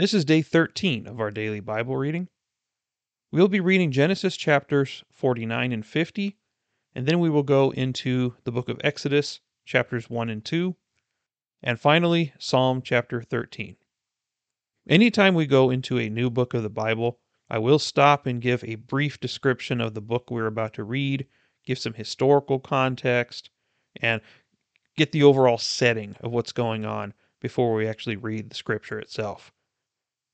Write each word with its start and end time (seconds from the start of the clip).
This 0.00 0.14
is 0.14 0.24
day 0.24 0.40
13 0.40 1.06
of 1.06 1.20
our 1.20 1.30
daily 1.30 1.60
Bible 1.60 1.94
reading. 1.94 2.28
We'll 3.30 3.48
be 3.48 3.60
reading 3.60 3.92
Genesis 3.92 4.34
chapters 4.34 5.04
49 5.10 5.72
and 5.72 5.84
50, 5.84 6.38
and 6.94 7.06
then 7.06 7.20
we 7.20 7.28
will 7.28 7.42
go 7.42 7.70
into 7.72 8.34
the 8.44 8.50
book 8.50 8.70
of 8.70 8.80
Exodus, 8.82 9.40
chapters 9.66 10.08
1 10.08 10.30
and 10.30 10.42
2, 10.42 10.74
and 11.62 11.78
finally 11.78 12.32
Psalm 12.38 12.80
chapter 12.80 13.20
13. 13.20 13.76
Anytime 14.88 15.34
we 15.34 15.44
go 15.44 15.68
into 15.68 15.98
a 15.98 16.08
new 16.08 16.30
book 16.30 16.54
of 16.54 16.62
the 16.62 16.70
Bible, 16.70 17.18
I 17.50 17.58
will 17.58 17.78
stop 17.78 18.24
and 18.24 18.40
give 18.40 18.64
a 18.64 18.76
brief 18.76 19.20
description 19.20 19.82
of 19.82 19.92
the 19.92 20.00
book 20.00 20.30
we're 20.30 20.46
about 20.46 20.72
to 20.74 20.82
read, 20.82 21.26
give 21.66 21.78
some 21.78 21.92
historical 21.92 22.58
context, 22.58 23.50
and 24.00 24.22
get 24.96 25.12
the 25.12 25.24
overall 25.24 25.58
setting 25.58 26.16
of 26.20 26.32
what's 26.32 26.52
going 26.52 26.86
on 26.86 27.12
before 27.38 27.74
we 27.74 27.86
actually 27.86 28.16
read 28.16 28.48
the 28.48 28.56
scripture 28.56 28.98
itself. 28.98 29.52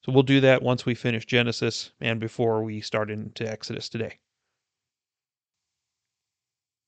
So 0.07 0.12
we'll 0.12 0.23
do 0.23 0.41
that 0.43 0.62
once 0.62 0.86
we 0.86 0.95
finish 0.95 1.27
Genesis 1.27 1.90
and 2.00 2.21
before 2.21 2.62
we 2.62 2.81
start 2.81 3.11
into 3.11 3.44
Exodus 3.44 3.89
today. 3.89 4.21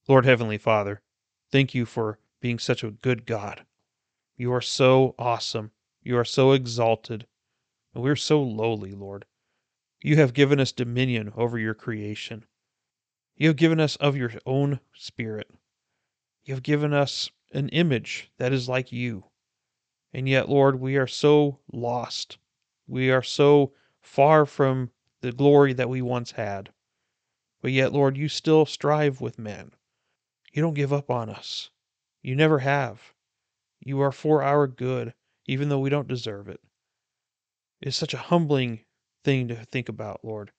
Lord 0.06 0.24
Heavenly 0.24 0.56
Father, 0.56 1.02
thank 1.51 1.74
you 1.74 1.84
for 1.84 2.20
being 2.38 2.60
such 2.60 2.84
a 2.84 2.93
good 2.93 3.27
God. 3.27 3.66
You 4.37 4.52
are 4.52 4.60
so 4.60 5.16
awesome. 5.19 5.73
You 6.01 6.16
are 6.16 6.24
so 6.24 6.52
exalted. 6.52 7.27
And 7.93 8.05
we're 8.05 8.15
so 8.15 8.41
lowly, 8.41 8.93
Lord. 8.93 9.24
You 10.01 10.15
have 10.15 10.32
given 10.32 10.60
us 10.60 10.71
dominion 10.71 11.32
over 11.35 11.59
your 11.59 11.74
creation. 11.74 12.45
You 13.35 13.48
have 13.48 13.57
given 13.57 13.80
us 13.80 13.96
of 13.96 14.16
your 14.16 14.30
own 14.46 14.79
spirit. 14.95 15.51
You 16.45 16.55
have 16.55 16.62
given 16.62 16.93
us 16.93 17.32
an 17.52 17.69
image 17.71 18.30
that 18.38 18.52
is 18.52 18.69
like 18.69 18.93
you. 18.93 19.24
And 20.12 20.29
yet, 20.29 20.48
Lord, 20.48 20.79
we 20.79 20.96
are 20.96 21.09
so 21.09 21.59
lost 21.73 22.38
we 22.88 23.10
are 23.10 23.23
so 23.23 23.74
far 24.01 24.47
from 24.47 24.91
the 25.20 25.30
glory 25.30 25.74
that 25.74 25.91
we 25.91 26.01
once 26.01 26.33
had. 26.33 26.73
But 27.60 27.73
yet, 27.73 27.93
Lord, 27.93 28.16
you 28.16 28.29
still 28.30 28.65
strive 28.65 29.21
with 29.21 29.38
men. 29.38 29.73
You 30.54 30.63
don't 30.63 30.74
give 30.74 30.93
up 30.93 31.10
on 31.10 31.29
us. 31.29 31.68
You 32.23 32.35
never 32.35 32.60
have. 32.60 33.13
You 33.79 34.01
are 34.01 34.10
for 34.10 34.43
our 34.43 34.66
good, 34.66 35.13
even 35.46 35.68
though 35.68 35.80
we 35.80 35.90
don't 35.90 36.09
deserve 36.09 36.48
it. 36.48 36.60
It's 37.82 37.96
such 37.96 38.15
a 38.15 38.18
humbling 38.32 38.80
thing 39.23 39.48
to 39.48 39.66
think 39.66 39.91
about, 39.91 40.24
Lord. 40.24 40.51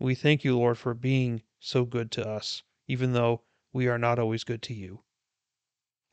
We 0.00 0.16
thank 0.16 0.42
you, 0.42 0.58
Lord, 0.58 0.76
for 0.76 0.92
being 0.92 1.42
so 1.60 1.84
good 1.84 2.10
to 2.12 2.28
us, 2.28 2.64
even 2.88 3.12
though 3.12 3.42
we 3.72 3.86
are 3.86 3.98
not 3.98 4.18
always 4.18 4.42
good 4.42 4.62
to 4.62 4.74
you. 4.74 5.04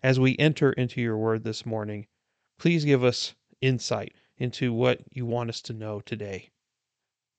As 0.03 0.19
we 0.19 0.37
enter 0.37 0.71
into 0.73 1.01
your 1.01 1.17
word 1.17 1.43
this 1.43 1.65
morning, 1.65 2.05
please 2.59 2.85
give 2.85 3.03
us 3.03 3.33
insight 3.59 4.13
into 4.37 4.73
what 4.73 5.01
you 5.11 5.25
want 5.25 5.49
us 5.49 5.61
to 5.61 5.73
know 5.73 5.99
today. 6.01 6.49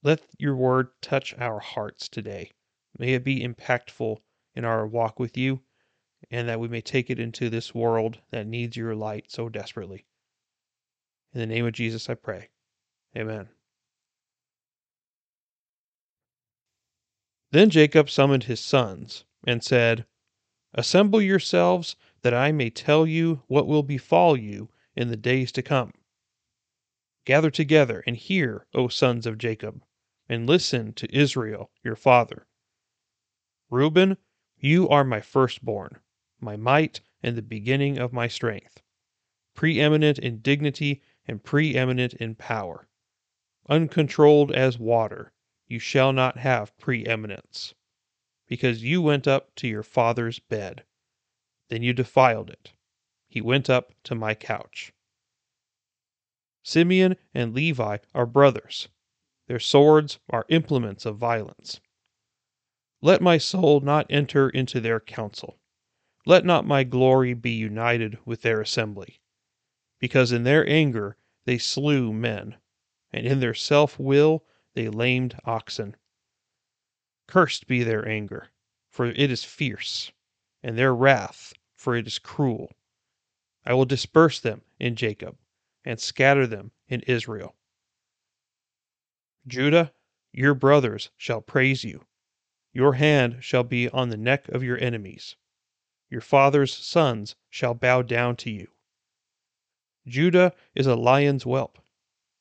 Let 0.03 0.23
your 0.39 0.57
word 0.57 0.89
touch 1.01 1.35
our 1.39 1.59
hearts 1.59 2.09
today. 2.09 2.53
May 2.99 3.15
it 3.15 3.25
be 3.25 3.47
impactful 3.47 4.19
in 4.55 4.65
our 4.65 4.87
walk 4.87 5.19
with 5.19 5.37
you, 5.37 5.61
and 6.31 6.49
that 6.49 6.61
we 6.61 6.69
may 6.69 6.81
take 6.81 7.11
it 7.11 7.21
into 7.21 7.49
this 7.49 7.75
world 7.75 8.21
that 8.31 8.47
needs 8.47 8.77
your 8.77 8.95
light 8.95 9.31
so 9.31 9.49
desperately. 9.49 10.07
In 11.33 11.41
the 11.41 11.47
name 11.47 11.67
of 11.67 11.73
Jesus, 11.73 12.09
I 12.09 12.15
pray. 12.15 12.49
Amen. 13.17 13.49
Then 17.51 17.71
Jacob 17.71 18.11
summoned 18.11 18.45
his 18.45 18.61
sons 18.61 19.25
and 19.47 19.63
said, 19.65 20.05
Assemble 20.75 21.23
yourselves, 21.23 21.97
that 22.23 22.35
I 22.35 22.53
may 22.53 22.71
tell 22.71 23.07
you 23.07 23.43
what 23.47 23.67
will 23.67 23.83
befall 23.83 24.37
you 24.37 24.69
in 24.95 25.09
the 25.09 25.17
days 25.17 25.51
to 25.53 25.63
come. 25.63 25.93
Gather 27.29 27.51
together 27.51 28.03
and 28.07 28.17
hear, 28.17 28.67
O 28.73 28.89
sons 28.89 29.27
of 29.27 29.37
Jacob, 29.37 29.85
and 30.31 30.47
listen 30.47 30.95
to 30.95 31.15
Israel 31.15 31.71
your 31.85 31.95
father. 31.95 32.47
Reuben, 33.69 34.17
you 34.57 34.89
are 34.89 35.05
my 35.05 35.21
firstborn, 35.21 35.99
my 36.41 36.57
might 36.57 37.03
and 37.23 37.37
the 37.37 37.43
beginning 37.43 37.99
of 37.99 38.15
my 38.15 38.29
strength, 38.29 38.81
preeminent 39.53 40.19
in 40.19 40.39
dignity 40.39 41.03
and 41.27 41.45
preeminent 41.45 42.15
in 42.15 42.35
power. 42.35 42.89
Uncontrolled 43.69 44.51
as 44.51 44.79
water, 44.79 45.35
you 45.67 45.79
shall 45.79 46.15
not 46.15 46.39
have 46.39 46.75
preeminence, 46.79 47.75
because 48.47 48.83
you 48.83 49.03
went 49.03 49.29
up 49.29 49.55
to 49.57 49.69
your 49.69 49.83
father's 49.83 50.39
bed. 50.39 50.83
Then 51.69 51.83
you 51.83 51.93
defiled 51.93 52.49
it. 52.49 52.73
He 53.29 53.43
went 53.43 53.69
up 53.69 53.93
to 54.05 54.15
my 54.15 54.35
couch. 54.35 54.95
Simeon 56.71 57.17
and 57.33 57.55
Levi 57.55 57.97
are 58.15 58.27
brothers. 58.27 58.89
Their 59.47 59.59
swords 59.59 60.19
are 60.29 60.45
implements 60.51 61.07
of 61.07 61.17
violence. 61.17 61.81
Let 63.01 63.23
my 63.23 63.39
soul 63.39 63.81
not 63.81 64.05
enter 64.11 64.51
into 64.51 64.79
their 64.79 65.01
council. 65.01 65.59
Let 66.27 66.45
not 66.45 66.67
my 66.67 66.85
glory 66.85 67.33
be 67.33 67.53
united 67.53 68.19
with 68.27 68.43
their 68.43 68.61
assembly. 68.61 69.23
Because 69.99 70.31
in 70.31 70.45
their 70.45 70.69
anger 70.69 71.17
they 71.47 71.57
slew 71.57 72.13
men, 72.13 72.59
and 73.15 73.27
in 73.27 73.41
their 73.41 73.55
self 73.55 73.99
will 73.99 74.45
they 74.75 74.91
lamed 74.91 75.41
oxen. 75.47 75.97
Cursed 77.27 77.67
be 77.67 77.83
their 77.83 78.07
anger, 78.07 78.51
for 78.91 79.07
it 79.07 79.31
is 79.31 79.43
fierce, 79.43 80.13
and 80.63 80.77
their 80.77 80.95
wrath, 80.95 81.55
for 81.75 81.97
it 81.97 82.07
is 82.07 82.19
cruel. 82.19 82.77
I 83.65 83.73
will 83.73 83.87
disperse 83.87 84.39
them 84.39 84.65
in 84.79 84.97
Jacob 84.97 85.39
and 85.89 85.99
scatter 85.99 86.47
them 86.47 86.71
in 86.87 87.01
Israel. 87.07 87.57
Judah, 89.47 89.91
your 90.35 90.53
brothers 90.53 91.11
shall 91.17 91.41
praise 91.41 91.83
you. 91.83 92.05
Your 92.75 92.93
hand 92.93 93.39
shall 93.41 93.65
be 93.65 93.89
on 93.89 94.11
the 94.11 94.19
neck 94.19 94.51
of 94.51 94.63
your 94.63 94.79
enemies. 94.79 95.37
Your 96.11 96.21
father's 96.21 96.77
sons 96.77 97.37
shall 97.49 97.73
bow 97.73 98.03
down 98.03 98.37
to 98.37 98.51
you. 98.51 98.69
Judah 100.07 100.53
is 100.75 100.87
a 100.87 100.95
lion's 100.95 101.45
whelp. 101.45 101.79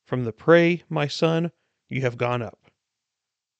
From 0.03 0.25
the 0.25 0.33
prey, 0.33 0.83
my 0.89 1.07
son, 1.07 1.53
you 1.87 2.01
have 2.01 2.17
gone 2.17 2.41
up. 2.41 2.69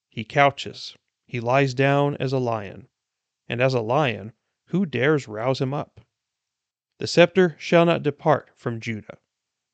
He 0.10 0.26
couches, 0.26 0.98
he 1.26 1.40
lies 1.40 1.74
down 1.74 2.18
as 2.18 2.34
a 2.34 2.40
lion, 2.40 2.90
and 3.48 3.62
as 3.62 3.74
a 3.74 3.80
lion, 3.80 4.34
who 4.66 4.86
dares 4.86 5.30
rouse 5.30 5.62
him 5.62 5.74
up? 5.74 6.02
The 7.00 7.08
scepter 7.08 7.56
shall 7.58 7.86
not 7.86 8.04
depart 8.04 8.50
from 8.54 8.82
Judah, 8.82 9.20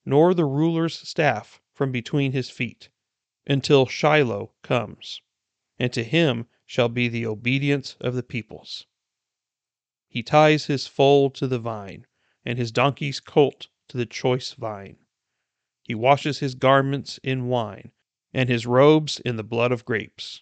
nor 0.06 0.34
the 0.34 0.44
ruler's 0.44 1.00
staff 1.00 1.62
from 1.72 1.90
between 1.92 2.34
his 2.34 2.50
feet, 2.50 2.90
until 3.48 3.86
Shiloh 3.86 4.52
comes, 4.62 5.22
and 5.80 5.94
to 5.94 6.04
him 6.04 6.46
shall 6.66 6.90
be 6.90 7.08
the 7.08 7.26
obedience 7.26 7.96
of 8.02 8.14
the 8.14 8.24
peoples. 8.24 8.86
He 10.10 10.22
ties 10.22 10.66
his 10.66 10.88
foal 10.88 11.30
to 11.32 11.48
the 11.48 11.58
vine, 11.58 12.06
and 12.44 12.58
his 12.58 12.72
donkey's 12.72 13.22
colt 13.22 13.70
to 13.88 13.96
the 13.96 14.06
choice 14.06 14.52
vine. 14.52 14.98
He 15.84 15.96
washes 15.96 16.40
his 16.40 16.56
garments 16.56 17.18
in 17.24 17.48
wine, 17.48 17.94
and 18.34 18.50
his 18.50 18.66
robes 18.66 19.22
in 19.22 19.38
the 19.38 19.44
blood 19.44 19.72
of 19.72 19.86
grapes. 19.86 20.42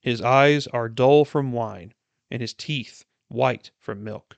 His 0.00 0.20
eyes 0.20 0.66
are 0.66 0.90
dull 0.90 1.24
from 1.24 1.52
wine, 1.52 1.94
and 2.30 2.42
his 2.42 2.52
teeth 2.52 3.06
white 3.28 3.70
from 3.78 4.04
milk. 4.04 4.36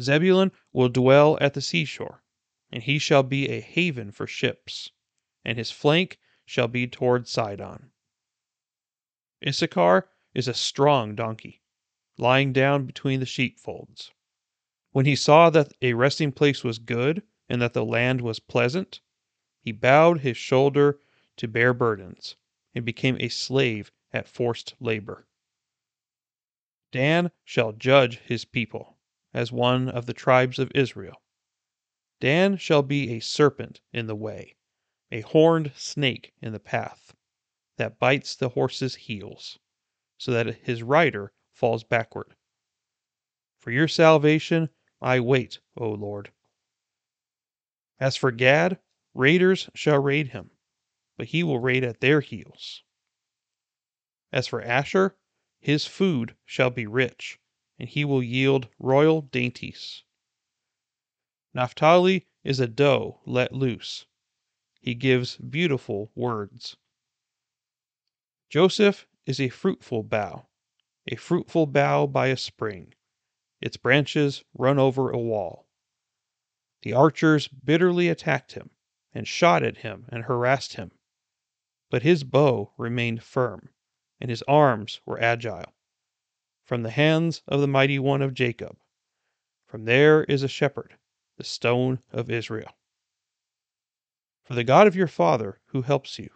Zebulun 0.00 0.50
will 0.72 0.88
dwell 0.88 1.38
at 1.40 1.54
the 1.54 1.60
seashore 1.60 2.24
and 2.76 2.82
he 2.82 2.98
shall 2.98 3.22
be 3.22 3.48
a 3.48 3.58
haven 3.58 4.10
for 4.10 4.26
ships, 4.26 4.90
and 5.46 5.56
his 5.56 5.70
flank 5.70 6.18
shall 6.44 6.68
be 6.68 6.86
toward 6.86 7.26
Sidon. 7.26 7.90
Issachar 9.42 10.10
is 10.34 10.46
a 10.46 10.52
strong 10.52 11.14
donkey, 11.14 11.62
lying 12.18 12.52
down 12.52 12.84
between 12.84 13.18
the 13.18 13.24
sheepfolds. 13.24 14.12
When 14.90 15.06
he 15.06 15.16
saw 15.16 15.48
that 15.48 15.72
a 15.80 15.94
resting 15.94 16.32
place 16.32 16.62
was 16.62 16.78
good, 16.78 17.22
and 17.48 17.62
that 17.62 17.72
the 17.72 17.82
land 17.82 18.20
was 18.20 18.40
pleasant, 18.40 19.00
he 19.58 19.72
bowed 19.72 20.20
his 20.20 20.36
shoulder 20.36 21.00
to 21.38 21.48
bear 21.48 21.72
burdens, 21.72 22.36
and 22.74 22.84
became 22.84 23.16
a 23.20 23.30
slave 23.30 23.90
at 24.12 24.28
forced 24.28 24.74
labor. 24.80 25.26
Dan 26.92 27.30
shall 27.42 27.72
judge 27.72 28.18
his 28.18 28.44
people, 28.44 28.98
as 29.32 29.50
one 29.50 29.88
of 29.88 30.04
the 30.04 30.12
tribes 30.12 30.58
of 30.58 30.70
Israel. 30.74 31.22
Dan 32.20 32.56
shall 32.56 32.82
be 32.82 33.10
a 33.10 33.20
serpent 33.20 33.80
in 33.92 34.06
the 34.06 34.16
way, 34.16 34.56
a 35.10 35.20
horned 35.20 35.72
snake 35.76 36.32
in 36.40 36.52
the 36.52 36.60
path, 36.60 37.14
that 37.76 37.98
bites 37.98 38.34
the 38.34 38.50
horse's 38.50 38.94
heels, 38.94 39.58
so 40.16 40.32
that 40.32 40.62
his 40.62 40.82
rider 40.82 41.32
falls 41.52 41.84
backward. 41.84 42.34
For 43.58 43.70
your 43.70 43.88
salvation 43.88 44.70
I 45.00 45.20
wait, 45.20 45.60
O 45.76 45.90
Lord. 45.90 46.32
As 48.00 48.16
for 48.16 48.30
Gad, 48.30 48.78
raiders 49.12 49.68
shall 49.74 49.98
raid 49.98 50.28
him, 50.28 50.50
but 51.16 51.28
he 51.28 51.42
will 51.42 51.58
raid 51.58 51.84
at 51.84 52.00
their 52.00 52.20
heels. 52.20 52.82
As 54.32 54.46
for 54.46 54.62
Asher, 54.62 55.16
his 55.60 55.86
food 55.86 56.36
shall 56.44 56.70
be 56.70 56.86
rich, 56.86 57.38
and 57.78 57.88
he 57.88 58.04
will 58.04 58.22
yield 58.22 58.68
royal 58.78 59.20
dainties. 59.20 60.04
Naphtali 61.56 62.26
is 62.44 62.60
a 62.60 62.66
doe 62.68 63.22
let 63.24 63.50
loose. 63.50 64.04
he 64.78 64.94
gives 64.94 65.38
beautiful 65.38 66.12
words. 66.14 66.76
Joseph 68.50 69.06
is 69.24 69.40
a 69.40 69.48
fruitful 69.48 70.02
bough, 70.02 70.48
a 71.10 71.16
fruitful 71.16 71.64
bough 71.64 72.06
by 72.06 72.26
a 72.26 72.36
spring. 72.36 72.92
Its 73.58 73.78
branches 73.78 74.44
run 74.52 74.78
over 74.78 75.08
a 75.08 75.16
wall. 75.18 75.66
The 76.82 76.92
archers 76.92 77.48
bitterly 77.48 78.10
attacked 78.10 78.52
him, 78.52 78.68
and 79.14 79.26
shot 79.26 79.62
at 79.62 79.78
him 79.78 80.04
and 80.10 80.24
harassed 80.24 80.74
him. 80.74 80.90
But 81.88 82.02
his 82.02 82.22
bow 82.22 82.74
remained 82.76 83.22
firm, 83.22 83.70
and 84.20 84.28
his 84.28 84.42
arms 84.42 85.00
were 85.06 85.18
agile. 85.22 85.74
From 86.66 86.82
the 86.82 86.90
hands 86.90 87.40
of 87.48 87.62
the 87.62 87.66
mighty 87.66 87.98
one 87.98 88.20
of 88.20 88.34
Jacob, 88.34 88.78
from 89.64 89.86
there 89.86 90.24
is 90.24 90.42
a 90.42 90.48
shepherd, 90.48 90.98
the 91.36 91.44
stone 91.44 92.00
of 92.12 92.30
Israel. 92.30 92.76
For 94.44 94.54
the 94.54 94.64
God 94.64 94.86
of 94.86 94.96
your 94.96 95.08
father 95.08 95.60
who 95.66 95.82
helps 95.82 96.18
you, 96.18 96.30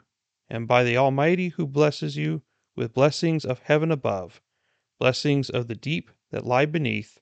and 0.49 0.67
by 0.67 0.83
the 0.83 0.97
Almighty 0.97 1.51
who 1.51 1.67
blesses 1.67 2.17
you 2.17 2.43
with 2.75 2.93
blessings 2.93 3.45
of 3.45 3.61
heaven 3.61 3.91
above, 3.93 4.41
blessings 4.99 5.49
of 5.49 5.69
the 5.69 5.75
deep 5.75 6.11
that 6.31 6.45
lie 6.45 6.67
beneath, 6.67 7.21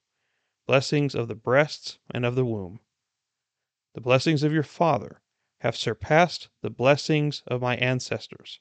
blessings 0.66 1.14
of 1.14 1.28
the 1.28 1.34
breasts 1.34 1.98
and 2.10 2.24
of 2.24 2.34
the 2.34 2.44
womb. 2.44 2.80
The 3.94 4.00
blessings 4.00 4.42
of 4.42 4.52
your 4.52 4.62
father 4.62 5.20
have 5.60 5.76
surpassed 5.76 6.48
the 6.62 6.70
blessings 6.70 7.42
of 7.46 7.60
my 7.60 7.76
ancestors, 7.76 8.60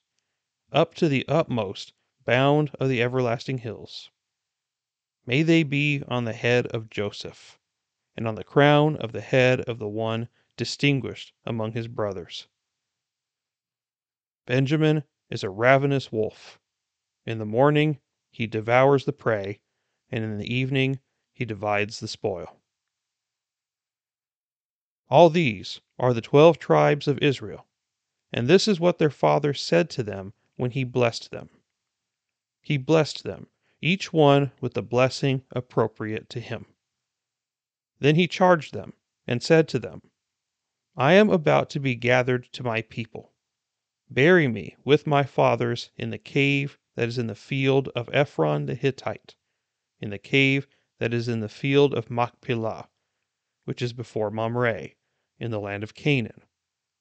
up 0.71 0.95
to 0.95 1.07
the 1.07 1.25
utmost 1.27 1.93
bound 2.25 2.71
of 2.79 2.89
the 2.89 3.01
everlasting 3.01 3.59
hills. 3.59 4.09
May 5.25 5.43
they 5.43 5.63
be 5.63 6.03
on 6.07 6.25
the 6.25 6.33
head 6.33 6.67
of 6.67 6.89
Joseph, 6.89 7.59
and 8.17 8.27
on 8.27 8.35
the 8.35 8.43
crown 8.43 8.97
of 8.97 9.11
the 9.11 9.21
head 9.21 9.61
of 9.61 9.77
the 9.77 9.87
one 9.87 10.27
distinguished 10.57 11.31
among 11.45 11.71
his 11.71 11.87
brothers. 11.87 12.47
Benjamin 14.47 15.03
is 15.29 15.43
a 15.43 15.49
ravenous 15.49 16.11
wolf. 16.11 16.59
In 17.25 17.37
the 17.37 17.45
morning 17.45 17.99
he 18.31 18.47
devours 18.47 19.05
the 19.05 19.13
prey, 19.13 19.59
and 20.09 20.23
in 20.23 20.37
the 20.37 20.53
evening 20.53 20.99
he 21.31 21.45
divides 21.45 21.99
the 21.99 22.07
spoil. 22.07 22.57
All 25.09 25.29
these 25.29 25.79
are 25.99 26.13
the 26.13 26.21
twelve 26.21 26.57
tribes 26.59 27.07
of 27.07 27.19
Israel, 27.19 27.67
and 28.33 28.47
this 28.47 28.67
is 28.67 28.79
what 28.79 28.97
their 28.97 29.09
father 29.09 29.53
said 29.53 29.89
to 29.91 30.03
them 30.03 30.33
when 30.55 30.71
he 30.71 30.83
blessed 30.83 31.31
them. 31.31 31.49
He 32.61 32.77
blessed 32.77 33.23
them, 33.23 33.47
each 33.81 34.11
one 34.11 34.51
with 34.59 34.73
the 34.73 34.81
blessing 34.81 35.43
appropriate 35.51 36.29
to 36.29 36.39
him. 36.39 36.65
Then 37.99 38.15
he 38.15 38.27
charged 38.27 38.75
them, 38.75 38.93
and 39.25 39.41
said 39.41 39.67
to 39.69 39.79
them, 39.79 40.11
I 40.95 41.13
am 41.13 41.31
about 41.31 41.71
to 41.71 41.79
be 41.79 41.95
gathered 41.95 42.43
to 42.53 42.61
my 42.61 42.83
people. 42.83 43.33
Bury 44.07 44.47
me 44.47 44.75
with 44.83 45.07
my 45.07 45.23
fathers 45.23 45.89
in 45.97 46.11
the 46.11 46.19
cave 46.19 46.77
that 46.95 47.07
is 47.07 47.17
in 47.17 47.25
the 47.25 47.33
field 47.33 47.89
of 47.95 48.07
Ephron 48.13 48.67
the 48.67 48.75
Hittite, 48.75 49.35
in 49.99 50.11
the 50.11 50.19
cave 50.19 50.67
that 50.99 51.11
is 51.11 51.27
in 51.27 51.39
the 51.39 51.49
field 51.49 51.95
of 51.95 52.11
Machpelah, 52.11 52.87
which 53.65 53.81
is 53.81 53.93
before 53.93 54.29
Mamre, 54.29 54.89
in 55.39 55.49
the 55.49 55.59
land 55.59 55.81
of 55.81 55.95
Canaan, 55.95 56.43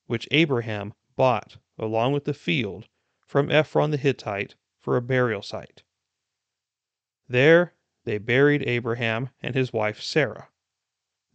which 0.06 0.26
Abraham 0.30 0.94
bought 1.14 1.58
along 1.78 2.14
with 2.14 2.24
the 2.24 2.32
field 2.32 2.88
from 3.26 3.50
Ephron 3.50 3.90
the 3.90 3.98
Hittite 3.98 4.54
for 4.78 4.96
a 4.96 5.02
burial 5.02 5.42
site. 5.42 5.82
There 7.28 7.74
they 8.04 8.16
buried 8.16 8.62
Abraham 8.66 9.28
and 9.42 9.54
his 9.54 9.74
wife 9.74 10.00
Sarah. 10.00 10.48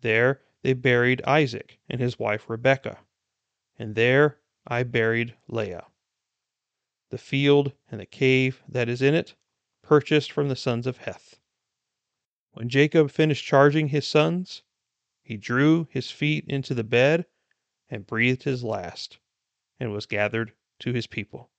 There 0.02 0.42
they 0.64 0.74
buried 0.74 1.22
Isaac 1.26 1.80
and 1.88 2.02
his 2.02 2.18
wife 2.18 2.50
Rebekah. 2.50 3.06
And 3.78 3.94
there 3.94 4.40
I 4.66 4.82
buried 4.82 5.36
Leah. 5.48 5.86
The 7.10 7.20
field 7.20 7.74
and 7.92 8.02
the 8.02 8.08
cave 8.08 8.64
that 8.68 8.90
is 8.90 9.04
in 9.04 9.14
it, 9.14 9.36
purchased 9.84 10.32
from 10.32 10.50
the 10.50 10.56
sons 10.56 10.88
of 10.88 10.98
Heth. 10.98 11.40
When 12.54 12.68
Jacob 12.68 13.12
finished 13.12 13.46
charging 13.46 13.90
his 13.90 14.08
sons, 14.08 14.64
he 15.22 15.38
drew 15.38 15.88
his 15.92 16.10
feet 16.10 16.46
into 16.48 16.74
the 16.74 16.84
bed 16.84 17.28
and 17.90 18.08
breathed 18.08 18.42
his 18.44 18.64
last, 18.64 19.20
and 19.80 19.92
was 19.92 20.06
gathered 20.08 20.54
to 20.80 20.94
his 20.94 21.06
people. 21.06 21.52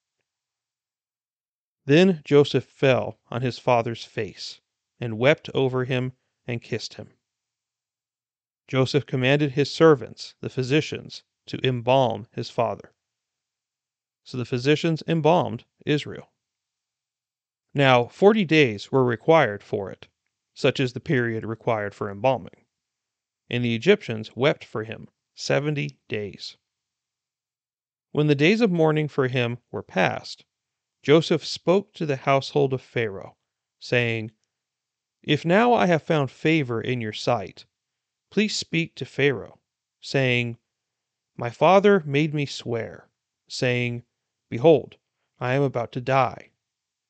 Then 1.84 2.22
Joseph 2.24 2.64
fell 2.64 3.20
on 3.30 3.42
his 3.42 3.58
father's 3.58 4.04
face, 4.04 4.60
and 4.98 5.18
wept 5.18 5.48
over 5.54 5.84
him 5.84 6.14
and 6.46 6.60
kissed 6.60 6.94
him. 6.94 7.12
Joseph 8.68 9.06
commanded 9.06 9.52
his 9.52 9.70
servants, 9.70 10.34
the 10.40 10.48
physicians, 10.48 11.22
to 11.46 11.58
embalm 11.66 12.26
his 12.32 12.48
father. 12.48 12.92
So 14.24 14.38
the 14.38 14.44
physicians 14.44 15.02
embalmed 15.06 15.64
Israel. 15.84 16.30
Now, 17.74 18.06
forty 18.06 18.44
days 18.44 18.92
were 18.92 19.04
required 19.04 19.62
for 19.62 19.90
it, 19.90 20.08
such 20.54 20.78
is 20.78 20.92
the 20.92 21.00
period 21.00 21.44
required 21.44 21.94
for 21.94 22.10
embalming. 22.10 22.66
And 23.50 23.64
the 23.64 23.74
Egyptians 23.74 24.36
wept 24.36 24.64
for 24.64 24.84
him 24.84 25.08
seventy 25.34 25.98
days. 26.08 26.56
When 28.12 28.26
the 28.26 28.34
days 28.34 28.60
of 28.60 28.70
mourning 28.70 29.08
for 29.08 29.28
him 29.28 29.58
were 29.70 29.82
past, 29.82 30.44
Joseph 31.02 31.44
spoke 31.44 31.92
to 31.94 32.06
the 32.06 32.16
household 32.16 32.72
of 32.72 32.80
Pharaoh, 32.80 33.36
saying, 33.80 34.30
If 35.22 35.44
now 35.44 35.72
I 35.74 35.86
have 35.86 36.02
found 36.02 36.30
favor 36.30 36.80
in 36.80 37.00
your 37.00 37.12
sight, 37.12 37.64
please 38.32 38.56
speak 38.56 38.94
to 38.94 39.04
Pharaoh, 39.04 39.58
saying, 40.00 40.56
My 41.36 41.50
father 41.50 42.02
made 42.06 42.32
me 42.32 42.46
swear, 42.46 43.10
saying, 43.46 44.04
Behold, 44.48 44.96
I 45.38 45.52
am 45.52 45.62
about 45.62 45.92
to 45.92 46.00
die. 46.00 46.52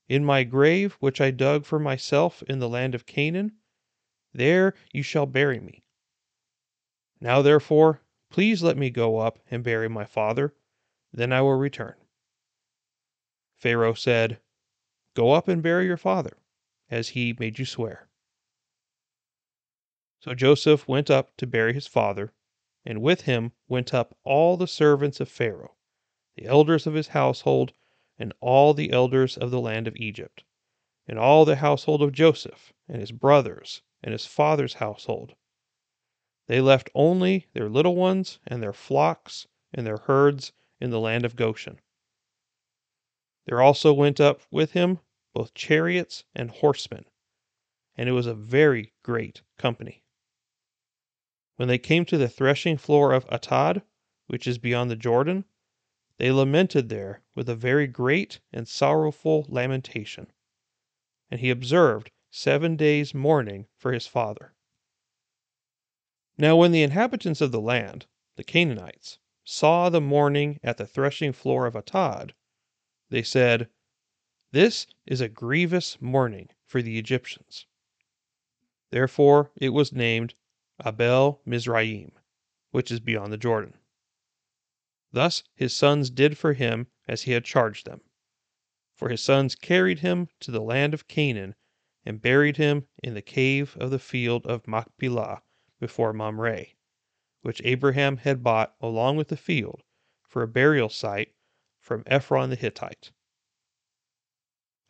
In 0.08 0.24
my 0.24 0.42
grave, 0.42 0.94
which 0.94 1.20
I 1.20 1.30
dug 1.30 1.64
for 1.64 1.78
myself 1.78 2.42
in 2.48 2.58
the 2.58 2.68
land 2.68 2.96
of 2.96 3.06
Canaan, 3.06 3.52
there 4.34 4.74
you 4.92 5.04
shall 5.04 5.26
bury 5.26 5.60
me. 5.60 5.84
Now, 7.20 7.40
therefore, 7.40 8.00
please 8.28 8.64
let 8.64 8.76
me 8.76 8.90
go 8.90 9.18
up 9.18 9.38
and 9.48 9.62
bury 9.62 9.88
my 9.88 10.04
father, 10.04 10.56
then 11.12 11.32
I 11.32 11.40
will 11.40 11.54
return. 11.54 11.94
Pharaoh 13.58 13.94
said, 13.94 14.40
Go 15.14 15.30
up 15.30 15.46
and 15.46 15.62
bury 15.62 15.86
your 15.86 15.96
father, 15.96 16.36
as 16.90 17.10
he 17.10 17.36
made 17.38 17.60
you 17.60 17.64
swear. 17.64 18.08
So 20.24 20.34
Joseph 20.34 20.86
went 20.86 21.10
up 21.10 21.36
to 21.38 21.48
bury 21.48 21.72
his 21.72 21.88
father, 21.88 22.32
and 22.84 23.02
with 23.02 23.22
him 23.22 23.50
went 23.66 23.92
up 23.92 24.16
all 24.22 24.56
the 24.56 24.68
servants 24.68 25.18
of 25.18 25.28
Pharaoh, 25.28 25.74
the 26.36 26.46
elders 26.46 26.86
of 26.86 26.94
his 26.94 27.08
household, 27.08 27.72
and 28.20 28.32
all 28.40 28.72
the 28.72 28.92
elders 28.92 29.36
of 29.36 29.50
the 29.50 29.60
land 29.60 29.88
of 29.88 29.96
Egypt, 29.96 30.44
and 31.08 31.18
all 31.18 31.44
the 31.44 31.56
household 31.56 32.02
of 32.02 32.12
Joseph, 32.12 32.72
and 32.86 33.00
his 33.00 33.10
brothers, 33.10 33.82
and 34.00 34.12
his 34.12 34.24
father's 34.24 34.74
household. 34.74 35.34
They 36.46 36.60
left 36.60 36.88
only 36.94 37.48
their 37.52 37.68
little 37.68 37.96
ones, 37.96 38.38
and 38.46 38.62
their 38.62 38.72
flocks, 38.72 39.48
and 39.74 39.84
their 39.84 39.98
herds 39.98 40.52
in 40.80 40.90
the 40.90 41.00
land 41.00 41.24
of 41.24 41.34
Goshen. 41.34 41.80
There 43.46 43.60
also 43.60 43.92
went 43.92 44.20
up 44.20 44.42
with 44.52 44.70
him 44.70 45.00
both 45.32 45.52
chariots 45.52 46.22
and 46.32 46.48
horsemen, 46.48 47.06
and 47.96 48.08
it 48.08 48.12
was 48.12 48.28
a 48.28 48.34
very 48.34 48.92
great 49.02 49.42
company. 49.58 49.98
When 51.62 51.68
they 51.68 51.78
came 51.78 52.04
to 52.06 52.18
the 52.18 52.28
threshing 52.28 52.76
floor 52.76 53.12
of 53.12 53.24
Atad, 53.28 53.82
which 54.26 54.48
is 54.48 54.58
beyond 54.58 54.90
the 54.90 54.96
Jordan, 54.96 55.44
they 56.16 56.32
lamented 56.32 56.88
there 56.88 57.22
with 57.36 57.48
a 57.48 57.54
very 57.54 57.86
great 57.86 58.40
and 58.52 58.66
sorrowful 58.66 59.46
lamentation. 59.48 60.32
And 61.30 61.38
he 61.38 61.50
observed 61.50 62.10
seven 62.32 62.74
days' 62.74 63.14
mourning 63.14 63.68
for 63.76 63.92
his 63.92 64.08
father. 64.08 64.56
Now, 66.36 66.56
when 66.56 66.72
the 66.72 66.82
inhabitants 66.82 67.40
of 67.40 67.52
the 67.52 67.60
land, 67.60 68.06
the 68.34 68.42
Canaanites, 68.42 69.20
saw 69.44 69.88
the 69.88 70.00
mourning 70.00 70.58
at 70.64 70.78
the 70.78 70.86
threshing 70.88 71.32
floor 71.32 71.66
of 71.66 71.74
Atad, 71.76 72.32
they 73.08 73.22
said, 73.22 73.70
This 74.50 74.88
is 75.06 75.20
a 75.20 75.28
grievous 75.28 76.00
mourning 76.02 76.48
for 76.64 76.82
the 76.82 76.98
Egyptians. 76.98 77.66
Therefore 78.90 79.52
it 79.54 79.68
was 79.68 79.92
named 79.92 80.34
Abel 80.86 81.42
Mizraim, 81.44 82.12
which 82.70 82.90
is 82.90 82.98
beyond 82.98 83.30
the 83.30 83.36
Jordan. 83.36 83.78
Thus 85.10 85.44
his 85.54 85.76
sons 85.76 86.08
did 86.08 86.38
for 86.38 86.54
him 86.54 86.86
as 87.06 87.24
he 87.24 87.32
had 87.32 87.44
charged 87.44 87.84
them. 87.84 88.00
For 88.94 89.10
his 89.10 89.22
sons 89.22 89.54
carried 89.54 89.98
him 89.98 90.30
to 90.40 90.50
the 90.50 90.62
land 90.62 90.94
of 90.94 91.08
Canaan 91.08 91.56
and 92.06 92.22
buried 92.22 92.56
him 92.56 92.88
in 93.02 93.12
the 93.12 93.20
cave 93.20 93.76
of 93.76 93.90
the 93.90 93.98
field 93.98 94.46
of 94.46 94.66
Machpelah 94.66 95.42
before 95.78 96.14
Mamre, 96.14 96.68
which 97.42 97.60
Abraham 97.66 98.16
had 98.16 98.42
bought 98.42 98.74
along 98.80 99.18
with 99.18 99.28
the 99.28 99.36
field 99.36 99.82
for 100.22 100.42
a 100.42 100.48
burial 100.48 100.88
site 100.88 101.34
from 101.80 102.02
Ephron 102.06 102.48
the 102.48 102.56
Hittite. 102.56 103.12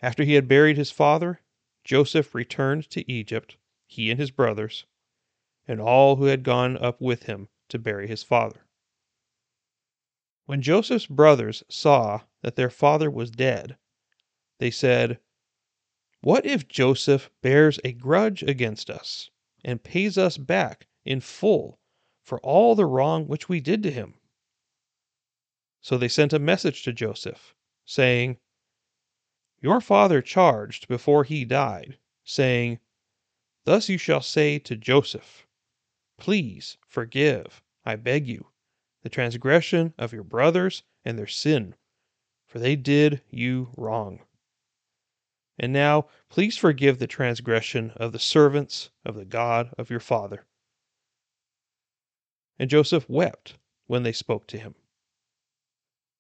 After 0.01 0.23
he 0.23 0.35
had 0.35 0.47
buried 0.47 0.77
his 0.77 0.93
father, 0.93 1.41
Joseph 1.83 2.37
returned 2.37 2.89
to 2.91 3.11
Egypt, 3.11 3.57
he 3.85 4.13
and 4.13 4.21
his 4.21 4.31
brothers, 4.31 4.87
and 5.69 5.81
all 5.81 6.17
who 6.17 6.25
had 6.25 6.43
gone 6.43 6.77
up 6.79 7.01
with 7.01 7.25
him 7.25 7.49
to 7.69 7.79
bury 7.79 8.09
his 8.09 8.23
father. 8.23 8.67
When 10.47 10.61
Joseph's 10.61 11.07
brothers 11.07 11.63
saw 11.69 12.23
that 12.43 12.57
their 12.57 12.69
father 12.69 13.11
was 13.11 13.31
dead, 13.31 13.79
they 14.59 14.71
said, 14.71 15.21
What 16.21 16.45
if 16.45 16.67
Joseph 16.69 17.31
bears 17.43 17.79
a 17.85 17.93
grudge 17.93 18.43
against 18.43 18.91
us 18.91 19.31
and 19.65 19.83
pays 19.83 20.19
us 20.19 20.37
back 20.37 20.89
in 21.05 21.21
full 21.21 21.79
for 22.23 22.41
all 22.41 22.75
the 22.75 22.87
wrong 22.87 23.27
which 23.27 23.49
we 23.49 23.61
did 23.61 23.83
to 23.85 23.91
him? 23.91 24.15
So 25.81 25.97
they 25.97 26.09
sent 26.09 26.33
a 26.33 26.39
message 26.39 26.83
to 26.83 26.93
Joseph, 26.93 27.55
saying, 27.85 28.39
Your 29.61 29.81
father 29.81 30.21
charged 30.21 30.89
before 30.89 31.25
he 31.25 31.45
died, 31.45 31.99
saying, 32.25 32.81
Thus 33.65 33.89
you 33.89 33.97
shall 33.97 34.23
say 34.23 34.59
to 34.59 34.77
Joseph, 34.77 35.47
Please 36.23 36.79
forgive, 36.87 37.65
I 37.85 37.97
beg 37.97 38.29
you, 38.29 38.53
the 39.03 39.09
transgression 39.09 39.93
of 39.99 40.13
your 40.13 40.23
brothers 40.23 40.85
and 41.05 41.19
their 41.19 41.27
sin, 41.27 41.75
for 42.47 42.61
they 42.61 42.77
did 42.77 43.23
you 43.29 43.73
wrong. 43.77 44.25
And 45.59 45.73
now 45.73 46.07
please 46.29 46.57
forgive 46.57 47.01
the 47.01 47.09
transgression 47.09 47.91
of 47.97 48.13
the 48.13 48.21
servants 48.21 48.91
of 49.05 49.17
the 49.17 49.25
God 49.25 49.75
of 49.77 49.91
your 49.91 49.99
father. 49.99 50.47
And 52.57 52.71
Joseph 52.71 53.11
wept 53.11 53.59
when 53.89 54.05
they 54.05 54.13
spoke 54.13 54.47
to 54.47 54.59
him. 54.59 54.77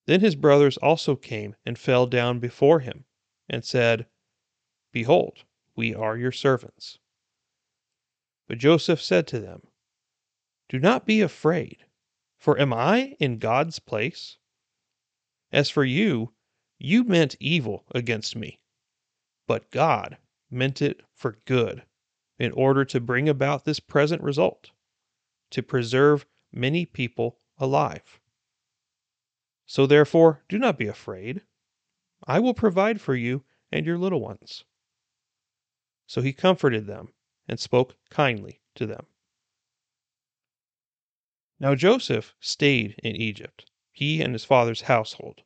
Then 0.06 0.20
his 0.20 0.34
brothers 0.34 0.78
also 0.78 1.14
came 1.14 1.54
and 1.64 1.78
fell 1.78 2.08
down 2.08 2.40
before 2.40 2.80
him, 2.80 3.04
and 3.48 3.64
said, 3.64 4.08
Behold, 4.90 5.44
we 5.76 5.94
are 5.94 6.16
your 6.16 6.32
servants. 6.32 6.98
But 8.48 8.58
Joseph 8.58 9.00
said 9.00 9.28
to 9.28 9.38
them, 9.38 9.62
Do 10.72 10.78
not 10.78 11.04
be 11.04 11.20
afraid, 11.20 11.84
for 12.38 12.58
am 12.58 12.72
I 12.72 13.14
in 13.20 13.38
God's 13.38 13.78
place? 13.78 14.38
As 15.52 15.68
for 15.68 15.84
you, 15.84 16.32
you 16.78 17.04
meant 17.04 17.36
evil 17.38 17.84
against 17.94 18.34
me, 18.34 18.58
but 19.46 19.70
God 19.70 20.16
meant 20.50 20.80
it 20.80 21.02
for 21.12 21.36
good, 21.44 21.84
in 22.38 22.52
order 22.52 22.86
to 22.86 23.00
bring 23.00 23.28
about 23.28 23.66
this 23.66 23.80
present 23.80 24.22
result, 24.22 24.70
to 25.50 25.62
preserve 25.62 26.24
many 26.50 26.86
people 26.86 27.38
alive. 27.58 28.18
So 29.66 29.86
therefore, 29.86 30.42
do 30.48 30.58
not 30.58 30.78
be 30.78 30.86
afraid. 30.86 31.42
I 32.26 32.40
will 32.40 32.54
provide 32.54 32.98
for 32.98 33.14
you 33.14 33.44
and 33.70 33.84
your 33.84 33.98
little 33.98 34.22
ones. 34.22 34.64
So 36.06 36.22
he 36.22 36.32
comforted 36.32 36.86
them 36.86 37.12
and 37.46 37.60
spoke 37.60 37.94
kindly 38.08 38.62
to 38.76 38.86
them. 38.86 39.04
Now 41.62 41.76
Joseph 41.76 42.34
stayed 42.40 42.96
in 43.04 43.14
Egypt, 43.14 43.70
he 43.92 44.20
and 44.20 44.34
his 44.34 44.44
father's 44.44 44.82
household. 44.82 45.42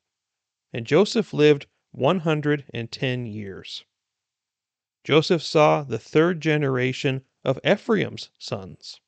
And 0.73 0.87
Joseph 0.87 1.35
lived 1.35 1.66
one 1.90 2.20
hundred 2.20 2.64
and 2.73 2.90
ten 2.90 3.26
years. 3.26 3.85
Joseph 5.04 5.42
saw 5.42 5.82
the 5.82 5.99
third 5.99 6.40
generation 6.40 7.23
of 7.44 7.61
Ephraim's 7.62 8.30
sons. 8.38 8.99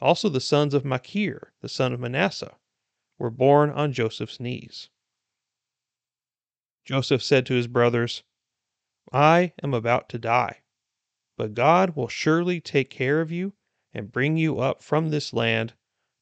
Also 0.00 0.28
the 0.28 0.40
sons 0.40 0.74
of 0.74 0.84
Machir, 0.84 1.52
the 1.60 1.68
son 1.68 1.92
of 1.92 1.98
Manasseh, 1.98 2.56
were 3.18 3.30
born 3.30 3.70
on 3.70 3.92
Joseph's 3.92 4.38
knees. 4.38 4.90
Joseph 6.84 7.22
said 7.22 7.46
to 7.46 7.54
his 7.54 7.66
brothers, 7.66 8.22
I 9.12 9.54
am 9.60 9.74
about 9.74 10.08
to 10.10 10.20
die, 10.20 10.62
but 11.36 11.54
God 11.54 11.96
will 11.96 12.06
surely 12.06 12.60
take 12.60 12.90
care 12.90 13.20
of 13.20 13.32
you 13.32 13.54
and 13.92 14.12
bring 14.12 14.36
you 14.36 14.60
up 14.60 14.84
from 14.84 15.10
this 15.10 15.32
land 15.32 15.74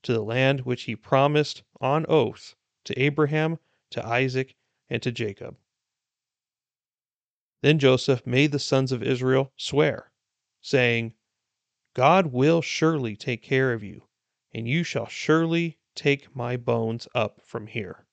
to 0.07 0.13
the 0.13 0.23
land 0.23 0.61
which 0.61 0.85
he 0.85 0.95
promised 0.95 1.65
on 1.81 2.07
oath 2.09 2.55
to 2.85 2.97
Abraham, 2.97 3.59
to 3.91 4.07
Isaac, 4.07 4.55
and 4.89 5.03
to 5.03 5.11
Jacob. 5.11 5.57
Then 7.61 7.81
Joseph 7.81 8.25
made 8.25 8.53
the 8.53 8.61
sons 8.61 8.93
of 8.93 9.03
Israel 9.03 9.53
swear, 9.57 10.13
saying, 10.61 11.15
God 11.93 12.27
will 12.29 12.63
surely 12.63 13.17
take 13.17 13.43
care 13.43 13.73
of 13.73 13.83
you, 13.83 14.05
and 14.55 14.69
you 14.69 14.85
shall 14.85 15.09
surely 15.09 15.77
take 15.97 16.37
my 16.37 16.57
bones 16.57 17.09
up 17.13 17.41
from 17.45 17.67
here. 17.67 18.07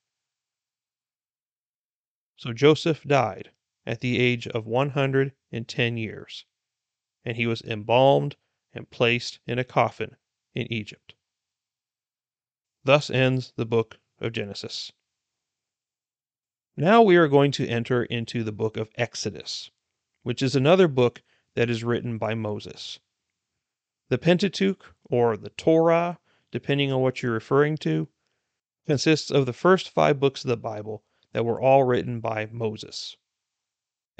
So 2.37 2.53
Joseph 2.53 3.03
died 3.03 3.51
at 3.85 3.99
the 3.99 4.19
age 4.19 4.47
of 4.47 4.65
110 4.65 5.97
years, 5.97 6.45
and 7.23 7.37
he 7.37 7.45
was 7.45 7.61
embalmed 7.61 8.35
and 8.73 8.89
placed 8.89 9.37
in 9.45 9.59
a 9.59 9.63
coffin 9.63 10.15
in 10.55 10.73
Egypt. 10.73 11.13
Thus 12.85 13.09
ends 13.09 13.53
the 13.55 13.65
book 13.65 13.99
of 14.19 14.33
Genesis. 14.33 14.91
Now 16.75 17.01
we 17.01 17.15
are 17.15 17.27
going 17.27 17.51
to 17.53 17.67
enter 17.67 18.03
into 18.03 18.43
the 18.43 18.51
book 18.51 18.77
of 18.77 18.89
Exodus, 18.95 19.71
which 20.23 20.41
is 20.41 20.55
another 20.55 20.87
book 20.87 21.21
that 21.55 21.69
is 21.69 21.83
written 21.83 22.17
by 22.17 22.33
Moses. 22.33 22.99
The 24.09 24.17
Pentateuch, 24.17 24.95
or 25.05 25.37
the 25.37 25.51
Torah, 25.51 26.19
depending 26.51 26.91
on 26.91 27.01
what 27.01 27.21
you're 27.21 27.31
referring 27.31 27.77
to, 27.77 28.09
consists 28.85 29.31
of 29.31 29.45
the 29.45 29.53
first 29.53 29.89
five 29.89 30.19
books 30.19 30.43
of 30.43 30.49
the 30.49 30.57
Bible 30.57 31.03
that 31.31 31.45
were 31.45 31.61
all 31.61 31.83
written 31.83 32.19
by 32.19 32.47
Moses. 32.47 33.15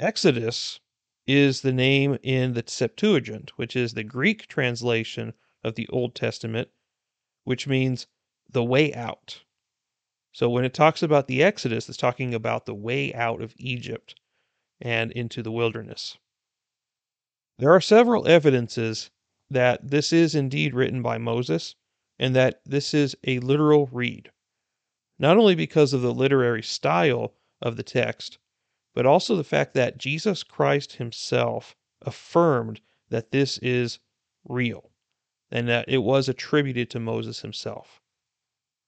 Exodus 0.00 0.80
is 1.26 1.60
the 1.60 1.72
name 1.72 2.18
in 2.22 2.54
the 2.54 2.64
Septuagint, 2.66 3.50
which 3.56 3.76
is 3.76 3.94
the 3.94 4.04
Greek 4.04 4.46
translation 4.46 5.34
of 5.62 5.74
the 5.74 5.88
Old 5.88 6.14
Testament, 6.14 6.70
which 7.44 7.66
means 7.66 8.06
the 8.54 8.64
way 8.64 8.94
out. 8.94 9.42
So 10.32 10.48
when 10.48 10.64
it 10.64 10.74
talks 10.74 11.02
about 11.02 11.28
the 11.28 11.42
Exodus, 11.42 11.88
it's 11.88 11.98
talking 11.98 12.34
about 12.34 12.66
the 12.66 12.74
way 12.74 13.12
out 13.12 13.42
of 13.42 13.54
Egypt 13.58 14.18
and 14.80 15.12
into 15.12 15.42
the 15.42 15.52
wilderness. 15.52 16.16
There 17.58 17.72
are 17.72 17.80
several 17.80 18.26
evidences 18.26 19.10
that 19.50 19.90
this 19.90 20.12
is 20.12 20.34
indeed 20.34 20.74
written 20.74 21.02
by 21.02 21.18
Moses, 21.18 21.76
and 22.18 22.34
that 22.34 22.60
this 22.64 22.94
is 22.94 23.14
a 23.24 23.38
literal 23.40 23.86
read, 23.92 24.30
not 25.18 25.36
only 25.36 25.54
because 25.54 25.92
of 25.92 26.02
the 26.02 26.14
literary 26.14 26.62
style 26.62 27.34
of 27.60 27.76
the 27.76 27.82
text, 27.82 28.38
but 28.94 29.06
also 29.06 29.36
the 29.36 29.44
fact 29.44 29.74
that 29.74 29.98
Jesus 29.98 30.42
Christ 30.42 30.94
himself 30.94 31.76
affirmed 32.02 32.80
that 33.10 33.30
this 33.30 33.58
is 33.58 33.98
real 34.44 34.90
and 35.50 35.68
that 35.68 35.88
it 35.88 35.98
was 35.98 36.28
attributed 36.28 36.90
to 36.90 37.00
Moses 37.00 37.40
himself. 37.40 38.00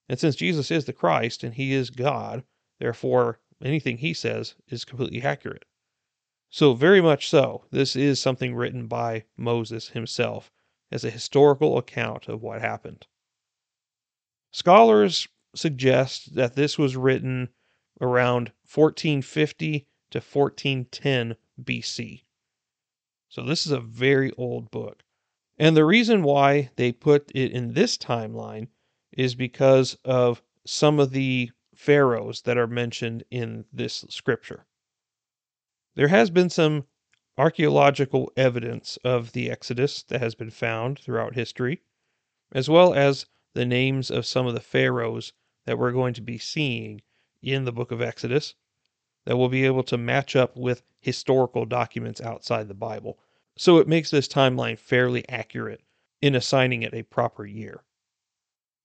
And 0.08 0.18
since 0.18 0.36
Jesus 0.36 0.70
is 0.70 0.84
the 0.84 0.92
Christ 0.92 1.42
and 1.42 1.54
he 1.54 1.72
is 1.72 1.90
God, 1.90 2.44
therefore 2.78 3.40
anything 3.62 3.98
he 3.98 4.14
says 4.14 4.54
is 4.68 4.84
completely 4.84 5.22
accurate. 5.22 5.64
So, 6.48 6.74
very 6.74 7.00
much 7.00 7.28
so, 7.28 7.64
this 7.70 7.96
is 7.96 8.20
something 8.20 8.54
written 8.54 8.86
by 8.86 9.24
Moses 9.36 9.88
himself 9.88 10.52
as 10.92 11.04
a 11.04 11.10
historical 11.10 11.76
account 11.76 12.28
of 12.28 12.42
what 12.42 12.60
happened. 12.60 13.06
Scholars 14.52 15.26
suggest 15.54 16.34
that 16.34 16.54
this 16.54 16.78
was 16.78 16.96
written 16.96 17.48
around 18.00 18.52
1450 18.72 19.86
to 20.10 20.18
1410 20.18 21.36
BC. 21.60 22.22
So 23.28 23.42
this 23.42 23.66
is 23.66 23.72
a 23.72 23.80
very 23.80 24.32
old 24.32 24.70
book. 24.70 25.02
And 25.58 25.76
the 25.76 25.84
reason 25.84 26.22
why 26.22 26.70
they 26.76 26.92
put 26.92 27.30
it 27.34 27.50
in 27.50 27.72
this 27.72 27.98
timeline 27.98 28.68
is 29.16 29.34
because 29.34 29.96
of 30.04 30.42
some 30.64 31.00
of 31.00 31.10
the 31.10 31.50
pharaohs 31.74 32.42
that 32.42 32.56
are 32.56 32.66
mentioned 32.66 33.24
in 33.30 33.64
this 33.72 34.04
scripture. 34.08 34.66
There 35.94 36.08
has 36.08 36.30
been 36.30 36.50
some 36.50 36.84
archaeological 37.38 38.30
evidence 38.36 38.98
of 39.04 39.32
the 39.32 39.50
Exodus 39.50 40.02
that 40.04 40.20
has 40.20 40.34
been 40.34 40.50
found 40.50 40.98
throughout 40.98 41.34
history, 41.34 41.82
as 42.52 42.68
well 42.68 42.94
as 42.94 43.26
the 43.54 43.66
names 43.66 44.10
of 44.10 44.26
some 44.26 44.46
of 44.46 44.54
the 44.54 44.60
pharaohs 44.60 45.32
that 45.64 45.78
we're 45.78 45.92
going 45.92 46.14
to 46.14 46.22
be 46.22 46.38
seeing 46.38 47.00
in 47.42 47.64
the 47.64 47.72
book 47.72 47.90
of 47.90 48.02
Exodus 48.02 48.54
that 49.24 49.36
will 49.36 49.48
be 49.48 49.64
able 49.64 49.82
to 49.82 49.98
match 49.98 50.36
up 50.36 50.56
with 50.56 50.82
historical 51.00 51.64
documents 51.64 52.20
outside 52.20 52.68
the 52.68 52.74
Bible. 52.74 53.18
So 53.56 53.78
it 53.78 53.88
makes 53.88 54.10
this 54.10 54.28
timeline 54.28 54.78
fairly 54.78 55.28
accurate 55.28 55.82
in 56.20 56.34
assigning 56.34 56.82
it 56.82 56.94
a 56.94 57.02
proper 57.02 57.46
year. 57.46 57.82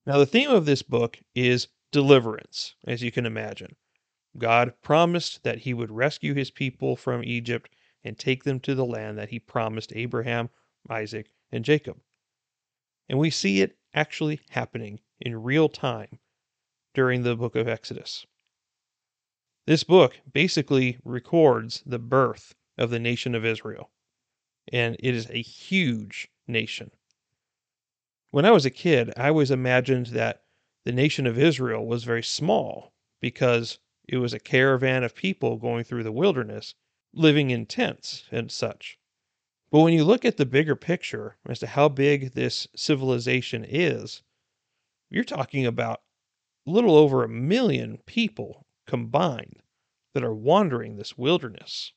Now, 0.05 0.17
the 0.17 0.25
theme 0.25 0.49
of 0.49 0.65
this 0.65 0.81
book 0.81 1.19
is 1.35 1.67
deliverance, 1.91 2.75
as 2.85 3.03
you 3.03 3.11
can 3.11 3.25
imagine. 3.25 3.75
God 4.37 4.73
promised 4.81 5.43
that 5.43 5.59
he 5.59 5.73
would 5.73 5.91
rescue 5.91 6.33
his 6.33 6.49
people 6.51 6.95
from 6.95 7.23
Egypt 7.23 7.75
and 8.03 8.17
take 8.17 8.43
them 8.43 8.59
to 8.61 8.73
the 8.73 8.85
land 8.85 9.17
that 9.17 9.29
he 9.29 9.39
promised 9.39 9.93
Abraham, 9.95 10.49
Isaac, 10.89 11.31
and 11.51 11.63
Jacob. 11.63 11.99
And 13.09 13.19
we 13.19 13.29
see 13.29 13.61
it 13.61 13.77
actually 13.93 14.39
happening 14.49 15.01
in 15.19 15.43
real 15.43 15.69
time 15.69 16.19
during 16.93 17.23
the 17.23 17.35
book 17.35 17.55
of 17.55 17.67
Exodus. 17.67 18.25
This 19.67 19.83
book 19.83 20.19
basically 20.31 20.97
records 21.03 21.83
the 21.85 21.99
birth 21.99 22.55
of 22.77 22.89
the 22.89 22.99
nation 22.99 23.35
of 23.35 23.45
Israel, 23.45 23.91
and 24.71 24.95
it 24.99 25.13
is 25.13 25.29
a 25.29 25.41
huge 25.41 26.29
nation. 26.47 26.91
When 28.31 28.45
I 28.45 28.51
was 28.51 28.65
a 28.65 28.69
kid, 28.69 29.11
I 29.17 29.27
always 29.27 29.51
imagined 29.51 30.07
that 30.07 30.43
the 30.85 30.93
nation 30.93 31.27
of 31.27 31.37
Israel 31.37 31.85
was 31.85 32.05
very 32.05 32.23
small 32.23 32.93
because 33.19 33.79
it 34.07 34.17
was 34.17 34.33
a 34.33 34.39
caravan 34.39 35.03
of 35.03 35.13
people 35.13 35.57
going 35.57 35.83
through 35.83 36.03
the 36.03 36.13
wilderness, 36.13 36.73
living 37.13 37.49
in 37.49 37.65
tents 37.65 38.23
and 38.31 38.49
such. 38.49 38.97
But 39.69 39.81
when 39.81 39.93
you 39.93 40.05
look 40.05 40.23
at 40.23 40.37
the 40.37 40.45
bigger 40.45 40.77
picture 40.77 41.37
as 41.45 41.59
to 41.59 41.67
how 41.67 41.89
big 41.89 42.31
this 42.31 42.69
civilization 42.73 43.65
is, 43.67 44.23
you're 45.09 45.25
talking 45.25 45.65
about 45.65 46.01
a 46.65 46.71
little 46.71 46.95
over 46.95 47.25
a 47.25 47.29
million 47.29 47.97
people 48.05 48.65
combined 48.87 49.61
that 50.13 50.23
are 50.23 50.33
wandering 50.33 50.95
this 50.95 51.17
wilderness. 51.17 51.91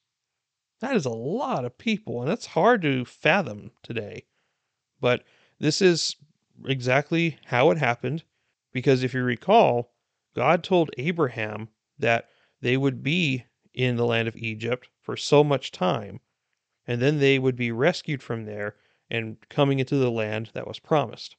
That 0.81 0.97
is 0.97 1.05
a 1.05 1.11
lot 1.11 1.64
of 1.64 1.79
people, 1.79 2.21
and 2.21 2.29
that's 2.29 2.47
hard 2.47 2.83
to 2.83 3.05
fathom 3.05 3.71
today. 3.85 4.26
But 5.00 5.23
this 5.61 5.81
is 5.81 6.17
exactly 6.67 7.39
how 7.47 7.71
it 7.71 7.79
happened, 7.79 8.25
because 8.73 9.03
if 9.03 9.15
you 9.15 9.23
recall, 9.23 9.93
God 10.35 10.65
told 10.65 10.91
Abraham 10.99 11.69
that 11.99 12.29
they 12.61 12.77
would 12.77 13.03
be 13.03 13.45
in 13.73 13.97
the 13.97 14.07
land 14.07 14.29
of 14.29 14.37
Egypt 14.37 14.89
for 15.01 15.17
so 15.17 15.45
much 15.45 15.73
time, 15.73 16.21
and 16.87 17.01
then 17.01 17.19
they 17.19 17.39
would 17.39 17.57
be 17.57 17.73
rescued 17.73 18.23
from 18.23 18.45
there 18.45 18.77
and 19.11 19.37
coming 19.49 19.79
into 19.79 19.97
the 19.97 20.11
land 20.11 20.51
that 20.55 20.67
was 20.67 20.79
promised. 20.79 21.37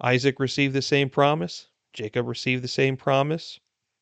Isaac 0.00 0.38
received 0.38 0.74
the 0.74 0.82
same 0.82 1.08
promise, 1.08 1.68
Jacob 1.92 2.26
received 2.26 2.62
the 2.62 2.68
same 2.68 2.96
promise, 2.96 3.58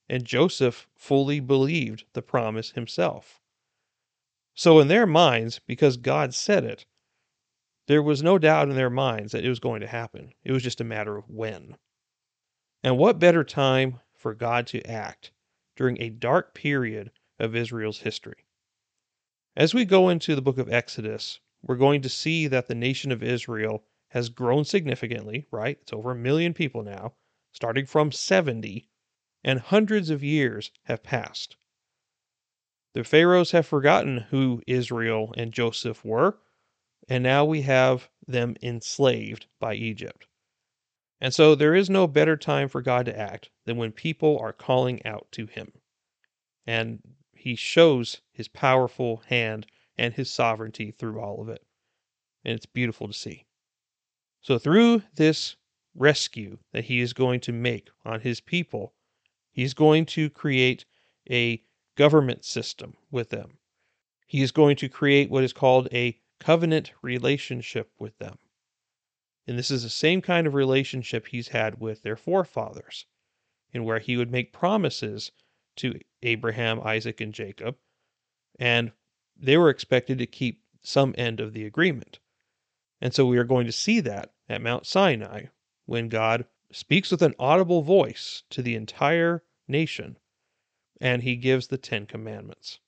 and 0.08 0.24
Joseph 0.24 0.88
fully 0.96 1.40
believed 1.40 2.04
the 2.12 2.22
promise 2.22 2.72
himself. 2.72 3.40
So, 4.54 4.80
in 4.80 4.88
their 4.88 5.06
minds, 5.06 5.60
because 5.66 5.96
God 5.96 6.34
said 6.34 6.64
it, 6.64 6.86
there 7.86 8.02
was 8.02 8.22
no 8.22 8.38
doubt 8.38 8.68
in 8.68 8.76
their 8.76 8.90
minds 8.90 9.32
that 9.32 9.44
it 9.44 9.48
was 9.48 9.60
going 9.60 9.80
to 9.80 9.86
happen. 9.86 10.32
It 10.42 10.52
was 10.52 10.62
just 10.62 10.80
a 10.80 10.84
matter 10.84 11.16
of 11.16 11.28
when. 11.28 11.76
And 12.82 12.98
what 12.98 13.18
better 13.18 13.44
time 13.44 14.00
for 14.14 14.34
God 14.34 14.66
to 14.68 14.82
act 14.90 15.32
during 15.76 16.00
a 16.00 16.10
dark 16.10 16.54
period 16.54 17.10
of 17.38 17.54
Israel's 17.54 18.00
history? 18.00 18.46
As 19.56 19.74
we 19.74 19.84
go 19.84 20.08
into 20.08 20.34
the 20.34 20.42
book 20.42 20.58
of 20.58 20.72
Exodus, 20.72 21.40
we're 21.62 21.76
going 21.76 22.02
to 22.02 22.08
see 22.08 22.46
that 22.46 22.66
the 22.66 22.74
nation 22.74 23.12
of 23.12 23.22
Israel 23.22 23.84
has 24.08 24.28
grown 24.28 24.64
significantly, 24.64 25.46
right? 25.50 25.78
It's 25.80 25.92
over 25.92 26.12
a 26.12 26.16
million 26.16 26.54
people 26.54 26.82
now, 26.82 27.14
starting 27.52 27.86
from 27.86 28.12
70, 28.12 28.88
and 29.42 29.60
hundreds 29.60 30.10
of 30.10 30.22
years 30.22 30.70
have 30.84 31.02
passed. 31.02 31.56
The 32.94 33.04
pharaohs 33.04 33.50
have 33.50 33.66
forgotten 33.66 34.18
who 34.30 34.62
Israel 34.66 35.34
and 35.36 35.52
Joseph 35.52 36.04
were, 36.04 36.38
and 37.08 37.22
now 37.22 37.44
we 37.44 37.62
have 37.62 38.08
them 38.26 38.56
enslaved 38.62 39.46
by 39.60 39.74
Egypt. 39.74 40.26
And 41.20 41.32
so 41.34 41.54
there 41.54 41.74
is 41.74 41.88
no 41.88 42.06
better 42.06 42.36
time 42.36 42.68
for 42.68 42.82
God 42.82 43.06
to 43.06 43.18
act 43.18 43.50
than 43.64 43.76
when 43.76 43.92
people 43.92 44.38
are 44.38 44.52
calling 44.52 45.04
out 45.06 45.26
to 45.32 45.46
him. 45.46 45.72
And 46.66 47.00
he 47.32 47.54
shows 47.54 48.20
his 48.32 48.48
powerful 48.48 49.22
hand 49.28 49.66
and 49.96 50.14
his 50.14 50.30
sovereignty 50.30 50.90
through 50.90 51.20
all 51.20 51.40
of 51.40 51.48
it. 51.48 51.64
And 52.44 52.54
it's 52.54 52.66
beautiful 52.66 53.06
to 53.06 53.14
see. 53.14 53.44
So, 54.40 54.58
through 54.58 55.02
this 55.14 55.56
rescue 55.94 56.58
that 56.72 56.84
he 56.84 57.00
is 57.00 57.12
going 57.12 57.40
to 57.40 57.52
make 57.52 57.88
on 58.04 58.20
his 58.20 58.40
people, 58.40 58.92
he's 59.50 59.72
going 59.72 60.06
to 60.06 60.28
create 60.28 60.84
a 61.30 61.62
government 61.96 62.44
system 62.44 62.96
with 63.10 63.30
them. 63.30 63.58
He 64.26 64.42
is 64.42 64.52
going 64.52 64.76
to 64.76 64.88
create 64.88 65.30
what 65.30 65.44
is 65.44 65.52
called 65.52 65.88
a 65.92 66.18
covenant 66.40 66.92
relationship 67.02 67.90
with 67.98 68.18
them. 68.18 68.38
And 69.46 69.58
this 69.58 69.70
is 69.70 69.82
the 69.82 69.90
same 69.90 70.22
kind 70.22 70.46
of 70.46 70.54
relationship 70.54 71.26
he's 71.26 71.48
had 71.48 71.80
with 71.80 72.02
their 72.02 72.16
forefathers, 72.16 73.06
in 73.72 73.84
where 73.84 73.98
he 73.98 74.16
would 74.16 74.30
make 74.30 74.52
promises 74.52 75.32
to 75.76 76.00
Abraham, 76.22 76.80
Isaac, 76.80 77.20
and 77.20 77.34
Jacob, 77.34 77.76
and 78.58 78.92
they 79.36 79.56
were 79.56 79.70
expected 79.70 80.18
to 80.18 80.26
keep 80.26 80.62
some 80.82 81.14
end 81.18 81.40
of 81.40 81.52
the 81.52 81.66
agreement. 81.66 82.20
And 83.00 83.12
so 83.12 83.26
we 83.26 83.38
are 83.38 83.44
going 83.44 83.66
to 83.66 83.72
see 83.72 84.00
that 84.00 84.32
at 84.48 84.62
Mount 84.62 84.86
Sinai 84.86 85.46
when 85.86 86.08
God 86.08 86.46
speaks 86.70 87.10
with 87.10 87.22
an 87.22 87.34
audible 87.38 87.82
voice 87.82 88.44
to 88.50 88.62
the 88.62 88.74
entire 88.74 89.42
nation 89.68 90.18
and 91.00 91.22
he 91.22 91.36
gives 91.36 91.66
the 91.66 91.78
Ten 91.78 92.06
Commandments. 92.06 92.80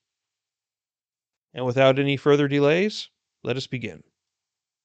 And 1.53 1.65
without 1.65 1.99
any 1.99 2.17
further 2.17 2.47
delays, 2.47 3.09
let 3.47 3.55
us 3.55 3.65
begin. 3.65 4.03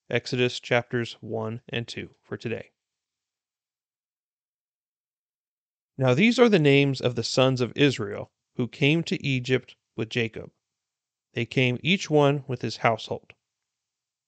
Exodus 0.09 0.61
chapters 0.61 1.17
1 1.21 1.63
and 1.71 1.89
2 1.89 2.11
for 2.23 2.37
today. 2.37 2.71
Now 5.99 6.15
these 6.15 6.39
are 6.39 6.49
the 6.49 6.61
names 6.61 7.01
of 7.01 7.17
the 7.17 7.25
sons 7.25 7.61
of 7.61 7.73
Israel 7.75 8.31
who 8.55 8.69
came 8.69 9.03
to 9.03 9.27
Egypt 9.27 9.75
with 9.97 10.11
Jacob. 10.11 10.53
They 11.35 11.45
came 11.45 11.81
each 11.83 12.09
one 12.09 12.45
with 12.47 12.63
his 12.63 12.77
household 12.77 13.33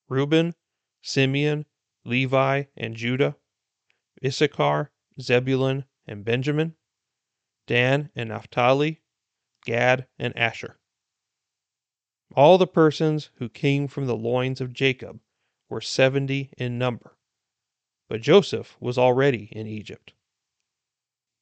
Reuben, 0.09 0.57
Simeon, 1.01 1.67
Levi, 2.05 2.65
and 2.77 2.97
Judah, 2.97 3.37
Issachar, 4.25 4.91
Zebulun, 5.21 5.85
and 6.09 6.25
Benjamin, 6.25 6.75
Dan 7.69 8.11
and 8.17 8.31
Naphtali, 8.31 9.01
Gad 9.65 10.09
and 10.19 10.37
Asher. 10.37 10.81
All 12.37 12.59
the 12.59 12.67
persons 12.67 13.31
who 13.37 13.49
came 13.49 13.87
from 13.87 14.07
the 14.07 14.17
loins 14.17 14.61
of 14.61 14.73
Jacob 14.73 15.21
were 15.69 15.81
seventy 15.81 16.51
in 16.59 16.79
number. 16.79 17.17
But 18.09 18.23
Joseph 18.23 18.77
was 18.81 18.99
already 18.99 19.49
in 19.53 19.67
Egypt. 19.67 20.15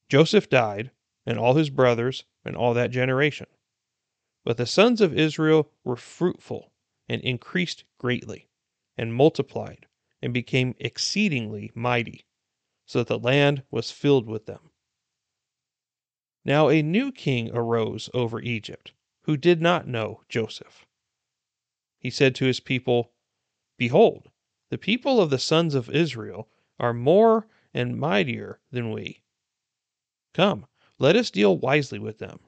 Joseph 0.07 0.49
died, 0.49 0.91
and 1.25 1.39
all 1.39 1.55
his 1.55 1.71
brothers, 1.71 2.25
and 2.45 2.55
all 2.55 2.75
that 2.75 2.91
generation. 2.91 3.47
But 4.43 4.57
the 4.57 4.67
sons 4.67 5.01
of 5.01 5.17
Israel 5.17 5.71
were 5.83 5.95
fruitful, 5.95 6.71
and 7.09 7.21
increased 7.21 7.85
greatly, 7.97 8.47
and 8.95 9.15
multiplied, 9.15 9.87
and 10.21 10.33
became 10.33 10.75
exceedingly 10.79 11.71
mighty, 11.73 12.25
so 12.85 12.99
that 12.99 13.07
the 13.07 13.17
land 13.19 13.63
was 13.71 13.89
filled 13.89 14.27
with 14.27 14.45
them. 14.45 14.69
Now 16.45 16.69
a 16.69 16.81
new 16.83 17.11
king 17.11 17.49
arose 17.51 18.09
over 18.13 18.39
Egypt, 18.39 18.93
who 19.23 19.37
did 19.37 19.61
not 19.61 19.87
know 19.87 20.21
Joseph. 20.29 20.85
He 21.97 22.09
said 22.09 22.35
to 22.35 22.45
his 22.45 22.59
people, 22.59 23.11
Behold, 23.77 24.29
the 24.69 24.77
people 24.77 25.21
of 25.21 25.29
the 25.29 25.39
sons 25.39 25.75
of 25.75 25.89
Israel 25.89 26.49
are 26.79 26.93
more 26.93 27.47
and 27.73 27.97
mightier 27.97 28.59
than 28.71 28.91
we. 28.91 29.23
Come, 30.33 30.65
let 30.99 31.15
us 31.15 31.31
deal 31.31 31.57
wisely 31.57 31.99
with 31.99 32.19
them, 32.19 32.39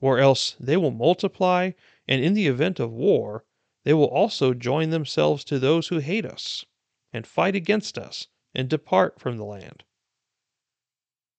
or 0.00 0.18
else 0.18 0.56
they 0.60 0.76
will 0.76 0.90
multiply, 0.90 1.72
and 2.06 2.22
in 2.22 2.34
the 2.34 2.46
event 2.46 2.78
of 2.78 2.92
war, 2.92 3.44
they 3.84 3.92
will 3.92 4.08
also 4.08 4.54
join 4.54 4.90
themselves 4.90 5.44
to 5.44 5.58
those 5.58 5.88
who 5.88 5.98
hate 5.98 6.24
us, 6.24 6.64
and 7.12 7.26
fight 7.26 7.56
against 7.56 7.98
us, 7.98 8.28
and 8.54 8.68
depart 8.68 9.18
from 9.18 9.36
the 9.36 9.44
land. 9.44 9.84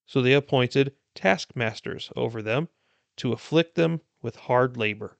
So 0.05 0.21
they 0.21 0.33
appointed 0.33 0.95
taskmasters 1.15 2.11
over 2.15 2.41
them 2.41 2.69
to 3.17 3.31
afflict 3.31 3.75
them 3.75 4.01
with 4.23 4.35
hard 4.35 4.75
labor. 4.75 5.19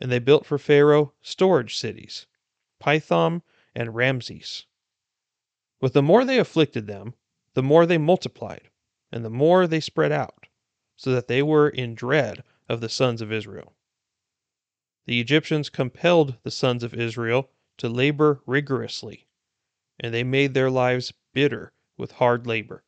And 0.00 0.12
they 0.12 0.20
built 0.20 0.46
for 0.46 0.58
Pharaoh 0.58 1.14
storage 1.22 1.76
cities, 1.76 2.26
Pithom 2.78 3.42
and 3.74 3.94
Ramses. 3.94 4.66
But 5.80 5.92
the 5.92 6.02
more 6.02 6.24
they 6.24 6.38
afflicted 6.38 6.86
them, 6.86 7.14
the 7.54 7.62
more 7.62 7.86
they 7.86 7.98
multiplied, 7.98 8.70
and 9.10 9.24
the 9.24 9.30
more 9.30 9.66
they 9.66 9.80
spread 9.80 10.12
out, 10.12 10.46
so 10.96 11.10
that 11.12 11.26
they 11.26 11.42
were 11.42 11.68
in 11.68 11.94
dread 11.94 12.44
of 12.68 12.80
the 12.80 12.88
sons 12.88 13.20
of 13.20 13.32
Israel. 13.32 13.74
The 15.06 15.20
Egyptians 15.20 15.68
compelled 15.68 16.36
the 16.42 16.50
sons 16.50 16.82
of 16.82 16.94
Israel 16.94 17.50
to 17.78 17.88
labor 17.88 18.42
rigorously, 18.46 19.26
and 20.00 20.14
they 20.14 20.24
made 20.24 20.54
their 20.54 20.70
lives 20.70 21.12
bitter 21.32 21.72
with 21.96 22.12
hard 22.12 22.46
labor, 22.46 22.84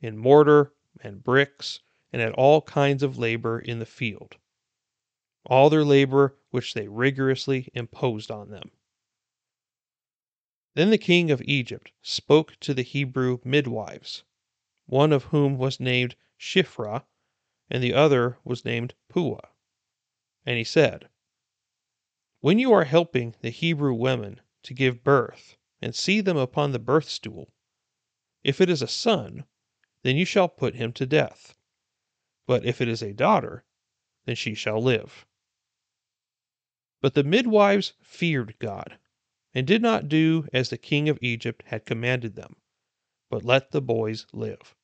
in 0.00 0.16
mortar 0.16 0.72
and 1.00 1.24
bricks, 1.24 1.80
and 2.16 2.22
at 2.22 2.32
all 2.32 2.62
kinds 2.62 3.02
of 3.02 3.18
labor 3.18 3.58
in 3.58 3.78
the 3.78 3.84
field. 3.84 4.38
All 5.44 5.68
their 5.68 5.84
labor 5.84 6.38
which 6.48 6.72
they 6.72 6.88
rigorously 6.88 7.68
imposed 7.74 8.30
on 8.30 8.48
them. 8.48 8.70
Then 10.72 10.88
the 10.88 10.96
king 10.96 11.30
of 11.30 11.42
Egypt 11.42 11.92
spoke 12.00 12.58
to 12.60 12.72
the 12.72 12.80
Hebrew 12.80 13.40
midwives, 13.44 14.24
one 14.86 15.12
of 15.12 15.24
whom 15.24 15.58
was 15.58 15.78
named 15.78 16.16
Shiphrah, 16.38 17.04
and 17.68 17.82
the 17.82 17.92
other 17.92 18.38
was 18.44 18.64
named 18.64 18.94
Puah. 19.10 19.50
And 20.46 20.56
he 20.56 20.64
said, 20.64 21.10
When 22.40 22.58
you 22.58 22.72
are 22.72 22.84
helping 22.84 23.34
the 23.42 23.50
Hebrew 23.50 23.92
women 23.92 24.40
to 24.62 24.72
give 24.72 25.04
birth, 25.04 25.58
and 25.82 25.94
see 25.94 26.22
them 26.22 26.38
upon 26.38 26.72
the 26.72 26.78
birth 26.78 27.10
stool, 27.10 27.52
if 28.42 28.58
it 28.62 28.70
is 28.70 28.80
a 28.80 28.88
son, 28.88 29.44
then 30.00 30.16
you 30.16 30.24
shall 30.24 30.48
put 30.48 30.76
him 30.76 30.94
to 30.94 31.04
death. 31.04 31.55
But 32.46 32.64
if 32.64 32.80
it 32.80 32.86
is 32.86 33.02
a 33.02 33.12
daughter, 33.12 33.64
then 34.24 34.36
she 34.36 34.54
shall 34.54 34.80
live. 34.80 35.26
But 37.00 37.14
the 37.14 37.24
midwives 37.24 37.94
feared 38.02 38.58
God, 38.58 38.98
and 39.52 39.66
did 39.66 39.82
not 39.82 40.08
do 40.08 40.48
as 40.52 40.70
the 40.70 40.78
king 40.78 41.08
of 41.08 41.18
Egypt 41.20 41.64
had 41.66 41.86
commanded 41.86 42.36
them, 42.36 42.56
but 43.30 43.44
let 43.44 43.72
the 43.72 43.82
boys 43.82 44.26
live. 44.32 44.76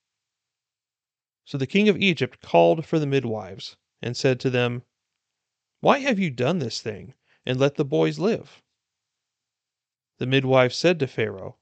So 1.44 1.57
the 1.57 1.66
king 1.66 1.88
of 1.88 1.96
Egypt 1.96 2.40
called 2.40 2.85
for 2.85 2.98
the 2.98 3.07
midwives, 3.07 3.77
and 4.01 4.16
said 4.16 4.40
to 4.40 4.51
them, 4.51 4.83
Why 5.81 5.98
have 5.98 6.18
you 6.18 6.31
done 6.31 6.59
this 6.59 6.81
thing, 6.81 7.14
and 7.46 7.61
let 7.61 7.77
the 7.77 7.85
boys 7.85 8.18
live? 8.18 8.61
The 10.18 10.27
midwives 10.27 10.77
said 10.77 10.98
to 10.98 11.07
Pharaoh, 11.07 11.59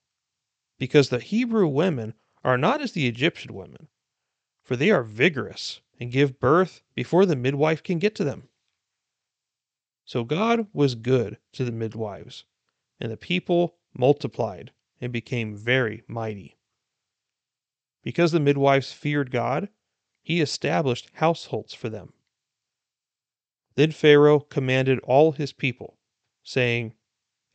Because 0.78 1.10
the 1.10 1.20
Hebrew 1.20 1.66
women 1.66 2.14
are 2.42 2.58
not 2.58 2.80
as 2.80 2.92
the 2.92 3.06
Egyptian 3.06 3.54
women, 3.54 3.88
for 4.62 4.76
they 4.76 4.90
are 4.90 5.02
vigorous 5.02 5.80
and 6.00 6.10
give 6.10 6.40
birth 6.40 6.82
before 6.94 7.26
the 7.26 7.36
midwife 7.36 7.82
can 7.82 7.98
get 7.98 8.14
to 8.14 8.24
them. 8.24 8.48
So 10.06 10.24
God 10.24 10.66
was 10.72 10.94
good 10.96 11.38
to 11.52 11.64
the 11.64 11.70
midwives, 11.70 12.44
and 12.98 13.12
the 13.12 13.16
people 13.18 13.76
multiplied 13.96 14.72
and 15.00 15.12
became 15.12 15.54
very 15.54 16.02
mighty. 16.08 16.58
Because 18.02 18.32
the 18.32 18.40
midwives 18.40 18.92
feared 18.92 19.30
God, 19.30 19.68
he 20.22 20.40
established 20.40 21.10
households 21.14 21.74
for 21.74 21.90
them. 21.90 22.14
Then 23.74 23.92
Pharaoh 23.92 24.40
commanded 24.40 24.98
all 25.00 25.32
his 25.32 25.52
people, 25.52 25.98
saying, 26.42 26.94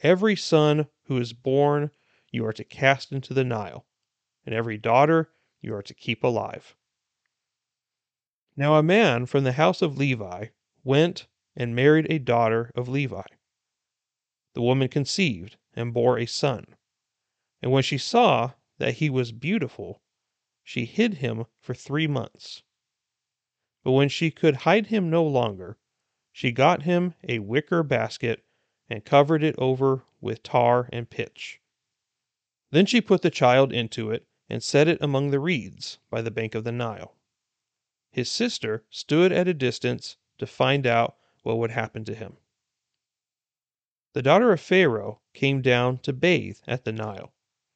Every 0.01 0.35
son 0.35 0.87
who 1.03 1.17
is 1.17 1.33
born 1.33 1.91
you 2.31 2.45
are 2.45 2.53
to 2.53 2.63
cast 2.63 3.11
into 3.11 3.33
the 3.33 3.43
Nile, 3.43 3.85
and 4.45 4.53
every 4.53 4.77
daughter 4.77 5.31
you 5.61 5.73
are 5.73 5.83
to 5.83 5.93
keep 5.93 6.23
alive. 6.23 6.75
Now 8.57 8.75
a 8.75 8.83
man 8.83 9.25
from 9.25 9.43
the 9.43 9.53
house 9.53 9.81
of 9.81 9.97
Levi 9.97 10.47
went 10.83 11.27
and 11.55 11.75
married 11.75 12.07
a 12.09 12.19
daughter 12.19 12.71
of 12.75 12.87
Levi. 12.87 13.23
The 14.53 14.61
woman 14.61 14.87
conceived 14.87 15.57
and 15.73 15.93
bore 15.93 16.17
a 16.17 16.25
son. 16.25 16.75
And 17.61 17.71
when 17.71 17.83
she 17.83 17.97
saw 17.97 18.53
that 18.77 18.95
he 18.95 19.09
was 19.09 19.31
beautiful, 19.31 20.01
she 20.63 20.85
hid 20.85 21.15
him 21.15 21.45
for 21.59 21.73
three 21.73 22.07
months. 22.07 22.63
But 23.83 23.91
when 23.91 24.09
she 24.09 24.31
could 24.31 24.57
hide 24.57 24.87
him 24.87 25.09
no 25.09 25.23
longer, 25.25 25.77
she 26.31 26.51
got 26.51 26.83
him 26.83 27.13
a 27.27 27.39
wicker 27.39 27.83
basket 27.83 28.45
and 28.89 29.03
covered 29.03 29.43
it 29.43 29.55
over 29.57 30.03
with 30.21 30.43
tar 30.43 30.89
and 30.93 31.09
pitch. 31.09 31.59
Then 32.71 32.85
she 32.85 33.01
put 33.01 33.21
the 33.21 33.29
child 33.29 33.73
into 33.73 34.11
it 34.11 34.25
and 34.49 34.63
set 34.63 34.87
it 34.87 35.01
among 35.01 35.31
the 35.31 35.39
reeds 35.39 35.99
by 36.09 36.21
the 36.21 36.31
bank 36.31 36.55
of 36.55 36.63
the 36.63 36.71
Nile. 36.71 37.15
His 38.15 38.31
sister 38.31 38.85
stood 38.89 39.33
at 39.33 39.49
a 39.49 39.53
distance 39.53 40.15
to 40.37 40.47
find 40.47 40.87
out 40.87 41.17
what 41.43 41.57
would 41.57 41.71
happen 41.71 42.05
to 42.05 42.15
him. 42.15 42.37
The 44.13 44.21
daughter 44.21 44.53
of 44.53 44.61
Pharaoh 44.61 45.19
came 45.33 45.61
down 45.61 45.97
to 45.97 46.13
bathe 46.13 46.59
at 46.65 46.85
the 46.85 46.93
Nile, 46.93 47.33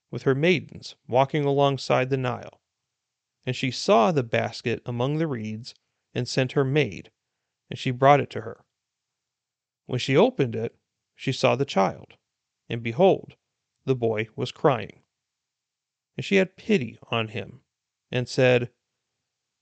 with 0.09 0.23
her 0.23 0.33
maidens 0.33 0.95
walking 1.09 1.43
alongside 1.43 2.09
the 2.09 2.15
Nile. 2.15 2.61
And 3.45 3.53
she 3.53 3.69
saw 3.69 4.13
the 4.13 4.23
basket 4.23 4.81
among 4.85 5.17
the 5.17 5.27
reeds, 5.27 5.75
and 6.13 6.25
sent 6.25 6.53
her 6.53 6.63
maid, 6.63 7.11
and 7.69 7.77
she 7.77 7.91
brought 7.91 8.21
it 8.21 8.29
to 8.29 8.41
her. 8.43 8.63
When 9.87 9.99
she 9.99 10.15
opened 10.15 10.55
it, 10.55 10.73
she 11.15 11.33
saw 11.33 11.57
the 11.57 11.65
child, 11.65 12.13
and 12.69 12.81
behold, 12.81 13.35
the 13.83 13.93
boy 13.93 14.29
was 14.37 14.53
crying. 14.53 15.03
And 16.15 16.23
she 16.23 16.37
had 16.37 16.55
pity 16.55 16.97
on 17.11 17.27
him, 17.27 17.59
and 18.09 18.25
said, 18.29 18.71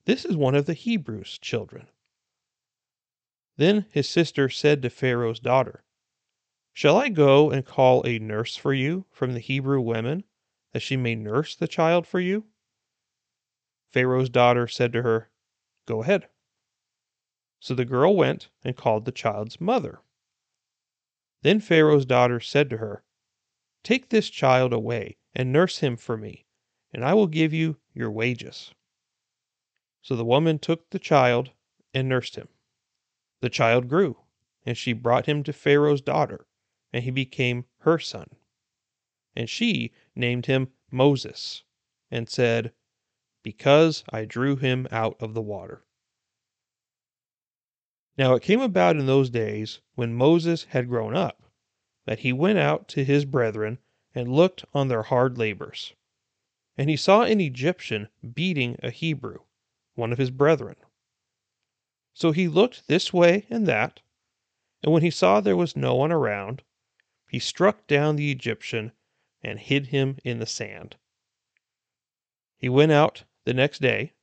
This 0.07 0.23
is 0.23 0.37
one 0.37 0.55
of 0.55 0.67
the 0.67 0.73
Hebrews' 0.73 1.37
children. 1.37 1.89
Then 3.57 3.87
his 3.91 4.07
sister 4.07 4.47
said 4.47 4.81
to 4.81 4.89
Pharaoh's 4.89 5.41
daughter, 5.41 5.83
Shall 6.71 6.95
I 6.95 7.09
go 7.09 7.51
and 7.51 7.65
call 7.65 8.07
a 8.07 8.17
nurse 8.17 8.55
for 8.55 8.73
you 8.73 9.05
from 9.11 9.33
the 9.33 9.41
Hebrew 9.41 9.81
women, 9.81 10.23
that 10.71 10.79
she 10.79 10.95
may 10.95 11.13
nurse 11.13 11.57
the 11.57 11.67
child 11.67 12.07
for 12.07 12.21
you? 12.21 12.45
Pharaoh's 13.91 14.29
daughter 14.29 14.65
said 14.65 14.93
to 14.93 15.01
her, 15.01 15.29
Go 15.85 16.01
ahead. 16.01 16.29
So 17.59 17.75
the 17.75 17.83
girl 17.83 18.15
went 18.15 18.47
and 18.63 18.77
called 18.77 19.03
the 19.03 19.11
child's 19.11 19.59
mother. 19.59 19.99
Then 21.41 21.59
Pharaoh's 21.59 22.05
daughter 22.05 22.39
said 22.39 22.69
to 22.69 22.77
her, 22.77 23.03
Take 23.83 24.07
this 24.07 24.29
child 24.29 24.71
away 24.71 25.17
and 25.35 25.51
nurse 25.51 25.79
him 25.79 25.97
for 25.97 26.15
me, 26.15 26.45
and 26.93 27.03
I 27.03 27.13
will 27.13 27.27
give 27.27 27.51
you 27.51 27.75
your 27.93 28.09
wages. 28.09 28.73
So 30.07 30.15
the 30.15 30.23
woman 30.23 30.57
took 30.57 30.89
the 30.91 30.99
child 30.99 31.51
and 31.93 32.07
nursed 32.07 32.37
him. 32.37 32.47
The 33.41 33.49
child 33.49 33.89
grew, 33.89 34.15
and 34.65 34.77
she 34.77 34.93
brought 34.93 35.25
him 35.25 35.43
to 35.43 35.51
Pharaoh's 35.51 35.99
daughter, 35.99 36.47
and 36.93 37.03
he 37.03 37.11
became 37.11 37.65
her 37.79 37.99
son. 37.99 38.29
And 39.35 39.49
she 39.49 39.91
named 40.15 40.45
him 40.45 40.71
Moses, 40.89 41.63
and 42.09 42.29
said, 42.29 42.71
Because 43.43 44.05
I 44.09 44.23
drew 44.23 44.55
him 44.55 44.87
out 44.91 45.21
of 45.21 45.33
the 45.33 45.41
water. 45.41 45.83
Now 48.17 48.33
it 48.33 48.43
came 48.43 48.61
about 48.61 48.95
in 48.95 49.07
those 49.07 49.29
days, 49.29 49.81
when 49.95 50.15
Moses 50.15 50.63
had 50.69 50.87
grown 50.87 51.17
up, 51.17 51.51
that 52.05 52.19
he 52.19 52.31
went 52.31 52.59
out 52.59 52.87
to 52.87 53.03
his 53.03 53.25
brethren 53.25 53.77
and 54.15 54.31
looked 54.31 54.63
on 54.73 54.87
their 54.87 55.03
hard 55.03 55.37
labors. 55.37 55.95
And 56.77 56.89
he 56.89 56.95
saw 56.95 57.23
an 57.23 57.41
Egyptian 57.41 58.07
beating 58.33 58.77
a 58.81 58.89
Hebrew, 58.89 59.39
one 59.97 60.11
of 60.11 60.17
his 60.17 60.31
brethren. 60.31 60.75
So 62.13 62.31
he 62.31 62.47
looked 62.47 62.87
this 62.87 63.11
way 63.11 63.45
and 63.49 63.67
that, 63.67 63.99
and 64.83 64.93
when 64.93 65.01
he 65.01 65.11
saw 65.11 65.41
there 65.41 65.57
was 65.57 65.75
no 65.75 65.95
one 65.95 66.11
around, 66.11 66.63
he 67.29 67.39
struck 67.39 67.87
down 67.87 68.15
the 68.15 68.31
Egyptian 68.31 68.93
and 69.41 69.59
hid 69.59 69.87
him 69.87 70.17
in 70.23 70.39
the 70.39 70.45
sand. 70.45 70.95
He 72.57 72.69
went 72.69 72.91
out 72.91 73.23
the 73.45 73.53
next 73.53 73.81
day, 73.81 74.13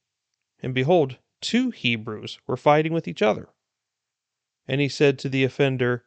and 0.63 0.75
behold, 0.75 1.19
two 1.41 1.71
Hebrews 1.71 2.41
were 2.47 2.57
fighting 2.57 2.93
with 2.93 3.07
each 3.07 3.23
other. 3.23 3.49
And 4.67 4.81
he 4.81 4.89
said 4.89 5.19
to 5.19 5.29
the 5.29 5.45
offender, 5.45 6.07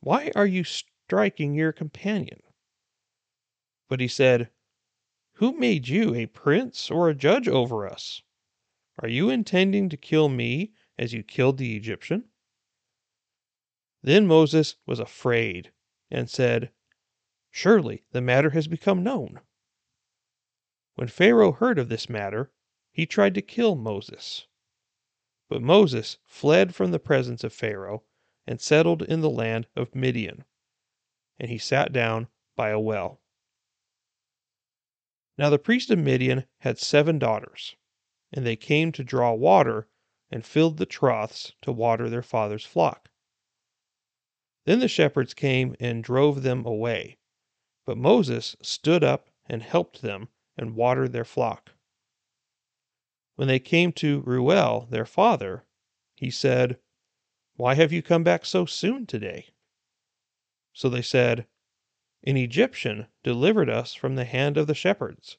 Why 0.00 0.32
are 0.34 0.46
you 0.46 0.64
striking 0.64 1.54
your 1.54 1.72
companion? 1.72 2.42
But 3.88 4.00
he 4.00 4.08
said, 4.08 4.50
Who 5.34 5.52
made 5.56 5.88
you 5.88 6.14
a 6.14 6.26
prince 6.26 6.90
or 6.90 7.08
a 7.08 7.14
judge 7.14 7.48
over 7.48 7.86
us? 7.86 8.22
Are 9.00 9.08
you 9.08 9.30
intending 9.30 9.88
to 9.90 9.96
kill 9.96 10.28
me 10.28 10.72
as 10.98 11.12
you 11.12 11.22
killed 11.22 11.58
the 11.58 11.76
Egyptian? 11.76 12.24
Then 14.02 14.26
Moses 14.26 14.76
was 14.86 14.98
afraid 14.98 15.72
and 16.10 16.28
said, 16.28 16.72
Surely 17.50 18.04
the 18.10 18.20
matter 18.20 18.50
has 18.50 18.66
become 18.66 19.02
known. 19.04 19.40
When 20.94 21.08
Pharaoh 21.08 21.52
heard 21.52 21.78
of 21.78 21.88
this 21.88 22.08
matter, 22.08 22.52
he 22.90 23.06
tried 23.06 23.34
to 23.34 23.42
kill 23.42 23.76
Moses. 23.76 24.46
But 25.48 25.62
Moses 25.62 26.18
fled 26.24 26.74
from 26.74 26.90
the 26.90 26.98
presence 26.98 27.44
of 27.44 27.52
Pharaoh 27.52 28.02
and 28.46 28.60
settled 28.60 29.02
in 29.02 29.20
the 29.20 29.30
land 29.30 29.68
of 29.76 29.94
Midian, 29.94 30.44
and 31.38 31.50
he 31.50 31.58
sat 31.58 31.92
down 31.92 32.28
by 32.56 32.70
a 32.70 32.80
well. 32.80 33.20
Now 35.36 35.50
the 35.50 35.58
priest 35.58 35.90
of 35.90 35.98
Midian 36.00 36.46
had 36.58 36.78
seven 36.78 37.18
daughters, 37.20 37.76
and 38.32 38.44
they 38.44 38.56
came 38.56 38.92
to 38.92 39.04
draw 39.04 39.32
water 39.32 39.88
and 40.30 40.44
filled 40.44 40.76
the 40.76 40.86
troughs 40.86 41.52
to 41.62 41.72
water 41.72 42.08
their 42.10 42.22
father's 42.22 42.64
flock. 42.64 43.10
Then 44.64 44.80
the 44.80 44.88
shepherds 44.88 45.32
came 45.32 45.74
and 45.80 46.04
drove 46.04 46.42
them 46.42 46.66
away, 46.66 47.18
but 47.86 47.96
Moses 47.96 48.54
stood 48.60 49.02
up 49.02 49.30
and 49.46 49.62
helped 49.62 50.02
them 50.02 50.28
and 50.56 50.74
watered 50.74 51.12
their 51.12 51.24
flock. 51.24 51.72
When 53.36 53.48
they 53.48 53.60
came 53.60 53.92
to 53.92 54.20
Reuel, 54.20 54.86
their 54.90 55.06
father, 55.06 55.64
he 56.14 56.30
said, 56.30 56.78
Why 57.54 57.74
have 57.74 57.92
you 57.92 58.02
come 58.02 58.24
back 58.24 58.44
so 58.44 58.66
soon 58.66 59.06
today? 59.06 59.54
So 60.72 60.88
they 60.88 61.02
said, 61.02 61.46
An 62.24 62.36
Egyptian 62.36 63.06
delivered 63.22 63.70
us 63.70 63.94
from 63.94 64.16
the 64.16 64.24
hand 64.24 64.56
of 64.56 64.66
the 64.66 64.74
shepherds, 64.74 65.38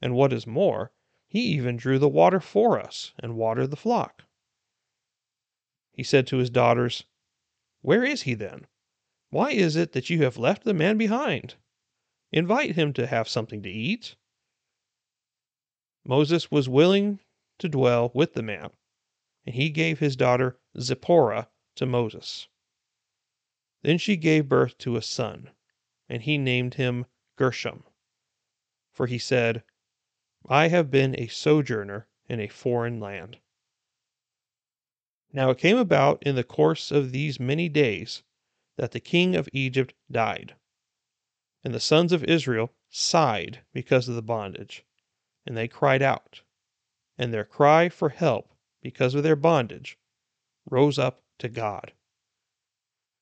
and 0.00 0.14
what 0.14 0.32
is 0.32 0.46
more, 0.46 0.92
he 1.36 1.42
even 1.48 1.76
drew 1.76 1.98
the 1.98 2.08
water 2.08 2.40
for 2.40 2.80
us 2.80 3.12
and 3.18 3.36
watered 3.36 3.70
the 3.70 3.76
flock. 3.76 4.24
He 5.92 6.02
said 6.02 6.26
to 6.28 6.38
his 6.38 6.48
daughters, 6.48 7.04
Where 7.82 8.02
is 8.02 8.22
he 8.22 8.32
then? 8.32 8.66
Why 9.28 9.50
is 9.50 9.76
it 9.76 9.92
that 9.92 10.08
you 10.08 10.22
have 10.22 10.38
left 10.38 10.64
the 10.64 10.72
man 10.72 10.96
behind? 10.96 11.56
Invite 12.32 12.74
him 12.74 12.94
to 12.94 13.06
have 13.06 13.28
something 13.28 13.62
to 13.64 13.68
eat. 13.68 14.16
Moses 16.06 16.50
was 16.50 16.70
willing 16.70 17.20
to 17.58 17.68
dwell 17.68 18.10
with 18.14 18.32
the 18.32 18.42
man, 18.42 18.70
and 19.44 19.54
he 19.56 19.68
gave 19.68 19.98
his 19.98 20.16
daughter 20.16 20.58
Zipporah 20.80 21.50
to 21.74 21.84
Moses. 21.84 22.48
Then 23.82 23.98
she 23.98 24.16
gave 24.16 24.48
birth 24.48 24.78
to 24.78 24.96
a 24.96 25.02
son, 25.02 25.50
and 26.08 26.22
he 26.22 26.38
named 26.38 26.74
him 26.76 27.04
Gershom. 27.36 27.84
For 28.90 29.06
he 29.06 29.18
said, 29.18 29.62
I 30.48 30.68
have 30.68 30.90
been 30.90 31.18
a 31.18 31.26
sojourner 31.26 32.06
in 32.28 32.40
a 32.40 32.48
foreign 32.48 33.00
land. 33.00 33.38
Now 35.32 35.50
it 35.50 35.58
came 35.58 35.76
about 35.76 36.22
in 36.22 36.36
the 36.36 36.44
course 36.44 36.92
of 36.92 37.10
these 37.10 37.40
many 37.40 37.68
days 37.68 38.22
that 38.76 38.92
the 38.92 39.00
king 39.00 39.34
of 39.34 39.48
Egypt 39.52 39.94
died. 40.10 40.54
And 41.64 41.74
the 41.74 41.80
sons 41.80 42.12
of 42.12 42.22
Israel 42.24 42.72
sighed 42.88 43.60
because 43.72 44.08
of 44.08 44.14
the 44.14 44.22
bondage, 44.22 44.84
and 45.44 45.56
they 45.56 45.66
cried 45.66 46.00
out. 46.00 46.42
And 47.18 47.34
their 47.34 47.44
cry 47.44 47.88
for 47.88 48.10
help 48.10 48.54
because 48.82 49.14
of 49.14 49.24
their 49.24 49.36
bondage 49.36 49.98
rose 50.70 50.98
up 50.98 51.22
to 51.38 51.48
God. 51.48 51.92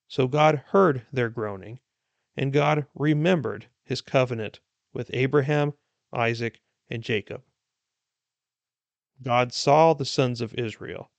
So 0.07 0.27
God 0.27 0.63
heard 0.67 1.07
their 1.11 1.29
groaning, 1.29 1.79
and 2.37 2.53
God 2.53 2.85
remembered 2.93 3.67
his 3.83 4.01
covenant 4.01 4.59
with 4.93 5.09
Abraham, 5.13 5.73
Isaac, 6.13 6.61
and 6.89 7.03
Jacob. 7.03 7.43
God 9.21 9.53
saw 9.53 9.93
the 9.93 10.05
sons 10.05 10.41
of 10.41 10.53
Israel, 10.55 11.11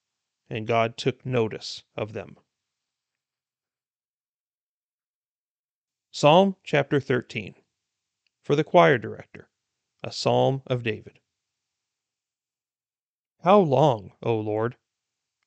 and 0.51 0.67
God 0.67 0.97
took 0.97 1.25
notice 1.25 1.83
of 1.97 2.13
them. 2.13 2.37
Psalm 6.11 6.57
chapter 6.63 7.01
13 7.01 7.55
For 8.41 8.57
the 8.57 8.65
choir 8.65 8.99
director, 8.99 9.51
a 10.03 10.13
psalm 10.13 10.63
of 10.67 10.83
David. 10.83 11.21
How 13.43 13.59
long, 13.61 14.13
O 14.23 14.39
Lord, 14.39 14.77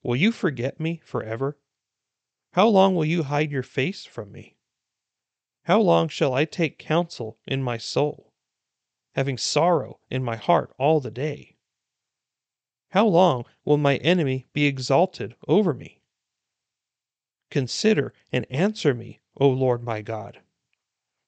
will 0.04 0.16
you 0.16 0.32
forget 0.32 0.80
me 0.80 1.02
forever? 1.04 1.58
How 2.54 2.68
long 2.68 2.96
will 2.96 3.06
you 3.06 3.24
hide 3.24 3.52
your 3.52 3.64
face 3.64 4.06
from 4.06 4.32
me? 4.32 4.58
How 5.64 5.82
long 5.82 6.08
shall 6.08 6.34
I 6.34 6.46
take 6.46 6.80
counsel 6.80 7.38
in 7.46 7.62
my 7.62 7.78
soul, 7.78 8.29
having 9.16 9.38
sorrow 9.38 10.00
in 10.10 10.24
my 10.24 10.36
heart 10.36 10.74
all 10.78 11.00
the 11.00 11.12
day? 11.12 11.56
How 12.90 13.06
long 13.06 13.46
will 13.66 13.78
my 13.78 13.98
enemy 13.98 14.48
be 14.54 14.66
exalted 14.66 15.36
over 15.48 15.74
me? 15.74 16.02
Consider 17.52 18.14
and 18.32 18.46
answer 18.52 18.94
me, 18.94 19.20
O 19.38 19.50
Lord 19.50 19.84
my 19.84 20.02
God. 20.02 20.42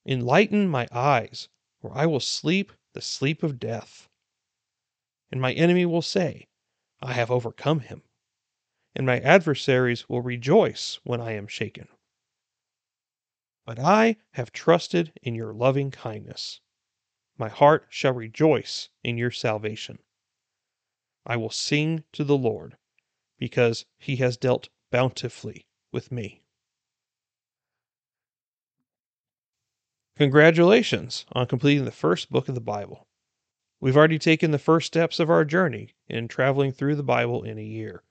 Enlighten 0.06 0.68
my 0.68 0.88
eyes, 0.92 1.50
or 1.82 1.96
I 1.96 2.06
will 2.06 2.20
sleep 2.20 2.72
the 2.94 3.02
sleep 3.02 3.44
of 3.44 3.60
death. 3.60 4.10
And 5.32 5.40
my 5.40 5.54
enemy 5.54 5.86
will 5.86 6.02
say, 6.02 6.48
I 7.02 7.14
have 7.14 7.32
overcome 7.32 7.82
him. 7.82 8.04
And 8.96 9.06
my 9.06 9.20
adversaries 9.20 10.10
will 10.10 10.22
rejoice 10.22 11.00
when 11.04 11.22
I 11.22 11.32
am 11.32 11.48
shaken. 11.48 11.88
But 13.66 13.80
I 13.80 14.18
have 14.32 14.52
trusted 14.52 15.14
in 15.22 15.34
your 15.36 15.54
loving 15.54 15.92
kindness. 15.92 16.60
My 17.42 17.50
heart 17.50 17.88
shall 17.90 18.14
rejoice 18.14 18.90
in 19.04 19.18
your 19.18 19.32
salvation. 19.32 19.98
I 21.26 21.38
will 21.38 21.50
sing 21.50 22.04
to 22.14 22.24
the 22.24 22.38
Lord, 22.38 22.78
because 23.40 23.88
he 23.98 24.18
has 24.18 24.38
dealt 24.38 24.70
bountifully 24.92 25.66
with 25.92 26.12
me. 26.12 26.44
Congratulations 30.18 31.26
on 31.32 31.48
completing 31.48 31.86
the 31.86 31.92
first 31.92 32.30
book 32.30 32.48
of 32.48 32.54
the 32.54 32.62
Bible. 32.62 33.08
We've 33.80 33.98
already 33.98 34.20
taken 34.20 34.52
the 34.52 34.60
first 34.60 34.86
steps 34.86 35.20
of 35.20 35.32
our 35.32 35.44
journey 35.44 35.96
in 36.08 36.28
traveling 36.28 36.72
through 36.72 36.94
the 36.94 37.02
Bible 37.02 37.42
in 37.42 37.58
a 37.58 37.64
year, 37.64 38.04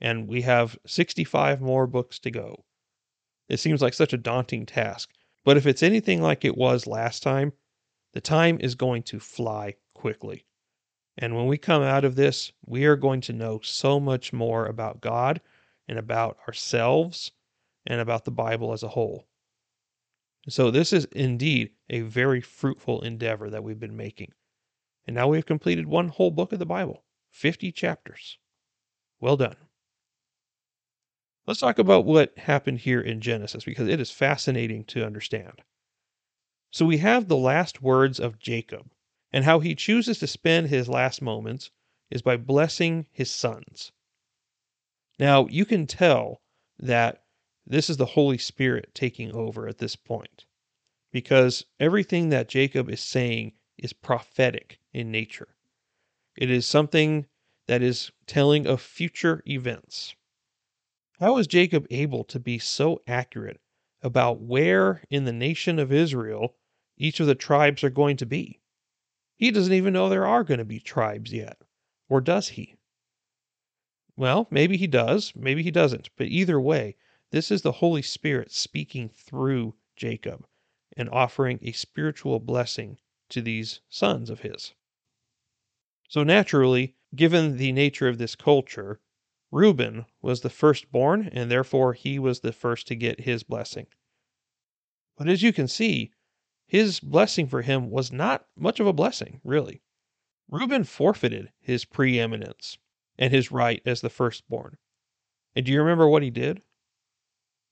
and 0.00 0.28
we 0.28 0.42
have 0.42 0.78
65 0.86 1.60
more 1.60 1.88
books 1.88 2.20
to 2.20 2.30
go. 2.30 2.64
It 3.48 3.56
seems 3.56 3.82
like 3.82 3.94
such 3.94 4.12
a 4.12 4.16
daunting 4.16 4.64
task, 4.64 5.10
but 5.44 5.56
if 5.56 5.66
it's 5.66 5.82
anything 5.82 6.22
like 6.22 6.44
it 6.44 6.56
was 6.56 6.86
last 6.86 7.24
time, 7.24 7.52
the 8.12 8.20
time 8.20 8.58
is 8.60 8.74
going 8.74 9.02
to 9.04 9.20
fly 9.20 9.74
quickly. 9.94 10.44
And 11.16 11.36
when 11.36 11.46
we 11.46 11.58
come 11.58 11.82
out 11.82 12.04
of 12.04 12.16
this, 12.16 12.52
we 12.64 12.84
are 12.86 12.96
going 12.96 13.20
to 13.22 13.32
know 13.32 13.60
so 13.62 14.00
much 14.00 14.32
more 14.32 14.66
about 14.66 15.00
God 15.00 15.40
and 15.86 15.98
about 15.98 16.38
ourselves 16.46 17.32
and 17.86 18.00
about 18.00 18.24
the 18.24 18.30
Bible 18.30 18.72
as 18.72 18.82
a 18.82 18.88
whole. 18.88 19.26
So, 20.48 20.70
this 20.70 20.92
is 20.92 21.04
indeed 21.06 21.70
a 21.90 22.00
very 22.00 22.40
fruitful 22.40 23.02
endeavor 23.02 23.50
that 23.50 23.62
we've 23.62 23.78
been 23.78 23.96
making. 23.96 24.32
And 25.06 25.14
now 25.14 25.28
we've 25.28 25.44
completed 25.44 25.86
one 25.86 26.08
whole 26.08 26.30
book 26.30 26.52
of 26.52 26.58
the 26.58 26.66
Bible, 26.66 27.04
50 27.30 27.72
chapters. 27.72 28.38
Well 29.20 29.36
done. 29.36 29.56
Let's 31.46 31.60
talk 31.60 31.78
about 31.78 32.06
what 32.06 32.38
happened 32.38 32.78
here 32.78 33.00
in 33.00 33.20
Genesis 33.20 33.64
because 33.64 33.88
it 33.88 34.00
is 34.00 34.10
fascinating 34.10 34.84
to 34.84 35.04
understand. 35.04 35.62
So, 36.72 36.86
we 36.86 36.98
have 36.98 37.26
the 37.26 37.36
last 37.36 37.82
words 37.82 38.20
of 38.20 38.38
Jacob 38.38 38.92
and 39.32 39.44
how 39.44 39.58
he 39.58 39.74
chooses 39.74 40.18
to 40.20 40.26
spend 40.26 40.68
his 40.68 40.88
last 40.88 41.20
moments 41.20 41.70
is 42.10 42.22
by 42.22 42.36
blessing 42.36 43.06
his 43.10 43.30
sons. 43.30 43.92
Now, 45.18 45.46
you 45.48 45.64
can 45.64 45.86
tell 45.86 46.42
that 46.78 47.24
this 47.66 47.90
is 47.90 47.96
the 47.96 48.06
Holy 48.06 48.38
Spirit 48.38 48.94
taking 48.94 49.32
over 49.32 49.68
at 49.68 49.78
this 49.78 49.96
point 49.96 50.46
because 51.12 51.66
everything 51.78 52.28
that 52.30 52.48
Jacob 52.48 52.88
is 52.88 53.00
saying 53.00 53.52
is 53.76 53.92
prophetic 53.92 54.78
in 54.92 55.10
nature. 55.10 55.56
It 56.36 56.50
is 56.50 56.66
something 56.66 57.26
that 57.66 57.82
is 57.82 58.10
telling 58.26 58.66
of 58.66 58.80
future 58.80 59.42
events. 59.46 60.14
How 61.18 61.36
is 61.38 61.46
Jacob 61.46 61.86
able 61.90 62.24
to 62.24 62.40
be 62.40 62.58
so 62.58 63.02
accurate 63.06 63.60
about 64.02 64.40
where 64.40 65.02
in 65.10 65.24
the 65.24 65.32
nation 65.32 65.78
of 65.78 65.92
Israel 65.92 66.56
each 67.00 67.18
of 67.18 67.26
the 67.26 67.34
tribes 67.34 67.82
are 67.82 67.90
going 67.90 68.16
to 68.18 68.26
be? 68.26 68.60
He 69.36 69.50
doesn't 69.50 69.72
even 69.72 69.94
know 69.94 70.08
there 70.08 70.26
are 70.26 70.44
going 70.44 70.58
to 70.58 70.64
be 70.66 70.80
tribes 70.80 71.32
yet. 71.32 71.62
Or 72.10 72.20
does 72.20 72.50
he? 72.50 72.76
Well, 74.16 74.46
maybe 74.50 74.76
he 74.76 74.86
does, 74.86 75.32
maybe 75.34 75.62
he 75.62 75.70
doesn't. 75.70 76.10
But 76.16 76.26
either 76.26 76.60
way, 76.60 76.96
this 77.30 77.50
is 77.50 77.62
the 77.62 77.72
Holy 77.72 78.02
Spirit 78.02 78.52
speaking 78.52 79.08
through 79.08 79.76
Jacob 79.96 80.46
and 80.94 81.08
offering 81.08 81.58
a 81.62 81.72
spiritual 81.72 82.38
blessing 82.38 82.98
to 83.30 83.40
these 83.40 83.80
sons 83.88 84.28
of 84.28 84.40
his. 84.40 84.74
So 86.08 86.22
naturally, 86.22 86.96
given 87.14 87.56
the 87.56 87.72
nature 87.72 88.08
of 88.08 88.18
this 88.18 88.34
culture, 88.34 89.00
Reuben 89.50 90.04
was 90.20 90.42
the 90.42 90.50
firstborn, 90.50 91.30
and 91.32 91.50
therefore 91.50 91.94
he 91.94 92.18
was 92.18 92.40
the 92.40 92.52
first 92.52 92.86
to 92.88 92.94
get 92.94 93.20
his 93.20 93.42
blessing. 93.42 93.86
But 95.16 95.28
as 95.28 95.42
you 95.42 95.52
can 95.52 95.66
see, 95.66 96.12
his 96.70 97.00
blessing 97.00 97.48
for 97.48 97.62
him 97.62 97.90
was 97.90 98.12
not 98.12 98.46
much 98.54 98.78
of 98.78 98.86
a 98.86 98.92
blessing, 98.92 99.40
really. 99.42 99.82
Reuben 100.48 100.84
forfeited 100.84 101.50
his 101.58 101.84
preeminence 101.84 102.78
and 103.18 103.32
his 103.32 103.50
right 103.50 103.82
as 103.84 104.02
the 104.02 104.08
firstborn. 104.08 104.78
And 105.56 105.66
do 105.66 105.72
you 105.72 105.80
remember 105.80 106.08
what 106.08 106.22
he 106.22 106.30
did? 106.30 106.62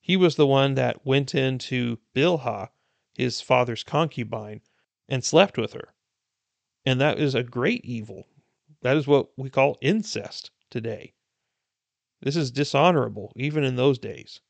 He 0.00 0.16
was 0.16 0.34
the 0.34 0.48
one 0.48 0.74
that 0.74 1.06
went 1.06 1.32
into 1.32 2.00
Bilhah, 2.12 2.70
his 3.14 3.40
father's 3.40 3.84
concubine, 3.84 4.62
and 5.08 5.22
slept 5.22 5.56
with 5.56 5.74
her. 5.74 5.94
And 6.84 7.00
that 7.00 7.20
is 7.20 7.36
a 7.36 7.44
great 7.44 7.84
evil. 7.84 8.26
That 8.80 8.96
is 8.96 9.06
what 9.06 9.28
we 9.38 9.48
call 9.48 9.78
incest 9.80 10.50
today. 10.70 11.14
This 12.20 12.34
is 12.34 12.50
dishonorable, 12.50 13.32
even 13.36 13.62
in 13.62 13.76
those 13.76 14.00
days. 14.00 14.40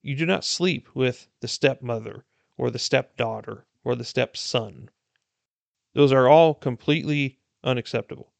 You 0.00 0.16
do 0.16 0.24
not 0.24 0.42
sleep 0.42 0.88
with 0.94 1.28
the 1.40 1.48
stepmother 1.48 2.24
or 2.56 2.70
the 2.70 2.78
stepdaughter 2.78 3.66
or 3.84 3.94
the 3.94 4.04
stepson. 4.04 4.90
Those 5.94 6.12
are 6.12 6.28
all 6.28 6.54
completely 6.54 7.40
unacceptable. 7.64 8.32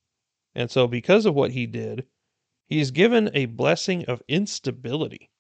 And 0.55 0.71
so, 0.71 0.87
because 0.87 1.27
of 1.27 1.35
what 1.35 1.53
he 1.53 1.67
did, 1.67 2.07
he 2.67 2.81
is 2.81 2.91
given 2.91 3.31
a 3.35 3.47
blessing 3.47 4.05
of 4.05 4.23
instability. 4.29 5.31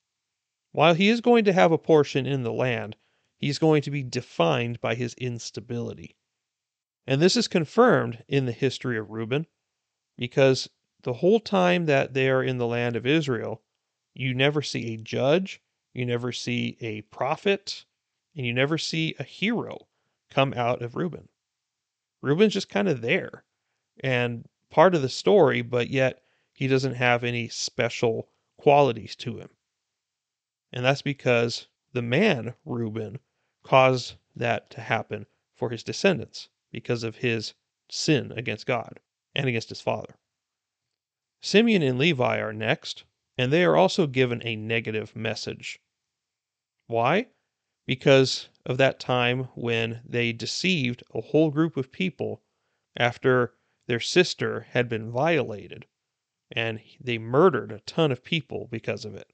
While 0.73 0.95
he 0.95 1.09
is 1.09 1.21
going 1.21 1.45
to 1.45 1.53
have 1.53 1.73
a 1.73 1.79
portion 1.79 2.27
in 2.27 2.43
the 2.43 2.53
land, 2.53 2.97
he's 3.37 3.59
going 3.59 3.83
to 3.83 3.91
be 3.91 4.03
defined 4.03 4.81
by 4.81 4.95
his 4.95 5.15
instability. 5.15 6.17
And 7.07 7.21
this 7.21 7.37
is 7.37 7.49
confirmed 7.49 8.25
in 8.29 8.47
the 8.47 8.53
history 8.53 8.99
of 8.99 9.11
Reuben 9.11 9.47
because 10.17 10.69
the 11.03 11.15
whole 11.15 11.41
time 11.41 11.87
that 11.87 12.15
they 12.15 12.29
are 12.29 12.43
in 12.43 12.59
the 12.59 12.67
land 12.67 12.95
of 12.95 13.07
Israel, 13.07 13.63
you 14.15 14.35
never 14.35 14.63
see 14.63 14.95
a 14.95 14.97
judge, 14.97 15.61
you 15.93 16.05
never 16.05 16.31
see 16.31 16.77
a 16.81 17.03
prophet, 17.03 17.85
and 18.37 18.47
you 18.47 18.53
never 18.53 18.79
see 18.79 19.15
a 19.19 19.25
hero 19.25 19.89
come 20.31 20.55
out 20.55 20.83
of 20.83 20.97
Reuben. 20.97 21.29
Reuben's 22.23 22.55
just 22.55 22.69
kind 22.69 22.88
of 22.88 23.01
there 23.01 23.45
and 24.03 24.49
part 24.71 24.95
of 24.95 25.03
the 25.03 25.09
story, 25.09 25.62
but 25.62 25.90
yet 25.90 26.23
he 26.53 26.66
doesn't 26.66 26.95
have 26.95 27.25
any 27.25 27.49
special 27.49 28.29
qualities 28.57 29.16
to 29.16 29.38
him. 29.38 29.51
And 30.73 30.85
that's 30.85 31.03
because 31.03 31.66
the 31.93 32.03
man, 32.03 32.55
Reuben, 32.64 33.19
caused 33.62 34.14
that 34.37 34.71
to 34.71 34.81
happen 34.81 35.27
for 35.55 35.71
his 35.71 35.83
descendants 35.83 36.49
because 36.71 37.03
of 37.03 37.16
his 37.16 37.55
sin 37.90 38.33
against 38.33 38.66
God 38.66 39.01
and 39.35 39.49
against 39.49 39.69
his 39.69 39.81
father. 39.81 40.16
Simeon 41.40 41.83
and 41.83 41.99
Levi 41.99 42.38
are 42.38 42.53
next, 42.53 43.05
and 43.37 43.53
they 43.53 43.64
are 43.64 43.77
also 43.77 44.07
given 44.07 44.40
a 44.47 44.57
negative 44.57 45.16
message. 45.16 45.81
Why? 46.87 47.29
Because 47.90 48.50
of 48.64 48.79
that 48.79 49.00
time 49.00 49.48
when 49.57 50.00
they 50.05 50.33
deceived 50.33 51.03
a 51.12 51.20
whole 51.20 51.50
group 51.50 51.76
of 51.76 51.90
people 51.90 52.40
after 52.96 53.57
their 53.88 53.98
sister 53.98 54.61
had 54.61 54.88
been 54.88 55.11
violated, 55.11 55.87
and 56.53 56.81
they 57.00 57.18
murdered 57.18 57.72
a 57.72 57.81
ton 57.81 58.12
of 58.12 58.22
people 58.22 58.68
because 58.70 59.05
of 59.05 59.16
it. 59.16 59.33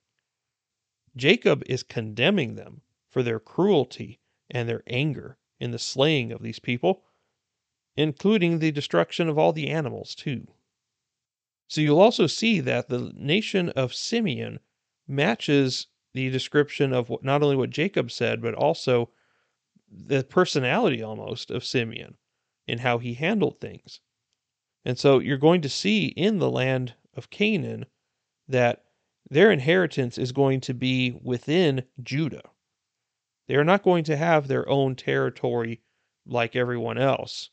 Jacob 1.14 1.64
is 1.66 1.82
condemning 1.82 2.54
them 2.54 2.80
for 3.10 3.22
their 3.22 3.38
cruelty 3.38 4.20
and 4.48 4.66
their 4.66 4.82
anger 4.86 5.36
in 5.60 5.70
the 5.70 5.78
slaying 5.78 6.32
of 6.32 6.40
these 6.40 6.58
people, 6.58 7.04
including 7.94 8.58
the 8.58 8.72
destruction 8.72 9.28
of 9.28 9.36
all 9.36 9.52
the 9.52 9.68
animals, 9.68 10.14
too. 10.14 10.48
So 11.68 11.82
you'll 11.82 12.00
also 12.00 12.26
see 12.26 12.60
that 12.60 12.88
the 12.88 13.12
nation 13.14 13.68
of 13.68 13.92
Simeon 13.92 14.60
matches 15.06 15.88
the 16.16 16.30
description 16.30 16.94
of 16.94 17.10
what, 17.10 17.22
not 17.22 17.42
only 17.42 17.56
what 17.56 17.68
Jacob 17.68 18.10
said, 18.10 18.40
but 18.40 18.54
also 18.54 19.10
the 19.90 20.24
personality 20.24 21.02
almost 21.02 21.50
of 21.50 21.62
Simeon 21.62 22.16
and 22.66 22.80
how 22.80 22.96
he 22.96 23.12
handled 23.12 23.60
things. 23.60 24.00
And 24.86 24.98
so 24.98 25.18
you're 25.18 25.36
going 25.36 25.60
to 25.60 25.68
see 25.68 26.06
in 26.06 26.38
the 26.38 26.50
land 26.50 26.94
of 27.14 27.28
Canaan 27.28 27.84
that 28.48 28.84
their 29.28 29.50
inheritance 29.50 30.16
is 30.16 30.32
going 30.32 30.60
to 30.62 30.72
be 30.72 31.18
within 31.22 31.84
Judah. 32.02 32.48
They 33.46 33.56
are 33.56 33.64
not 33.64 33.82
going 33.82 34.04
to 34.04 34.16
have 34.16 34.48
their 34.48 34.66
own 34.68 34.96
territory 34.96 35.82
like 36.24 36.56
everyone 36.56 36.96
else. 36.96 37.50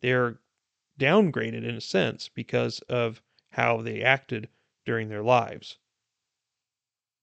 They're 0.00 0.40
downgraded 0.98 1.62
in 1.62 1.74
a 1.74 1.80
sense 1.80 2.30
because 2.30 2.78
of 2.88 3.20
how 3.50 3.82
they 3.82 4.00
acted 4.00 4.48
during 4.86 5.10
their 5.10 5.22
lives. 5.22 5.76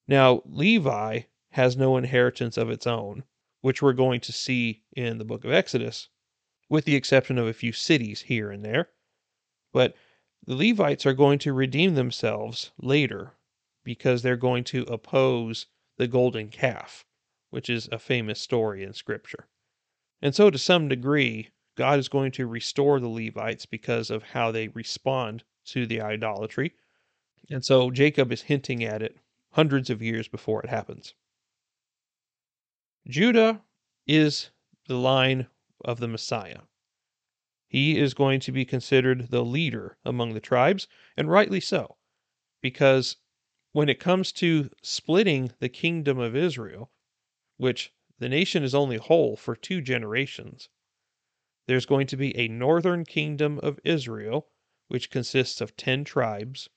Now, 0.09 0.41
Levi 0.47 1.21
has 1.51 1.77
no 1.77 1.95
inheritance 1.95 2.57
of 2.57 2.71
its 2.71 2.87
own, 2.87 3.25
which 3.61 3.83
we're 3.83 3.93
going 3.93 4.21
to 4.21 4.31
see 4.31 4.81
in 4.91 5.19
the 5.19 5.23
book 5.23 5.45
of 5.45 5.51
Exodus, 5.51 6.09
with 6.67 6.85
the 6.85 6.95
exception 6.95 7.37
of 7.37 7.45
a 7.45 7.53
few 7.53 7.71
cities 7.71 8.23
here 8.23 8.49
and 8.49 8.65
there. 8.65 8.89
But 9.71 9.95
the 10.43 10.55
Levites 10.55 11.05
are 11.05 11.13
going 11.13 11.37
to 11.39 11.53
redeem 11.53 11.93
themselves 11.93 12.71
later 12.79 13.37
because 13.83 14.23
they're 14.23 14.35
going 14.35 14.63
to 14.63 14.81
oppose 14.85 15.67
the 15.97 16.07
golden 16.07 16.49
calf, 16.49 17.05
which 17.51 17.69
is 17.69 17.87
a 17.91 17.99
famous 17.99 18.41
story 18.41 18.81
in 18.81 18.93
Scripture. 18.93 19.47
And 20.23 20.33
so, 20.33 20.49
to 20.49 20.57
some 20.57 20.87
degree, 20.87 21.49
God 21.75 21.99
is 21.99 22.09
going 22.09 22.31
to 22.31 22.47
restore 22.47 22.99
the 22.99 23.07
Levites 23.07 23.67
because 23.67 24.09
of 24.09 24.23
how 24.23 24.51
they 24.51 24.69
respond 24.69 25.43
to 25.65 25.85
the 25.85 26.01
idolatry. 26.01 26.73
And 27.51 27.63
so, 27.63 27.91
Jacob 27.91 28.31
is 28.31 28.41
hinting 28.41 28.83
at 28.83 29.03
it 29.03 29.15
hundreds 29.51 29.89
of 29.89 30.01
years 30.01 30.27
before 30.27 30.61
it 30.61 30.69
happens. 30.69 31.13
Judah 33.07 33.63
is 34.05 34.51
the 34.87 34.97
line 34.97 35.47
of 35.83 35.99
the 35.99 36.07
Messiah. 36.07 36.61
He 37.67 37.97
is 37.97 38.13
going 38.13 38.39
to 38.41 38.51
be 38.51 38.65
considered 38.65 39.29
the 39.29 39.45
leader 39.45 39.97
among 40.03 40.33
the 40.33 40.39
tribes, 40.39 40.87
and 41.15 41.29
rightly 41.29 41.59
so, 41.59 41.97
because 42.61 43.17
when 43.71 43.89
it 43.89 43.99
comes 43.99 44.31
to 44.33 44.69
splitting 44.81 45.51
the 45.59 45.69
kingdom 45.69 46.19
of 46.19 46.35
Israel, 46.35 46.91
which 47.57 47.93
the 48.17 48.29
nation 48.29 48.63
is 48.63 48.73
only 48.73 48.97
whole 48.97 49.35
for 49.35 49.55
two 49.55 49.81
generations, 49.81 50.69
there's 51.67 51.85
going 51.85 52.07
to 52.07 52.17
be 52.17 52.35
a 52.35 52.47
northern 52.47 53.05
kingdom 53.05 53.59
of 53.59 53.79
Israel, 53.83 54.49
which 54.87 55.11
consists 55.11 55.61
of 55.61 55.77
10 55.77 56.03
tribes, 56.03 56.69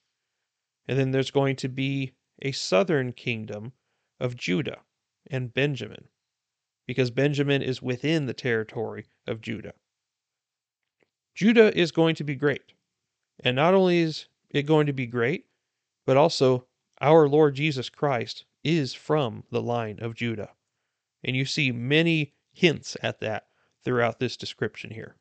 and 0.87 0.99
then 0.99 1.11
there's 1.11 1.31
going 1.31 1.57
to 1.57 1.69
be 1.69 2.13
a 2.43 2.53
southern 2.53 3.13
kingdom 3.13 3.73
of 4.21 4.37
Judah 4.37 4.81
and 5.31 5.55
Benjamin, 5.55 6.09
because 6.87 7.11
Benjamin 7.11 7.63
is 7.63 7.81
within 7.81 8.27
the 8.27 8.35
territory 8.35 9.07
of 9.27 9.41
Judah. 9.41 9.73
Judah 11.35 11.77
is 11.77 11.93
going 11.93 12.15
to 12.17 12.25
be 12.25 12.35
great. 12.35 12.75
And 13.41 13.57
not 13.57 13.75
only 13.75 14.01
is 14.01 14.27
it 14.51 14.65
going 14.65 14.87
to 14.87 14.93
be 14.93 15.07
great, 15.07 15.47
but 16.05 16.17
also 16.17 16.67
our 17.01 17.29
Lord 17.29 17.55
Jesus 17.55 17.89
Christ 17.89 18.45
is 18.63 18.93
from 18.93 19.45
the 19.51 19.63
line 19.63 19.99
of 20.01 20.15
Judah. 20.15 20.51
And 21.25 21.35
you 21.35 21.45
see 21.45 21.73
many 21.73 22.35
hints 22.53 22.97
at 23.03 23.21
that 23.21 23.47
throughout 23.85 24.19
this 24.19 24.37
description 24.37 24.91
here. 24.91 25.17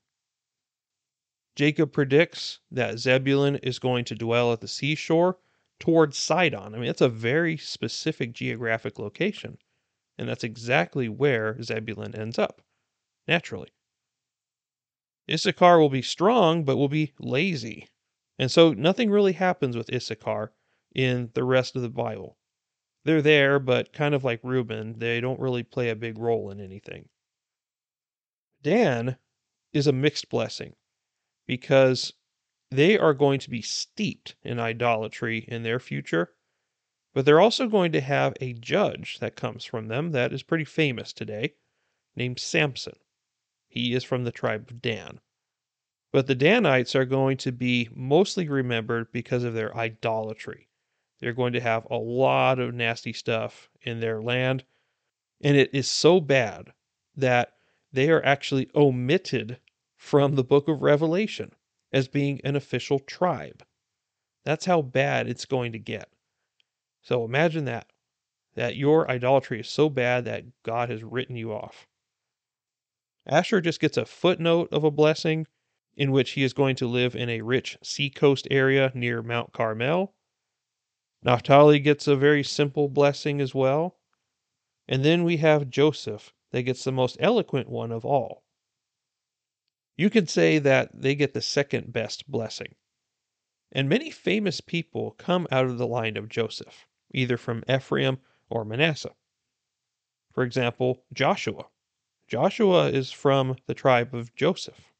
Jacob 1.56 1.92
predicts 1.92 2.60
that 2.72 3.00
Zebulun 3.00 3.58
is 3.58 3.80
going 3.80 4.06
to 4.06 4.16
dwell 4.16 4.54
at 4.54 4.62
the 4.62 4.68
seashore 4.68 5.38
towards 5.82 6.17
Sidon. 6.17 6.74
I 6.74 6.78
mean, 6.78 6.86
that's 6.86 7.02
a 7.02 7.10
very 7.10 7.58
specific 7.58 8.32
geographic 8.32 9.00
location. 9.00 9.58
And 10.17 10.30
that's 10.30 10.44
exactly 10.44 11.10
where 11.10 11.62
Zebulun 11.62 12.15
ends 12.15 12.38
up, 12.38 12.62
naturally. 13.28 13.70
Issachar 15.30 15.80
will 15.80 15.89
be 15.89 16.04
strong, 16.04 16.63
but 16.63 16.78
will 16.78 16.88
be 16.88 17.13
lazy. 17.20 17.89
And 18.38 18.52
so 18.52 18.74
nothing 18.74 19.10
really 19.10 19.34
happens 19.34 19.76
with 19.76 19.91
Issachar 19.91 20.54
in 20.94 21.32
the 21.34 21.44
rest 21.44 21.76
of 21.76 21.82
the 21.82 21.89
Bible. 21.89 22.38
They're 23.04 23.22
there, 23.22 23.58
but 23.58 23.94
kind 23.94 24.13
of 24.13 24.24
like 24.24 24.39
Reuben, 24.44 25.00
they 25.00 25.20
don't 25.20 25.39
really 25.39 25.63
play 25.63 25.89
a 25.89 25.96
big 25.96 26.20
role 26.20 26.52
in 26.52 26.60
anything. 26.60 27.10
Dan 28.62 29.17
is 29.74 29.88
a 29.88 29.91
mixed 29.91 30.30
blessing 30.30 30.76
because 31.48 32.13
they 32.72 32.98
are 32.98 33.14
going 33.14 33.38
to 33.38 33.50
be 33.50 33.62
steeped 33.62 34.36
in 34.44 34.58
idolatry 34.58 35.40
in 35.50 35.64
their 35.64 35.78
future, 35.78 36.34
but 37.14 37.26
they're 37.26 37.42
also 37.42 37.68
going 37.68 37.92
to 37.92 38.00
have 38.00 38.34
a 38.40 38.54
judge 38.54 39.20
that 39.20 39.36
comes 39.36 39.66
from 39.66 39.90
them 39.90 40.12
that 40.12 40.32
is 40.32 40.42
pretty 40.42 40.64
famous 40.64 41.12
today, 41.12 41.54
named 42.16 42.40
Samson. 42.40 42.96
He 43.68 43.94
is 43.94 44.06
from 44.06 44.24
the 44.24 44.32
tribe 44.32 44.70
of 44.70 44.82
Dan. 44.82 45.20
But 46.14 46.28
the 46.28 46.36
Danites 46.36 46.96
are 46.96 47.06
going 47.06 47.36
to 47.38 47.52
be 47.52 47.90
mostly 47.94 48.48
remembered 48.48 49.12
because 49.12 49.44
of 49.44 49.54
their 49.54 49.76
idolatry. 49.76 50.70
They're 51.20 51.34
going 51.34 51.54
to 51.54 51.62
have 51.62 51.86
a 51.90 51.98
lot 51.98 52.58
of 52.58 52.74
nasty 52.74 53.12
stuff 53.12 53.70
in 53.82 54.00
their 54.00 54.22
land, 54.22 54.64
and 55.42 55.58
it 55.58 55.70
is 55.74 55.90
so 55.90 56.22
bad 56.22 56.72
that 57.18 57.54
they 57.92 58.10
are 58.10 58.24
actually 58.24 58.70
omitted 58.74 59.60
from 59.98 60.36
the 60.36 60.44
book 60.44 60.70
of 60.70 60.82
Revelation 60.82 61.54
as 61.92 62.08
being 62.08 62.40
an 62.44 62.56
official 62.56 63.00
tribe. 63.00 63.64
That's 64.44 64.66
how 64.66 64.82
bad 64.82 65.28
it's 65.28 65.46
going 65.46 65.72
to 65.74 65.80
get. 65.80 66.10
So 67.02 67.26
imagine 67.26 67.66
that 67.66 67.88
that 68.56 68.76
your 68.76 69.10
idolatry 69.10 69.62
is 69.62 69.70
so 69.70 69.90
bad 69.90 70.26
that 70.26 70.44
God 70.64 70.90
has 70.90 71.04
written 71.04 71.36
you 71.36 71.54
off. 71.54 71.88
Asher 73.26 73.62
just 73.62 73.80
gets 73.80 73.98
a 73.98 74.06
footnote 74.06 74.68
of 74.74 74.84
a 74.84 74.92
blessing 74.92 75.48
in 75.96 76.12
which 76.12 76.32
he 76.32 76.44
is 76.44 76.54
going 76.54 76.76
to 76.78 76.88
live 76.88 77.16
in 77.16 77.30
a 77.30 77.42
rich 77.42 77.78
seacoast 77.82 78.48
area 78.52 78.92
near 78.94 79.22
Mount 79.22 79.54
Carmel. 79.54 80.14
Naphtali 81.24 81.80
gets 81.80 82.08
a 82.08 82.16
very 82.16 82.44
simple 82.44 82.90
blessing 82.90 83.40
as 83.40 83.54
well. 83.54 83.98
And 84.88 85.06
then 85.06 85.24
we 85.24 85.38
have 85.38 85.70
Joseph 85.70 86.34
that 86.52 86.64
gets 86.64 86.84
the 86.84 86.92
most 86.92 87.16
eloquent 87.20 87.70
one 87.70 87.92
of 87.92 88.04
all. 88.04 88.44
You 90.02 90.10
could 90.10 90.32
say 90.32 90.58
that 90.58 91.00
they 91.00 91.14
get 91.14 91.36
the 91.36 91.44
second 91.44 91.94
best 91.94 92.28
blessing. 92.28 92.74
And 93.72 93.88
many 93.88 94.10
famous 94.10 94.60
people 94.60 95.12
come 95.12 95.48
out 95.52 95.66
of 95.66 95.78
the 95.78 95.86
line 95.86 96.18
of 96.18 96.28
Joseph, 96.28 96.88
either 97.14 97.38
from 97.38 97.64
Ephraim 97.70 98.18
or 98.50 98.66
Manasseh. 98.66 99.14
For 100.34 100.44
example, 100.44 101.04
Joshua. 101.14 101.68
Joshua 102.28 102.88
is 102.88 103.12
from 103.12 103.58
the 103.68 103.76
tribe 103.76 104.16
of 104.16 104.34
Joseph, 104.34 104.92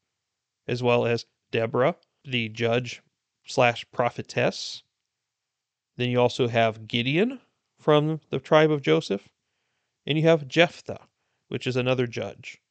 as 0.68 0.84
well 0.84 1.04
as 1.04 1.26
Deborah, 1.50 1.96
the 2.24 2.48
judge 2.48 3.02
slash 3.44 3.84
prophetess. 3.90 4.84
Then 5.96 6.10
you 6.10 6.20
also 6.20 6.46
have 6.46 6.86
Gideon 6.86 7.40
from 7.76 8.20
the 8.30 8.38
tribe 8.38 8.70
of 8.70 8.82
Joseph, 8.82 9.28
and 10.06 10.16
you 10.16 10.28
have 10.28 10.46
Jephthah, 10.46 11.08
which 11.48 11.66
is 11.66 11.74
another 11.74 12.06
judge. 12.06 12.62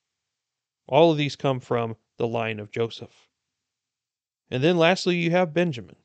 All 0.87 1.11
of 1.11 1.17
these 1.17 1.35
come 1.35 1.59
from 1.59 1.97
the 2.17 2.27
line 2.27 2.59
of 2.59 2.71
Joseph. 2.71 3.27
And 4.49 4.63
then 4.63 4.77
lastly, 4.77 5.15
you 5.15 5.31
have 5.31 5.53
Benjamin. 5.53 5.95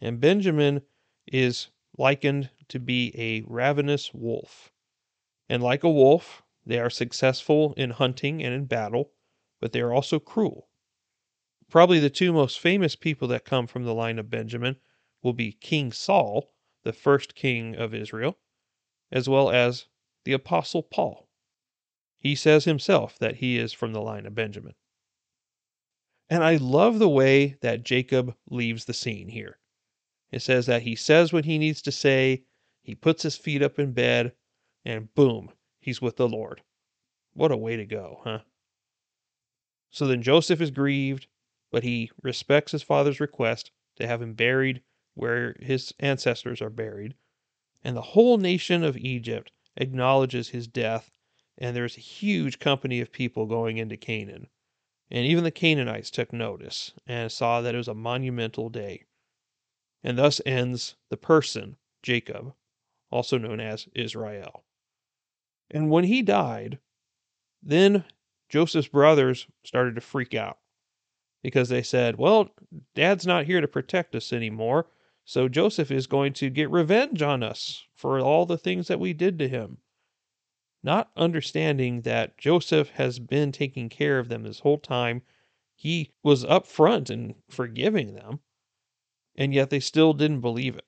And 0.00 0.20
Benjamin 0.20 0.82
is 1.26 1.68
likened 1.96 2.50
to 2.68 2.78
be 2.78 3.12
a 3.16 3.42
ravenous 3.46 4.12
wolf. 4.12 4.70
And 5.48 5.62
like 5.62 5.84
a 5.84 5.90
wolf, 5.90 6.42
they 6.66 6.78
are 6.78 6.90
successful 6.90 7.74
in 7.76 7.90
hunting 7.90 8.42
and 8.42 8.54
in 8.54 8.66
battle, 8.66 9.12
but 9.60 9.72
they 9.72 9.80
are 9.80 9.92
also 9.92 10.18
cruel. 10.18 10.68
Probably 11.70 11.98
the 11.98 12.10
two 12.10 12.32
most 12.32 12.60
famous 12.60 12.96
people 12.96 13.28
that 13.28 13.44
come 13.44 13.66
from 13.66 13.84
the 13.84 13.94
line 13.94 14.18
of 14.18 14.30
Benjamin 14.30 14.76
will 15.22 15.32
be 15.32 15.52
King 15.52 15.92
Saul, 15.92 16.52
the 16.82 16.92
first 16.92 17.34
king 17.34 17.74
of 17.74 17.94
Israel, 17.94 18.38
as 19.10 19.28
well 19.28 19.50
as 19.50 19.86
the 20.24 20.32
Apostle 20.32 20.82
Paul. 20.82 21.28
He 22.18 22.34
says 22.34 22.64
himself 22.64 23.18
that 23.18 23.36
he 23.36 23.58
is 23.58 23.72
from 23.72 23.92
the 23.92 24.00
line 24.00 24.26
of 24.26 24.34
Benjamin. 24.34 24.74
And 26.30 26.42
I 26.42 26.56
love 26.56 26.98
the 26.98 27.08
way 27.08 27.56
that 27.60 27.84
Jacob 27.84 28.34
leaves 28.48 28.86
the 28.86 28.94
scene 28.94 29.28
here. 29.28 29.58
It 30.30 30.40
says 30.40 30.66
that 30.66 30.82
he 30.82 30.96
says 30.96 31.32
what 31.32 31.44
he 31.44 31.58
needs 31.58 31.82
to 31.82 31.92
say, 31.92 32.44
he 32.82 32.94
puts 32.94 33.22
his 33.22 33.36
feet 33.36 33.62
up 33.62 33.78
in 33.78 33.92
bed, 33.92 34.34
and 34.84 35.14
boom, 35.14 35.52
he's 35.80 36.02
with 36.02 36.16
the 36.16 36.28
Lord. 36.28 36.62
What 37.34 37.52
a 37.52 37.56
way 37.56 37.76
to 37.76 37.84
go, 37.84 38.20
huh? 38.24 38.40
So 39.90 40.06
then 40.06 40.22
Joseph 40.22 40.60
is 40.60 40.70
grieved, 40.70 41.26
but 41.70 41.84
he 41.84 42.10
respects 42.22 42.72
his 42.72 42.82
father's 42.82 43.20
request 43.20 43.70
to 43.96 44.06
have 44.06 44.22
him 44.22 44.34
buried 44.34 44.82
where 45.14 45.56
his 45.60 45.94
ancestors 46.00 46.60
are 46.60 46.70
buried. 46.70 47.14
And 47.84 47.96
the 47.96 48.02
whole 48.02 48.38
nation 48.38 48.82
of 48.82 48.96
Egypt 48.96 49.52
acknowledges 49.76 50.48
his 50.48 50.66
death, 50.66 51.10
and 51.58 51.76
there's 51.76 51.96
a 51.96 52.00
huge 52.00 52.58
company 52.58 53.00
of 53.00 53.12
people 53.12 53.46
going 53.46 53.76
into 53.76 53.96
Canaan. 53.96 54.48
And 55.10 55.26
even 55.26 55.44
the 55.44 55.50
Canaanites 55.50 56.10
took 56.10 56.32
notice 56.32 56.92
and 57.06 57.30
saw 57.30 57.60
that 57.60 57.74
it 57.74 57.78
was 57.78 57.88
a 57.88 57.94
monumental 57.94 58.68
day. 58.70 59.04
And 60.02 60.18
thus 60.18 60.40
ends 60.44 60.96
the 61.10 61.16
person, 61.16 61.76
Jacob, 62.02 62.54
also 63.10 63.38
known 63.38 63.60
as 63.60 63.88
Israel. 63.94 64.64
And 65.70 65.90
when 65.90 66.04
he 66.04 66.22
died, 66.22 66.78
then 67.62 68.04
Joseph's 68.48 68.88
brothers 68.88 69.46
started 69.64 69.94
to 69.94 70.00
freak 70.00 70.34
out 70.34 70.58
because 71.42 71.68
they 71.68 71.82
said, 71.82 72.16
Well, 72.16 72.50
dad's 72.94 73.26
not 73.26 73.46
here 73.46 73.60
to 73.60 73.68
protect 73.68 74.14
us 74.14 74.32
anymore, 74.32 74.86
so 75.24 75.48
Joseph 75.48 75.90
is 75.90 76.06
going 76.06 76.32
to 76.34 76.50
get 76.50 76.70
revenge 76.70 77.22
on 77.22 77.42
us 77.42 77.84
for 77.94 78.18
all 78.20 78.46
the 78.46 78.58
things 78.58 78.88
that 78.88 79.00
we 79.00 79.12
did 79.12 79.38
to 79.38 79.48
him. 79.48 79.78
Not 80.84 81.10
understanding 81.16 82.02
that 82.02 82.36
Joseph 82.36 82.90
has 82.90 83.18
been 83.18 83.52
taking 83.52 83.88
care 83.88 84.18
of 84.18 84.28
them 84.28 84.42
this 84.42 84.60
whole 84.60 84.76
time. 84.78 85.22
He 85.74 86.12
was 86.22 86.44
upfront 86.44 87.08
in 87.08 87.36
forgiving 87.48 88.12
them, 88.12 88.40
and 89.34 89.54
yet 89.54 89.70
they 89.70 89.80
still 89.80 90.12
didn't 90.12 90.42
believe 90.42 90.76
it. 90.76 90.84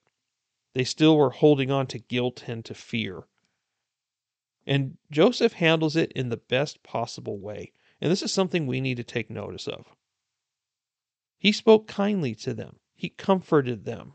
They 0.74 0.84
still 0.84 1.16
were 1.16 1.30
holding 1.30 1.70
on 1.70 1.86
to 1.86 1.98
guilt 1.98 2.44
and 2.46 2.62
to 2.66 2.74
fear. 2.74 3.26
And 4.66 4.98
Joseph 5.10 5.54
handles 5.54 5.96
it 5.96 6.12
in 6.12 6.28
the 6.28 6.36
best 6.36 6.82
possible 6.82 7.38
way. 7.38 7.72
And 7.98 8.12
this 8.12 8.22
is 8.22 8.30
something 8.30 8.66
we 8.66 8.82
need 8.82 8.98
to 8.98 9.04
take 9.04 9.30
notice 9.30 9.66
of. 9.66 9.86
He 11.38 11.52
spoke 11.52 11.88
kindly 11.88 12.34
to 12.34 12.52
them, 12.52 12.80
he 12.94 13.08
comforted 13.08 13.86
them. 13.86 14.12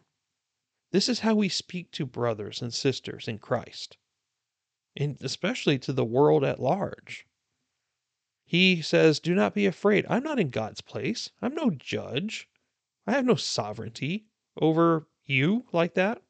This 0.92 1.10
is 1.10 1.22
how 1.22 1.34
we 1.34 1.50
speak 1.50 1.90
to 1.94 2.06
brothers 2.06 2.62
and 2.62 2.72
sisters 2.72 3.28
in 3.28 3.40
Christ, 3.40 3.98
and 4.96 5.18
especially 5.22 5.80
to 5.80 5.94
the 5.94 6.06
world 6.06 6.44
at 6.44 6.60
large. 6.60 7.26
He 8.44 8.82
says, 8.82 9.20
Do 9.20 9.34
not 9.34 9.54
be 9.54 9.66
afraid. 9.66 10.06
I'm 10.10 10.24
not 10.24 10.40
in 10.40 10.50
God's 10.50 10.82
place. 10.82 11.30
I'm 11.42 11.56
no 11.56 11.70
judge. 11.70 12.50
I 13.08 13.14
have 13.14 13.26
no 13.26 13.36
sovereignty 13.36 14.26
over 14.60 15.08
you 15.26 15.66
like 15.72 15.94
that. 15.94 16.22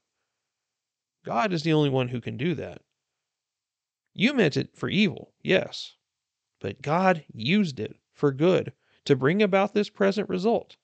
God 1.23 1.53
is 1.53 1.63
the 1.63 1.73
only 1.73 1.89
one 1.89 2.09
who 2.09 2.21
can 2.21 2.37
do 2.37 2.55
that. 2.55 2.81
You 4.13 4.33
meant 4.33 4.57
it 4.57 4.75
for 4.75 4.89
evil, 4.89 5.33
yes, 5.41 5.95
but 6.59 6.81
God 6.81 7.25
used 7.33 7.79
it 7.79 7.95
for 8.13 8.31
good 8.31 8.73
to 9.05 9.15
bring 9.15 9.41
about 9.41 9.73
this 9.73 9.89
present 9.89 10.29
result. 10.29 10.77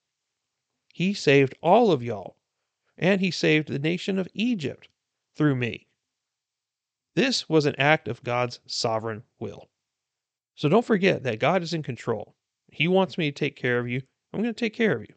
He 0.94 1.14
saved 1.14 1.56
all 1.62 1.92
of 1.92 2.02
y'all, 2.02 2.38
and 2.98 3.22
He 3.22 3.32
saved 3.32 3.68
the 3.68 3.80
nation 3.80 4.18
of 4.18 4.28
Egypt 4.34 4.90
through 5.36 5.56
me. 5.56 5.87
This 7.18 7.50
was 7.50 7.66
an 7.66 7.74
act 7.80 8.08
of 8.08 8.22
God's 8.22 8.60
sovereign 8.68 9.24
will. 9.40 9.72
So 10.54 10.70
don't 10.70 10.86
forget 10.86 11.24
that 11.24 11.40
God 11.40 11.64
is 11.64 11.74
in 11.74 11.82
control. 11.82 12.36
He 12.72 12.88
wants 12.88 13.18
me 13.18 13.32
to 13.32 13.36
take 13.36 13.56
care 13.56 13.80
of 13.80 13.90
you. 13.90 14.04
I'm 14.32 14.44
going 14.44 14.54
to 14.54 14.60
take 14.60 14.76
care 14.76 14.96
of 14.96 15.02
you. 15.02 15.16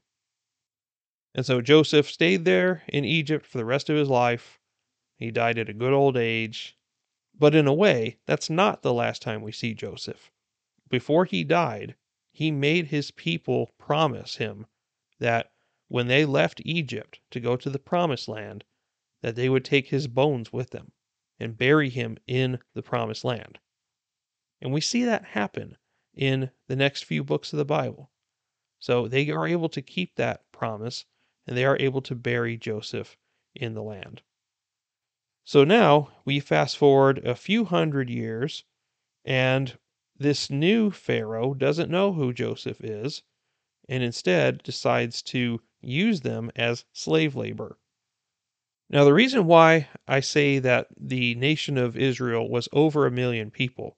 And 1.34 1.44
so 1.44 1.60
Joseph 1.60 2.08
stayed 2.08 2.46
there 2.46 2.84
in 2.88 3.04
Egypt 3.04 3.44
for 3.44 3.58
the 3.58 3.66
rest 3.66 3.90
of 3.90 3.96
his 3.96 4.08
life. 4.08 4.58
He 5.18 5.30
died 5.30 5.58
at 5.58 5.68
a 5.68 5.74
good 5.74 5.92
old 5.92 6.16
age. 6.16 6.74
But 7.38 7.54
in 7.54 7.66
a 7.66 7.74
way, 7.74 8.16
that's 8.24 8.48
not 8.48 8.80
the 8.80 8.94
last 8.94 9.20
time 9.20 9.42
we 9.42 9.52
see 9.52 9.74
Joseph. 9.74 10.30
Before 10.88 11.26
he 11.26 11.44
died, 11.44 11.96
he 12.32 12.50
made 12.50 12.86
his 12.86 13.10
people 13.10 13.72
promise 13.76 14.36
him 14.36 14.64
that 15.18 15.52
when 15.88 16.06
they 16.06 16.24
left 16.24 16.62
Egypt 16.64 17.20
to 17.30 17.40
go 17.40 17.56
to 17.56 17.68
the 17.68 17.78
promised 17.78 18.26
land, 18.26 18.64
that 19.20 19.36
they 19.36 19.50
would 19.50 19.66
take 19.66 19.88
his 19.88 20.08
bones 20.08 20.50
with 20.50 20.70
them 20.70 20.92
and 21.40 21.58
bury 21.58 21.88
him 21.88 22.18
in 22.26 22.60
the 22.74 22.82
promised 22.82 23.24
land. 23.24 23.58
And 24.60 24.72
we 24.72 24.80
see 24.80 25.04
that 25.04 25.24
happen 25.24 25.76
in 26.14 26.50
the 26.68 26.76
next 26.76 27.04
few 27.04 27.24
books 27.24 27.52
of 27.52 27.56
the 27.56 27.64
Bible. 27.64 28.10
So 28.78 29.08
they 29.08 29.30
are 29.30 29.48
able 29.48 29.70
to 29.70 29.82
keep 29.82 30.14
that 30.16 30.50
promise 30.52 31.06
and 31.46 31.56
they 31.56 31.64
are 31.64 31.78
able 31.80 32.02
to 32.02 32.14
bury 32.14 32.56
Joseph 32.56 33.16
in 33.54 33.74
the 33.74 33.82
land. 33.82 34.22
So 35.42 35.64
now 35.64 36.12
we 36.24 36.38
fast 36.38 36.76
forward 36.76 37.26
a 37.26 37.34
few 37.34 37.64
hundred 37.64 38.08
years, 38.08 38.62
and 39.24 39.76
this 40.16 40.48
new 40.48 40.92
Pharaoh 40.92 41.54
doesn't 41.54 41.90
know 41.90 42.12
who 42.12 42.32
Joseph 42.32 42.80
is, 42.80 43.22
and 43.88 44.04
instead 44.04 44.62
decides 44.62 45.22
to 45.22 45.60
use 45.80 46.20
them 46.20 46.52
as 46.54 46.84
slave 46.92 47.34
labor. 47.34 47.79
Now, 48.92 49.04
the 49.04 49.14
reason 49.14 49.46
why 49.46 49.88
I 50.08 50.18
say 50.18 50.58
that 50.58 50.88
the 50.98 51.36
nation 51.36 51.78
of 51.78 51.96
Israel 51.96 52.50
was 52.50 52.68
over 52.72 53.06
a 53.06 53.10
million 53.10 53.52
people 53.52 53.96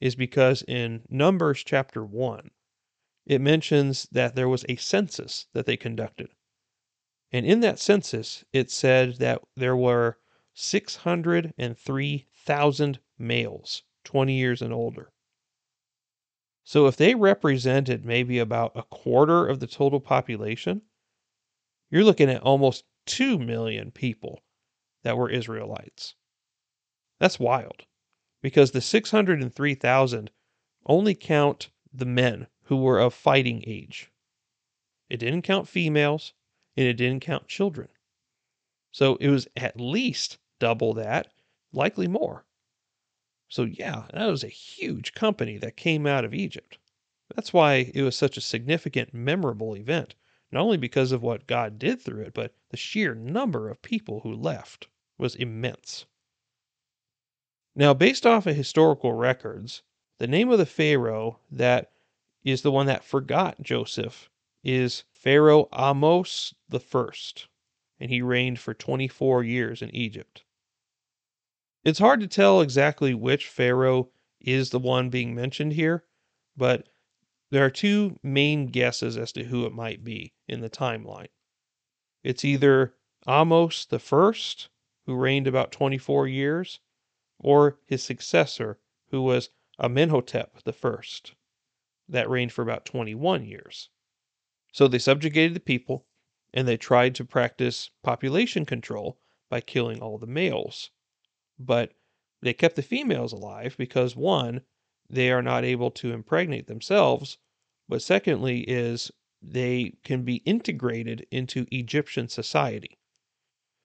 is 0.00 0.16
because 0.16 0.62
in 0.62 1.04
Numbers 1.08 1.62
chapter 1.64 2.04
1, 2.04 2.50
it 3.26 3.40
mentions 3.40 4.08
that 4.10 4.34
there 4.34 4.48
was 4.48 4.64
a 4.68 4.74
census 4.74 5.46
that 5.52 5.66
they 5.66 5.76
conducted. 5.76 6.30
And 7.30 7.46
in 7.46 7.60
that 7.60 7.78
census, 7.78 8.44
it 8.52 8.72
said 8.72 9.18
that 9.18 9.40
there 9.54 9.76
were 9.76 10.18
603,000 10.52 12.98
males 13.18 13.82
20 14.02 14.34
years 14.34 14.62
and 14.62 14.72
older. 14.72 15.12
So 16.64 16.88
if 16.88 16.96
they 16.96 17.14
represented 17.14 18.04
maybe 18.04 18.40
about 18.40 18.72
a 18.74 18.82
quarter 18.82 19.46
of 19.46 19.60
the 19.60 19.68
total 19.68 20.00
population, 20.00 20.82
you're 21.88 22.02
looking 22.02 22.28
at 22.28 22.42
almost 22.42 22.82
2 23.08 23.38
million 23.38 23.90
people 23.90 24.42
that 25.02 25.16
were 25.16 25.30
Israelites. 25.30 26.14
That's 27.18 27.40
wild 27.40 27.84
because 28.42 28.70
the 28.70 28.80
603,000 28.80 30.30
only 30.86 31.14
count 31.14 31.70
the 31.92 32.06
men 32.06 32.46
who 32.64 32.76
were 32.76 33.00
of 33.00 33.14
fighting 33.14 33.64
age. 33.66 34.12
It 35.08 35.16
didn't 35.16 35.42
count 35.42 35.68
females 35.68 36.34
and 36.76 36.86
it 36.86 36.94
didn't 36.94 37.20
count 37.20 37.48
children. 37.48 37.88
So 38.92 39.16
it 39.16 39.28
was 39.28 39.48
at 39.56 39.80
least 39.80 40.38
double 40.58 40.94
that, 40.94 41.28
likely 41.72 42.06
more. 42.06 42.44
So, 43.48 43.64
yeah, 43.64 44.06
that 44.12 44.26
was 44.26 44.44
a 44.44 44.48
huge 44.48 45.14
company 45.14 45.56
that 45.58 45.76
came 45.76 46.06
out 46.06 46.24
of 46.24 46.34
Egypt. 46.34 46.78
That's 47.34 47.52
why 47.52 47.90
it 47.94 48.02
was 48.02 48.16
such 48.16 48.36
a 48.36 48.42
significant, 48.42 49.14
memorable 49.14 49.74
event, 49.74 50.14
not 50.50 50.62
only 50.62 50.76
because 50.76 51.12
of 51.12 51.22
what 51.22 51.46
God 51.46 51.78
did 51.78 52.00
through 52.00 52.22
it, 52.22 52.34
but 52.34 52.54
the 52.70 52.76
sheer 52.76 53.14
number 53.14 53.68
of 53.68 53.82
people 53.82 54.20
who 54.20 54.32
left 54.32 54.88
was 55.18 55.34
immense. 55.34 56.06
Now, 57.74 57.92
based 57.92 58.26
off 58.26 58.46
of 58.46 58.56
historical 58.56 59.12
records, 59.12 59.82
the 60.18 60.26
name 60.26 60.50
of 60.50 60.58
the 60.58 60.66
Pharaoh 60.66 61.38
that 61.50 61.92
is 62.44 62.62
the 62.62 62.72
one 62.72 62.86
that 62.86 63.04
forgot 63.04 63.62
Joseph 63.62 64.30
is 64.64 65.04
Pharaoh 65.12 65.68
Ahmose 65.72 66.54
the 66.68 66.80
First, 66.80 67.48
and 68.00 68.10
he 68.10 68.22
reigned 68.22 68.58
for 68.58 68.74
24 68.74 69.44
years 69.44 69.82
in 69.82 69.94
Egypt. 69.94 70.44
It's 71.84 71.98
hard 71.98 72.20
to 72.20 72.26
tell 72.26 72.60
exactly 72.60 73.14
which 73.14 73.46
pharaoh 73.46 74.10
is 74.40 74.70
the 74.70 74.78
one 74.78 75.10
being 75.10 75.34
mentioned 75.34 75.74
here, 75.74 76.04
but 76.56 76.88
there 77.50 77.64
are 77.64 77.70
two 77.70 78.18
main 78.22 78.66
guesses 78.66 79.16
as 79.16 79.32
to 79.32 79.44
who 79.44 79.64
it 79.64 79.72
might 79.72 80.04
be 80.04 80.32
in 80.48 80.60
the 80.60 80.70
timeline. 80.70 81.28
It's 82.22 82.44
either 82.44 82.94
Ahmose 83.26 83.86
the 83.86 83.98
first, 83.98 84.68
who 85.06 85.14
reigned 85.14 85.46
about 85.46 85.70
24 85.70 86.26
years, 86.26 86.80
or 87.38 87.78
his 87.86 88.02
successor, 88.02 88.80
who 89.10 89.22
was 89.22 89.50
Amenhotep 89.78 90.62
the 90.62 90.72
first, 90.72 91.34
that 92.08 92.28
reigned 92.28 92.52
for 92.52 92.62
about 92.62 92.84
21 92.84 93.44
years. 93.44 93.90
So 94.72 94.88
they 94.88 94.98
subjugated 94.98 95.54
the 95.54 95.60
people, 95.60 96.06
and 96.52 96.66
they 96.66 96.76
tried 96.76 97.14
to 97.16 97.24
practice 97.24 97.90
population 98.02 98.64
control 98.64 99.20
by 99.48 99.60
killing 99.60 100.00
all 100.00 100.18
the 100.18 100.26
males 100.26 100.90
but 101.58 101.92
they 102.40 102.54
kept 102.54 102.76
the 102.76 102.82
females 102.82 103.32
alive 103.32 103.74
because 103.76 104.14
one, 104.14 104.62
they 105.10 105.30
are 105.32 105.42
not 105.42 105.64
able 105.64 105.90
to 105.90 106.12
impregnate 106.12 106.68
themselves, 106.68 107.38
but 107.88 108.00
secondly 108.02 108.60
is 108.60 109.10
they 109.42 109.94
can 110.04 110.22
be 110.22 110.36
integrated 110.36 111.26
into 111.30 111.66
Egyptian 111.70 112.28
society. 112.28 112.98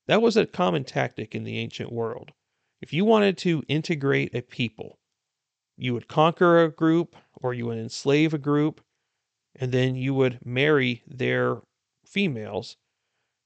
That 0.07 0.21
was 0.21 0.35
a 0.35 0.45
common 0.45 0.83
tactic 0.83 1.35
in 1.35 1.43
the 1.43 1.57
ancient 1.59 1.91
world. 1.91 2.31
If 2.81 2.91
you 2.91 3.05
wanted 3.05 3.37
to 3.39 3.63
integrate 3.67 4.35
a 4.35 4.41
people, 4.41 4.99
you 5.77 5.93
would 5.93 6.07
conquer 6.07 6.63
a 6.63 6.71
group 6.71 7.15
or 7.35 7.53
you 7.53 7.67
would 7.67 7.77
enslave 7.77 8.33
a 8.33 8.37
group, 8.37 8.81
and 9.55 9.71
then 9.71 9.95
you 9.95 10.13
would 10.13 10.45
marry 10.45 11.03
their 11.05 11.61
females, 12.05 12.77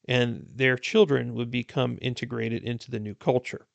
and 0.08 0.48
their 0.56 0.78
children 0.78 1.34
would 1.34 1.52
become 1.52 1.98
integrated 2.02 2.64
into 2.64 2.90
the 2.90 3.00
new 3.00 3.16
culture. 3.16 3.68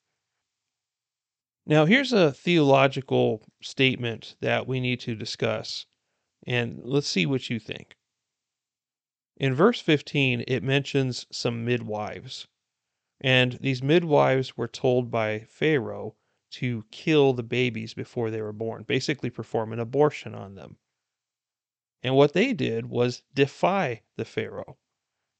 Now, 1.65 1.85
here's 1.85 2.11
a 2.11 2.33
theological 2.33 3.41
statement 3.61 4.35
that 4.41 4.67
we 4.67 4.79
need 4.79 4.99
to 5.01 5.15
discuss, 5.15 5.85
and 6.45 6.81
let's 6.83 7.07
see 7.07 7.25
what 7.25 7.49
you 7.49 7.59
think. 7.59 7.95
In 9.37 9.55
verse 9.55 9.79
15, 9.79 10.43
it 10.47 10.61
mentions 10.61 11.25
some 11.31 11.65
midwives, 11.65 12.47
and 13.19 13.53
these 13.53 13.81
midwives 13.81 14.55
were 14.55 14.67
told 14.67 15.09
by 15.09 15.39
Pharaoh 15.39 16.15
to 16.51 16.85
kill 16.91 17.33
the 17.33 17.41
babies 17.41 17.95
before 17.95 18.29
they 18.29 18.41
were 18.41 18.53
born, 18.53 18.83
basically 18.83 19.31
perform 19.31 19.73
an 19.73 19.79
abortion 19.79 20.35
on 20.35 20.53
them. 20.53 20.77
And 22.03 22.15
what 22.15 22.33
they 22.33 22.53
did 22.53 22.85
was 22.85 23.23
defy 23.33 24.03
the 24.17 24.25
Pharaoh. 24.25 24.77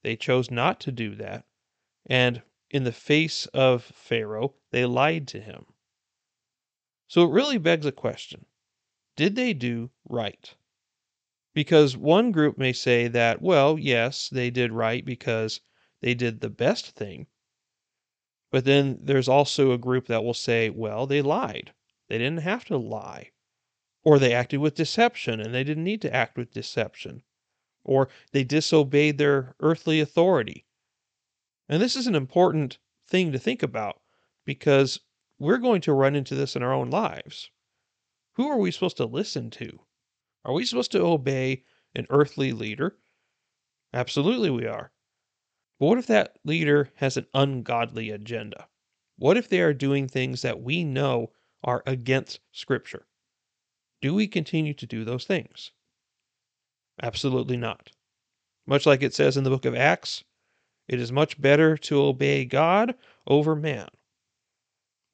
They 0.02 0.16
chose 0.16 0.50
not 0.50 0.80
to 0.82 0.92
do 0.92 1.14
that. 1.16 1.46
And 2.06 2.42
in 2.72 2.86
the 2.86 2.92
face 2.92 3.46
of 3.48 3.84
Pharaoh, 3.84 4.56
they 4.72 4.86
lied 4.86 5.28
to 5.30 5.40
him. 5.40 5.68
So 7.08 7.24
it 7.24 7.32
really 7.32 7.60
begs 7.60 7.86
a 7.86 7.92
question 7.92 8.48
Did 9.16 9.36
they 9.36 9.54
do 9.54 9.92
right? 10.04 10.56
Because 11.54 11.96
one 11.96 12.32
group 12.32 12.58
may 12.58 12.74
say 12.74 13.08
that, 13.08 13.42
well, 13.42 13.78
yes, 13.78 14.28
they 14.30 14.50
did 14.50 14.72
right 14.72 15.06
because 15.06 15.62
they 16.02 16.14
did 16.14 16.42
the 16.42 16.50
best 16.50 16.92
thing. 16.96 17.28
But 18.52 18.66
then 18.66 19.00
there's 19.02 19.28
also 19.28 19.72
a 19.72 19.78
group 19.78 20.08
that 20.08 20.24
will 20.24 20.34
say, 20.34 20.70
well, 20.70 21.08
they 21.08 21.22
lied. 21.22 21.74
They 22.08 22.18
didn't 22.18 22.42
have 22.42 22.66
to 22.66 22.78
lie. 22.78 23.32
Or 24.04 24.20
they 24.20 24.34
acted 24.34 24.60
with 24.60 24.76
deception 24.76 25.40
and 25.40 25.54
they 25.54 25.64
didn't 25.64 25.84
need 25.84 26.02
to 26.02 26.14
act 26.14 26.38
with 26.38 26.54
deception. 26.54 27.24
Or 27.84 28.10
they 28.32 28.44
disobeyed 28.44 29.18
their 29.18 29.56
earthly 29.60 30.00
authority. 30.00 30.66
And 31.70 31.82
this 31.82 31.96
is 31.96 32.08
an 32.08 32.16
important 32.16 32.78
thing 33.08 33.32
to 33.32 33.40
think 33.40 33.64
about 33.64 34.02
because 34.46 35.00
we're 35.40 35.58
going 35.58 35.82
to 35.82 35.94
run 35.94 36.16
into 36.16 36.36
this 36.36 36.56
in 36.56 36.64
our 36.64 36.74
own 36.74 36.90
lives. 36.90 37.50
Who 38.34 38.48
are 38.50 38.58
we 38.58 38.72
supposed 38.72 38.98
to 38.98 39.06
listen 39.06 39.50
to? 39.52 39.80
Are 40.46 40.54
we 40.54 40.66
supposed 40.66 40.92
to 40.92 41.02
obey 41.02 41.64
an 41.96 42.08
earthly 42.10 42.52
leader? 42.52 42.98
Absolutely, 43.94 44.50
we 44.50 44.66
are. 44.66 44.92
But 45.80 45.86
what 45.86 45.98
if 45.98 46.08
that 46.08 46.38
leader 46.44 46.90
has 46.96 47.18
an 47.18 47.28
ungodly 47.34 48.10
agenda? 48.10 48.68
What 49.18 49.38
if 49.38 49.48
they 49.48 49.62
are 49.62 49.74
doing 49.74 50.08
things 50.08 50.42
that 50.42 50.62
we 50.62 50.84
know 50.84 51.32
are 51.64 51.84
against 51.86 52.40
Scripture? 52.52 53.08
Do 54.02 54.14
we 54.14 54.28
continue 54.28 54.74
to 54.74 54.86
do 54.86 55.06
those 55.06 55.26
things? 55.26 55.72
Absolutely 57.02 57.58
not. 57.58 57.92
Much 58.66 58.86
like 58.86 59.02
it 59.02 59.14
says 59.14 59.38
in 59.38 59.44
the 59.44 59.50
book 59.50 59.66
of 59.66 59.76
Acts, 59.76 60.24
it 60.88 61.00
is 61.00 61.12
much 61.12 61.40
better 61.40 61.78
to 61.78 62.02
obey 62.02 62.44
God 62.44 62.96
over 63.26 63.56
man. 63.56 63.88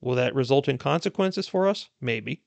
Will 0.01 0.15
that 0.15 0.34
result 0.34 0.67
in 0.67 0.77
consequences 0.77 1.47
for 1.47 1.67
us? 1.67 1.89
Maybe. 2.01 2.43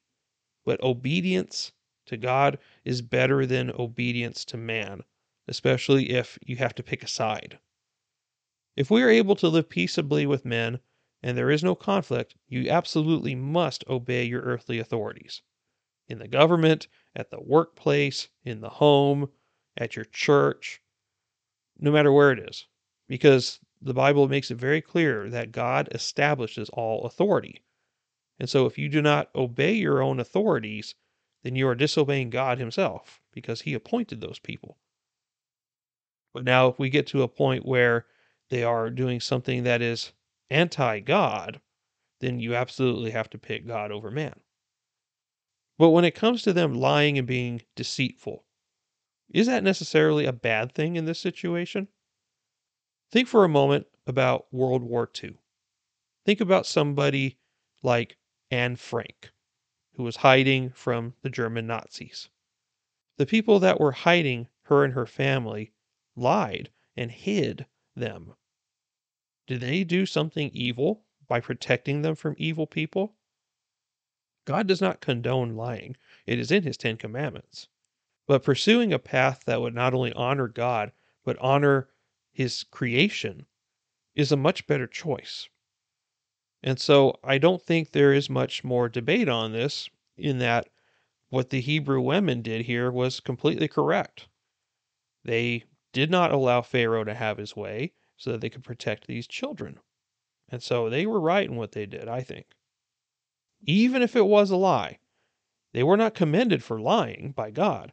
But 0.65 0.83
obedience 0.83 1.73
to 2.07 2.17
God 2.17 2.59
is 2.85 3.03
better 3.03 3.47
than 3.47 3.71
obedience 3.71 4.45
to 4.47 4.57
man, 4.57 5.03
especially 5.49 6.11
if 6.11 6.39
you 6.45 6.57
have 6.57 6.75
to 6.75 6.83
pick 6.83 7.03
a 7.03 7.09
side. 7.09 7.59
If 8.77 8.91
we 8.91 9.03
are 9.03 9.11
able 9.11 9.37
to 9.37 9.49
live 9.49 9.69
peaceably 9.69 10.27
with 10.27 10.45
men 10.45 10.81
and 11.23 11.37
there 11.37 11.51
is 11.51 11.63
no 11.63 11.75
conflict, 11.75 12.35
you 12.49 12.69
absolutely 12.71 13.35
must 13.35 13.85
obey 13.89 14.25
your 14.25 14.43
earthly 14.43 14.79
authorities 14.79 15.43
in 16.09 16.19
the 16.19 16.29
government, 16.29 16.89
at 17.15 17.31
the 17.31 17.41
workplace, 17.41 18.29
in 18.45 18.61
the 18.61 18.69
home, 18.69 19.31
at 19.77 19.97
your 19.97 20.05
church, 20.05 20.83
no 21.79 21.91
matter 21.91 22.13
where 22.13 22.33
it 22.33 22.39
is, 22.39 22.67
because 23.09 23.61
the 23.81 23.95
Bible 23.95 24.29
makes 24.29 24.51
it 24.51 24.57
very 24.57 24.81
clear 24.81 25.31
that 25.31 25.53
God 25.53 25.89
establishes 25.93 26.69
all 26.71 27.05
authority. 27.05 27.63
And 28.39 28.49
so 28.49 28.67
if 28.67 28.79
you 28.79 28.89
do 28.89 29.01
not 29.01 29.31
obey 29.35 29.73
your 29.73 30.03
own 30.03 30.21
authorities, 30.21 30.95
then 31.43 31.57
you 31.57 31.67
are 31.69 31.75
disobeying 31.75 32.31
God 32.31 32.59
Himself 32.59 33.21
because 33.33 33.63
He 33.63 33.75
appointed 33.75 34.21
those 34.21 34.39
people. 34.39 34.79
But 36.33 36.45
now, 36.45 36.69
if 36.69 36.79
we 36.79 36.89
get 36.89 37.07
to 37.09 37.23
a 37.23 37.29
point 37.29 37.67
where 37.67 38.07
they 38.49 38.63
are 38.63 38.91
doing 38.91 39.21
something 39.21 39.65
that 39.65 39.83
is 39.83 40.13
anti 40.51 41.01
God, 41.01 41.61
then 42.21 42.39
you 42.39 42.55
absolutely 42.55 43.11
have 43.11 43.29
to 43.31 43.39
pick 43.39 43.67
God 43.67 43.91
over 43.91 44.11
man. 44.11 44.41
But 45.79 45.91
when 45.91 46.05
it 46.05 46.15
comes 46.15 46.43
to 46.43 46.53
them 46.53 46.75
lying 46.75 47.19
and 47.19 47.27
being 47.27 47.63
deceitful, 47.75 48.45
is 49.29 49.47
that 49.47 49.65
necessarily 49.65 50.27
a 50.27 50.33
bad 50.33 50.73
thing 50.73 50.97
in 50.97 51.07
this 51.07 51.19
situation? 51.19 51.89
Think 53.11 53.29
for 53.29 53.45
a 53.45 53.49
moment 53.49 53.87
about 54.07 54.47
World 54.53 54.83
War 54.83 55.11
II. 55.23 55.35
Think 56.25 56.41
about 56.41 56.67
somebody 56.67 57.39
like 57.83 58.17
Anne 58.51 58.77
Frank, 58.77 59.32
who 59.95 60.03
was 60.03 60.17
hiding 60.17 60.71
from 60.71 61.15
the 61.23 61.31
German 61.31 61.67
Nazis. 61.67 62.29
The 63.19 63.27
people 63.27 63.59
that 63.61 63.79
were 63.79 63.93
hiding 63.93 64.49
her 64.63 64.85
and 64.85 64.95
her 64.95 65.07
family 65.07 65.73
lied 66.17 66.71
and 66.97 67.11
hid 67.11 67.67
them. 67.95 68.35
Did 69.47 69.61
they 69.61 69.85
do 69.85 70.07
something 70.07 70.51
evil 70.53 71.05
by 71.29 71.41
protecting 71.41 72.03
them 72.03 72.15
from 72.15 72.35
evil 72.39 72.67
people? 72.67 73.17
God 74.45 74.67
does 74.67 74.81
not 74.81 75.01
condone 75.01 75.57
lying, 75.57 75.97
it 76.27 76.39
is 76.39 76.51
in 76.51 76.63
his 76.63 76.77
Ten 76.77 76.97
Commandments. 76.97 77.69
But 78.27 78.43
pursuing 78.43 78.93
a 78.93 78.99
path 78.99 79.45
that 79.47 79.61
would 79.61 79.75
not 79.75 79.95
only 79.95 80.13
honor 80.15 80.49
God, 80.49 80.93
but 81.25 81.39
honor 81.39 81.89
his 82.33 82.65
creation 82.65 83.47
is 84.15 84.33
a 84.33 84.37
much 84.37 84.67
better 84.67 84.87
choice. 84.87 85.49
And 86.63 86.79
so 86.79 87.19
I 87.25 87.39
don't 87.39 87.63
think 87.63 87.91
there 87.91 88.13
is 88.13 88.31
much 88.31 88.63
more 88.63 88.89
debate 88.89 89.29
on 89.29 89.53
this, 89.53 89.89
in 90.17 90.39
that 90.39 90.69
what 91.29 91.51
the 91.51 91.61
Hebrew 91.61 92.01
women 92.01 92.43
did 92.43 92.67
here 92.67 92.91
was 92.91 93.21
completely 93.21 93.69
correct. 93.69 94.29
They 95.25 95.65
did 95.93 96.11
not 96.11 96.33
allow 96.33 96.63
Pharaoh 96.63 97.05
to 97.05 97.15
have 97.15 97.39
his 97.39 97.57
way 97.57 97.93
so 98.17 98.33
that 98.33 98.41
they 98.41 98.51
could 98.51 98.65
protect 98.65 99.07
these 99.07 99.27
children. 99.27 99.81
And 100.49 100.63
so 100.63 100.89
they 100.89 101.07
were 101.07 101.21
right 101.21 101.49
in 101.49 101.57
what 101.57 101.73
they 101.73 101.87
did, 101.87 102.09
I 102.09 102.23
think 102.23 102.55
even 103.65 104.03
if 104.03 104.17
it 104.17 104.27
was 104.27 104.51
a 104.51 104.57
lie. 104.57 104.99
They 105.73 105.83
were 105.83 105.97
not 105.97 106.15
commended 106.15 106.63
for 106.63 106.81
lying 106.81 107.33
by 107.33 107.51
God, 107.51 107.93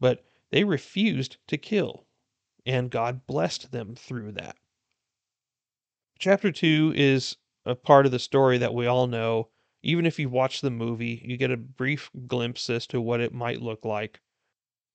but 0.00 0.24
they 0.50 0.64
refused 0.64 1.36
to 1.46 1.56
kill, 1.56 2.06
and 2.66 2.90
God 2.90 3.26
blessed 3.26 3.70
them 3.70 3.94
through 3.94 4.32
that. 4.32 4.56
Chapter 6.18 6.50
2 6.50 6.92
is 6.96 7.36
a 7.64 7.74
part 7.74 8.06
of 8.06 8.12
the 8.12 8.18
story 8.18 8.58
that 8.58 8.74
we 8.74 8.86
all 8.86 9.06
know. 9.06 9.48
Even 9.82 10.06
if 10.06 10.18
you 10.18 10.28
watch 10.28 10.60
the 10.60 10.70
movie, 10.70 11.22
you 11.24 11.36
get 11.36 11.50
a 11.50 11.56
brief 11.56 12.10
glimpse 12.26 12.70
as 12.70 12.86
to 12.86 13.00
what 13.00 13.20
it 13.20 13.34
might 13.34 13.60
look 13.60 13.84
like. 13.84 14.20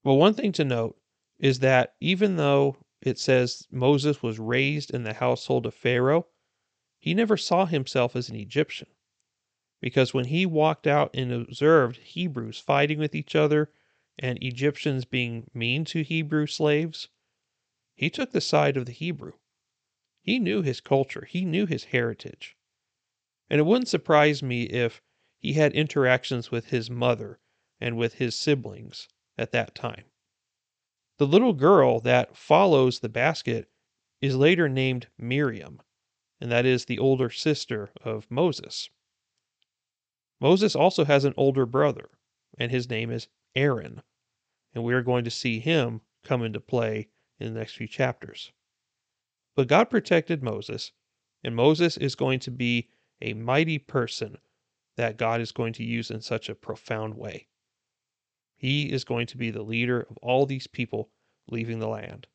But 0.03 0.15
one 0.15 0.33
thing 0.33 0.51
to 0.53 0.65
note 0.65 0.97
is 1.37 1.59
that 1.59 1.95
even 1.99 2.37
though 2.37 2.77
it 3.01 3.19
says 3.19 3.67
Moses 3.71 4.23
was 4.23 4.39
raised 4.39 4.91
in 4.91 5.03
the 5.03 5.13
household 5.13 5.65
of 5.65 5.73
Pharaoh, 5.73 6.27
he 6.97 7.13
never 7.13 7.37
saw 7.37 7.65
himself 7.65 8.15
as 8.15 8.29
an 8.29 8.35
Egyptian 8.35 8.87
because 9.81 10.13
when 10.13 10.25
he 10.25 10.45
walked 10.45 10.85
out 10.85 11.09
and 11.13 11.31
observed 11.31 11.97
Hebrews 11.97 12.59
fighting 12.59 12.99
with 12.99 13.15
each 13.15 13.35
other 13.35 13.71
and 14.17 14.41
Egyptians 14.43 15.05
being 15.05 15.49
mean 15.53 15.85
to 15.85 16.03
Hebrew 16.03 16.47
slaves, 16.47 17.07
he 17.95 18.09
took 18.09 18.31
the 18.31 18.41
side 18.41 18.75
of 18.75 18.85
the 18.85 18.91
Hebrew. 18.91 19.33
He 20.21 20.39
knew 20.39 20.61
his 20.61 20.81
culture, 20.81 21.25
he 21.25 21.45
knew 21.45 21.65
his 21.65 21.85
heritage. 21.85 22.57
And 23.49 23.59
it 23.59 23.65
wouldn't 23.65 23.87
surprise 23.87 24.43
me 24.43 24.63
if 24.63 25.01
he 25.39 25.53
had 25.53 25.73
interactions 25.73 26.51
with 26.51 26.67
his 26.67 26.89
mother 26.89 27.39
and 27.79 27.97
with 27.97 28.15
his 28.15 28.35
siblings 28.35 29.07
at 29.37 29.51
that 29.51 29.73
time. 29.73 30.05
The 31.17 31.27
little 31.27 31.53
girl 31.53 31.99
that 32.01 32.37
follows 32.37 32.99
the 32.99 33.09
basket 33.09 33.69
is 34.21 34.35
later 34.35 34.69
named 34.69 35.07
Miriam, 35.17 35.81
and 36.39 36.51
that 36.51 36.65
is 36.65 36.85
the 36.85 36.99
older 36.99 37.29
sister 37.29 37.89
of 38.03 38.29
Moses. 38.29 38.89
Moses 40.39 40.75
also 40.75 41.05
has 41.05 41.25
an 41.25 41.33
older 41.35 41.65
brother, 41.65 42.09
and 42.57 42.71
his 42.71 42.89
name 42.89 43.11
is 43.11 43.27
Aaron. 43.55 44.01
And 44.73 44.83
we 44.83 44.93
are 44.93 45.01
going 45.01 45.23
to 45.25 45.31
see 45.31 45.59
him 45.59 46.01
come 46.23 46.43
into 46.43 46.59
play 46.59 47.09
in 47.39 47.53
the 47.53 47.59
next 47.59 47.75
few 47.75 47.87
chapters. 47.87 48.51
But 49.55 49.67
God 49.67 49.89
protected 49.89 50.43
Moses, 50.43 50.91
and 51.43 51.55
Moses 51.55 51.97
is 51.97 52.15
going 52.15 52.39
to 52.41 52.51
be 52.51 52.89
a 53.21 53.33
mighty 53.33 53.77
person 53.77 54.37
that 54.97 55.17
God 55.17 55.41
is 55.41 55.51
going 55.51 55.73
to 55.73 55.83
use 55.83 56.11
in 56.11 56.21
such 56.21 56.49
a 56.49 56.55
profound 56.55 57.15
way. 57.15 57.47
He 58.57 58.91
is 58.91 59.05
going 59.05 59.27
to 59.27 59.37
be 59.37 59.51
the 59.51 59.63
leader 59.63 60.01
of 60.09 60.17
all 60.17 60.45
these 60.45 60.67
people 60.67 61.09
leaving 61.49 61.79
the 61.79 61.87
land. 61.87 62.27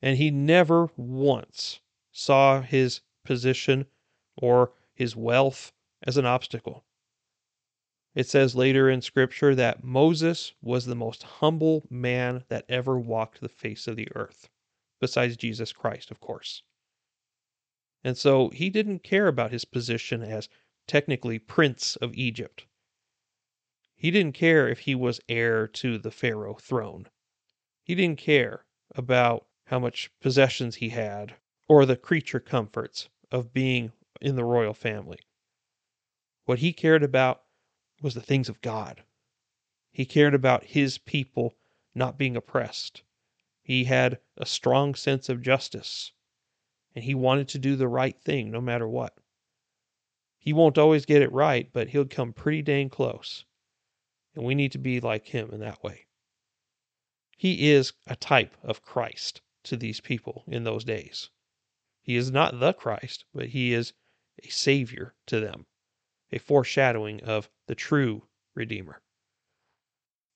And 0.00 0.16
he 0.16 0.30
never 0.30 0.88
once 0.96 1.80
saw 2.10 2.62
his 2.62 3.02
position 3.24 3.86
or 4.36 4.72
his 4.94 5.14
wealth 5.14 5.72
as 6.02 6.16
an 6.16 6.24
obstacle. 6.24 6.84
It 8.14 8.26
says 8.26 8.56
later 8.56 8.90
in 8.90 9.02
Scripture 9.02 9.54
that 9.54 9.84
Moses 9.84 10.52
was 10.62 10.86
the 10.86 10.94
most 10.94 11.22
humble 11.22 11.86
man 11.90 12.44
that 12.48 12.64
ever 12.68 12.98
walked 12.98 13.40
the 13.40 13.48
face 13.48 13.86
of 13.86 13.96
the 13.96 14.08
earth, 14.14 14.48
besides 15.00 15.36
Jesus 15.36 15.72
Christ, 15.72 16.10
of 16.10 16.18
course. 16.18 16.62
And 18.02 18.16
so 18.16 18.48
he 18.50 18.70
didn't 18.70 19.02
care 19.02 19.28
about 19.28 19.52
his 19.52 19.64
position 19.64 20.22
as 20.22 20.48
technically 20.86 21.38
Prince 21.38 21.96
of 21.96 22.14
Egypt. 22.14 22.66
He 23.94 24.10
didn't 24.10 24.32
care 24.32 24.68
if 24.68 24.80
he 24.80 24.94
was 24.94 25.20
heir 25.28 25.68
to 25.68 25.98
the 25.98 26.10
Pharaoh 26.10 26.54
throne. 26.54 27.08
He 27.84 27.94
didn't 27.94 28.18
care 28.18 28.64
about 28.94 29.46
how 29.66 29.78
much 29.78 30.10
possessions 30.20 30.76
he 30.76 30.88
had 30.88 31.36
or 31.68 31.84
the 31.84 31.96
creature 31.96 32.40
comforts 32.40 33.08
of 33.30 33.52
being 33.52 33.92
in 34.20 34.36
the 34.36 34.44
royal 34.44 34.74
family. 34.74 35.18
What 36.46 36.60
he 36.60 36.72
cared 36.72 37.02
about 37.02 37.44
was 38.00 38.14
the 38.14 38.22
things 38.22 38.48
of 38.48 38.60
God. 38.62 39.04
He 39.92 40.06
cared 40.06 40.34
about 40.34 40.64
his 40.64 40.98
people 40.98 41.56
not 41.94 42.16
being 42.18 42.36
oppressed. 42.36 43.02
He 43.62 43.84
had 43.84 44.18
a 44.36 44.46
strong 44.46 44.94
sense 44.94 45.28
of 45.28 45.42
justice, 45.42 46.12
and 46.94 47.04
he 47.04 47.14
wanted 47.14 47.48
to 47.48 47.58
do 47.58 47.76
the 47.76 47.88
right 47.88 48.20
thing 48.20 48.50
no 48.50 48.60
matter 48.60 48.88
what. 48.88 49.16
He 50.38 50.52
won't 50.52 50.78
always 50.78 51.04
get 51.04 51.22
it 51.22 51.32
right, 51.32 51.70
but 51.72 51.88
he'll 51.88 52.06
come 52.06 52.32
pretty 52.32 52.62
dang 52.62 52.88
close. 52.88 53.44
And 54.34 54.44
we 54.44 54.54
need 54.54 54.72
to 54.72 54.78
be 54.78 55.00
like 55.00 55.26
him 55.28 55.50
in 55.52 55.60
that 55.60 55.82
way. 55.82 56.06
He 57.36 57.70
is 57.70 57.92
a 58.06 58.16
type 58.16 58.56
of 58.62 58.82
Christ 58.82 59.42
to 59.64 59.76
these 59.76 60.00
people 60.00 60.44
in 60.46 60.64
those 60.64 60.84
days. 60.84 61.30
He 62.02 62.16
is 62.16 62.30
not 62.30 62.58
the 62.58 62.72
Christ, 62.72 63.24
but 63.34 63.48
he 63.48 63.72
is 63.72 63.92
a 64.42 64.48
savior 64.48 65.14
to 65.26 65.40
them, 65.40 65.66
a 66.32 66.38
foreshadowing 66.38 67.22
of 67.22 67.50
the 67.66 67.74
true 67.74 68.26
Redeemer. 68.54 69.02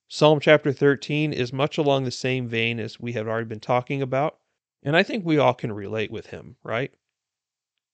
Psalm 0.07 0.39
chapter 0.39 0.71
13 0.71 1.33
is 1.33 1.51
much 1.51 1.77
along 1.77 2.03
the 2.03 2.11
same 2.11 2.47
vein 2.47 2.79
as 2.79 2.99
we 2.99 3.13
have 3.13 3.27
already 3.27 3.47
been 3.47 3.59
talking 3.59 4.01
about, 4.01 4.39
and 4.85 4.95
I 4.95 5.01
think 5.01 5.25
we 5.25 5.39
all 5.39 5.55
can 5.55 5.71
relate 5.71 6.11
with 6.11 6.27
him, 6.27 6.57
right? 6.63 6.93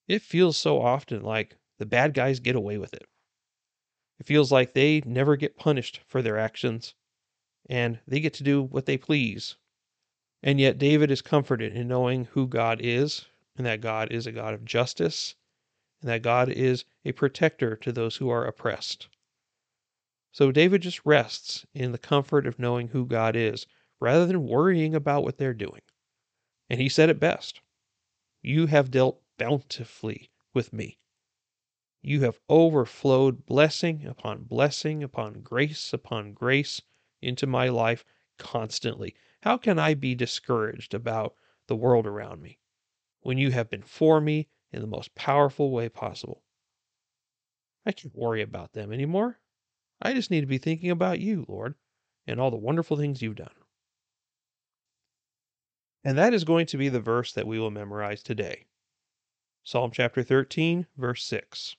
It 0.09 0.21
feels 0.21 0.57
so 0.57 0.81
often 0.81 1.23
like 1.23 1.55
the 1.79 1.85
bad 1.85 2.13
guys 2.13 2.41
get 2.41 2.57
away 2.57 2.77
with 2.77 2.93
it. 2.93 3.07
It 4.19 4.27
feels 4.27 4.51
like 4.51 4.73
they 4.73 5.01
never 5.05 5.37
get 5.37 5.55
punished 5.55 6.01
for 6.05 6.21
their 6.21 6.37
actions 6.37 6.93
and 7.69 8.01
they 8.05 8.19
get 8.19 8.33
to 8.35 8.43
do 8.43 8.61
what 8.61 8.85
they 8.85 8.97
please. 8.97 9.55
And 10.43 10.59
yet, 10.59 10.77
David 10.77 11.11
is 11.11 11.21
comforted 11.21 11.73
in 11.73 11.87
knowing 11.87 12.25
who 12.25 12.45
God 12.45 12.81
is 12.83 13.25
and 13.55 13.65
that 13.65 13.79
God 13.79 14.11
is 14.11 14.27
a 14.27 14.33
God 14.33 14.53
of 14.53 14.65
justice 14.65 15.35
and 16.01 16.09
that 16.09 16.21
God 16.21 16.49
is 16.49 16.83
a 17.05 17.13
protector 17.13 17.77
to 17.77 17.93
those 17.93 18.17
who 18.17 18.29
are 18.29 18.45
oppressed. 18.45 19.07
So, 20.33 20.51
David 20.51 20.81
just 20.81 21.05
rests 21.05 21.65
in 21.73 21.93
the 21.93 21.97
comfort 21.97 22.45
of 22.45 22.59
knowing 22.59 22.89
who 22.89 23.05
God 23.05 23.37
is 23.37 23.65
rather 24.01 24.25
than 24.25 24.45
worrying 24.45 24.93
about 24.93 25.23
what 25.23 25.37
they're 25.37 25.53
doing. 25.53 25.81
And 26.71 26.79
he 26.79 26.87
said 26.87 27.09
it 27.09 27.19
best 27.19 27.59
You 28.41 28.67
have 28.67 28.91
dealt 28.91 29.21
bountifully 29.37 30.31
with 30.53 30.71
me. 30.71 30.99
You 32.01 32.21
have 32.21 32.39
overflowed 32.47 33.45
blessing 33.45 34.05
upon 34.05 34.43
blessing 34.43 35.03
upon 35.03 35.41
grace 35.41 35.91
upon 35.91 36.31
grace 36.31 36.81
into 37.21 37.45
my 37.45 37.67
life 37.67 38.05
constantly. 38.37 39.15
How 39.43 39.57
can 39.57 39.79
I 39.79 39.95
be 39.95 40.15
discouraged 40.15 40.93
about 40.93 41.35
the 41.67 41.75
world 41.75 42.07
around 42.07 42.41
me 42.41 42.57
when 43.19 43.37
you 43.37 43.51
have 43.51 43.69
been 43.69 43.83
for 43.83 44.21
me 44.21 44.47
in 44.71 44.79
the 44.79 44.87
most 44.87 45.13
powerful 45.13 45.71
way 45.71 45.89
possible? 45.89 46.41
I 47.85 47.91
can't 47.91 48.15
worry 48.15 48.41
about 48.41 48.71
them 48.71 48.93
anymore. 48.93 49.41
I 50.01 50.13
just 50.13 50.31
need 50.31 50.39
to 50.39 50.47
be 50.47 50.57
thinking 50.57 50.89
about 50.89 51.19
you, 51.19 51.43
Lord, 51.49 51.75
and 52.25 52.39
all 52.39 52.49
the 52.49 52.55
wonderful 52.55 52.95
things 52.95 53.21
you've 53.21 53.35
done. 53.35 53.60
And 56.03 56.17
that 56.17 56.33
is 56.33 56.43
going 56.43 56.65
to 56.67 56.77
be 56.77 56.89
the 56.89 56.99
verse 56.99 57.31
that 57.33 57.47
we 57.47 57.59
will 57.59 57.71
memorize 57.71 58.23
today. 58.23 58.65
Psalm 59.63 59.91
chapter 59.91 60.23
13, 60.23 60.87
verse 60.97 61.23
6. 61.25 61.75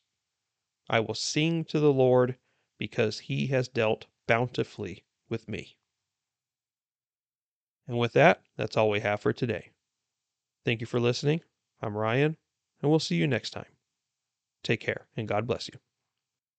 I 0.89 1.01
will 1.01 1.15
sing 1.15 1.65
to 1.67 1.81
the 1.81 1.93
Lord 1.93 2.37
because 2.79 3.21
he 3.21 3.49
has 3.49 3.69
dealt 3.69 4.07
bountifully 4.27 5.05
with 5.29 5.49
me. 5.49 5.77
And 7.89 7.99
with 7.99 8.13
that, 8.13 8.43
that's 8.57 8.77
all 8.77 8.91
we 8.91 9.01
have 9.01 9.21
for 9.21 9.33
today. 9.33 9.71
Thank 10.65 10.81
you 10.81 10.87
for 10.87 11.01
listening. 11.01 11.41
I'm 11.81 11.97
Ryan, 11.97 12.37
and 12.81 12.91
we'll 12.91 13.01
see 13.01 13.17
you 13.17 13.27
next 13.27 13.51
time. 13.51 13.67
Take 14.63 14.81
care, 14.81 15.09
and 15.17 15.27
God 15.27 15.47
bless 15.47 15.69
you. 15.69 15.75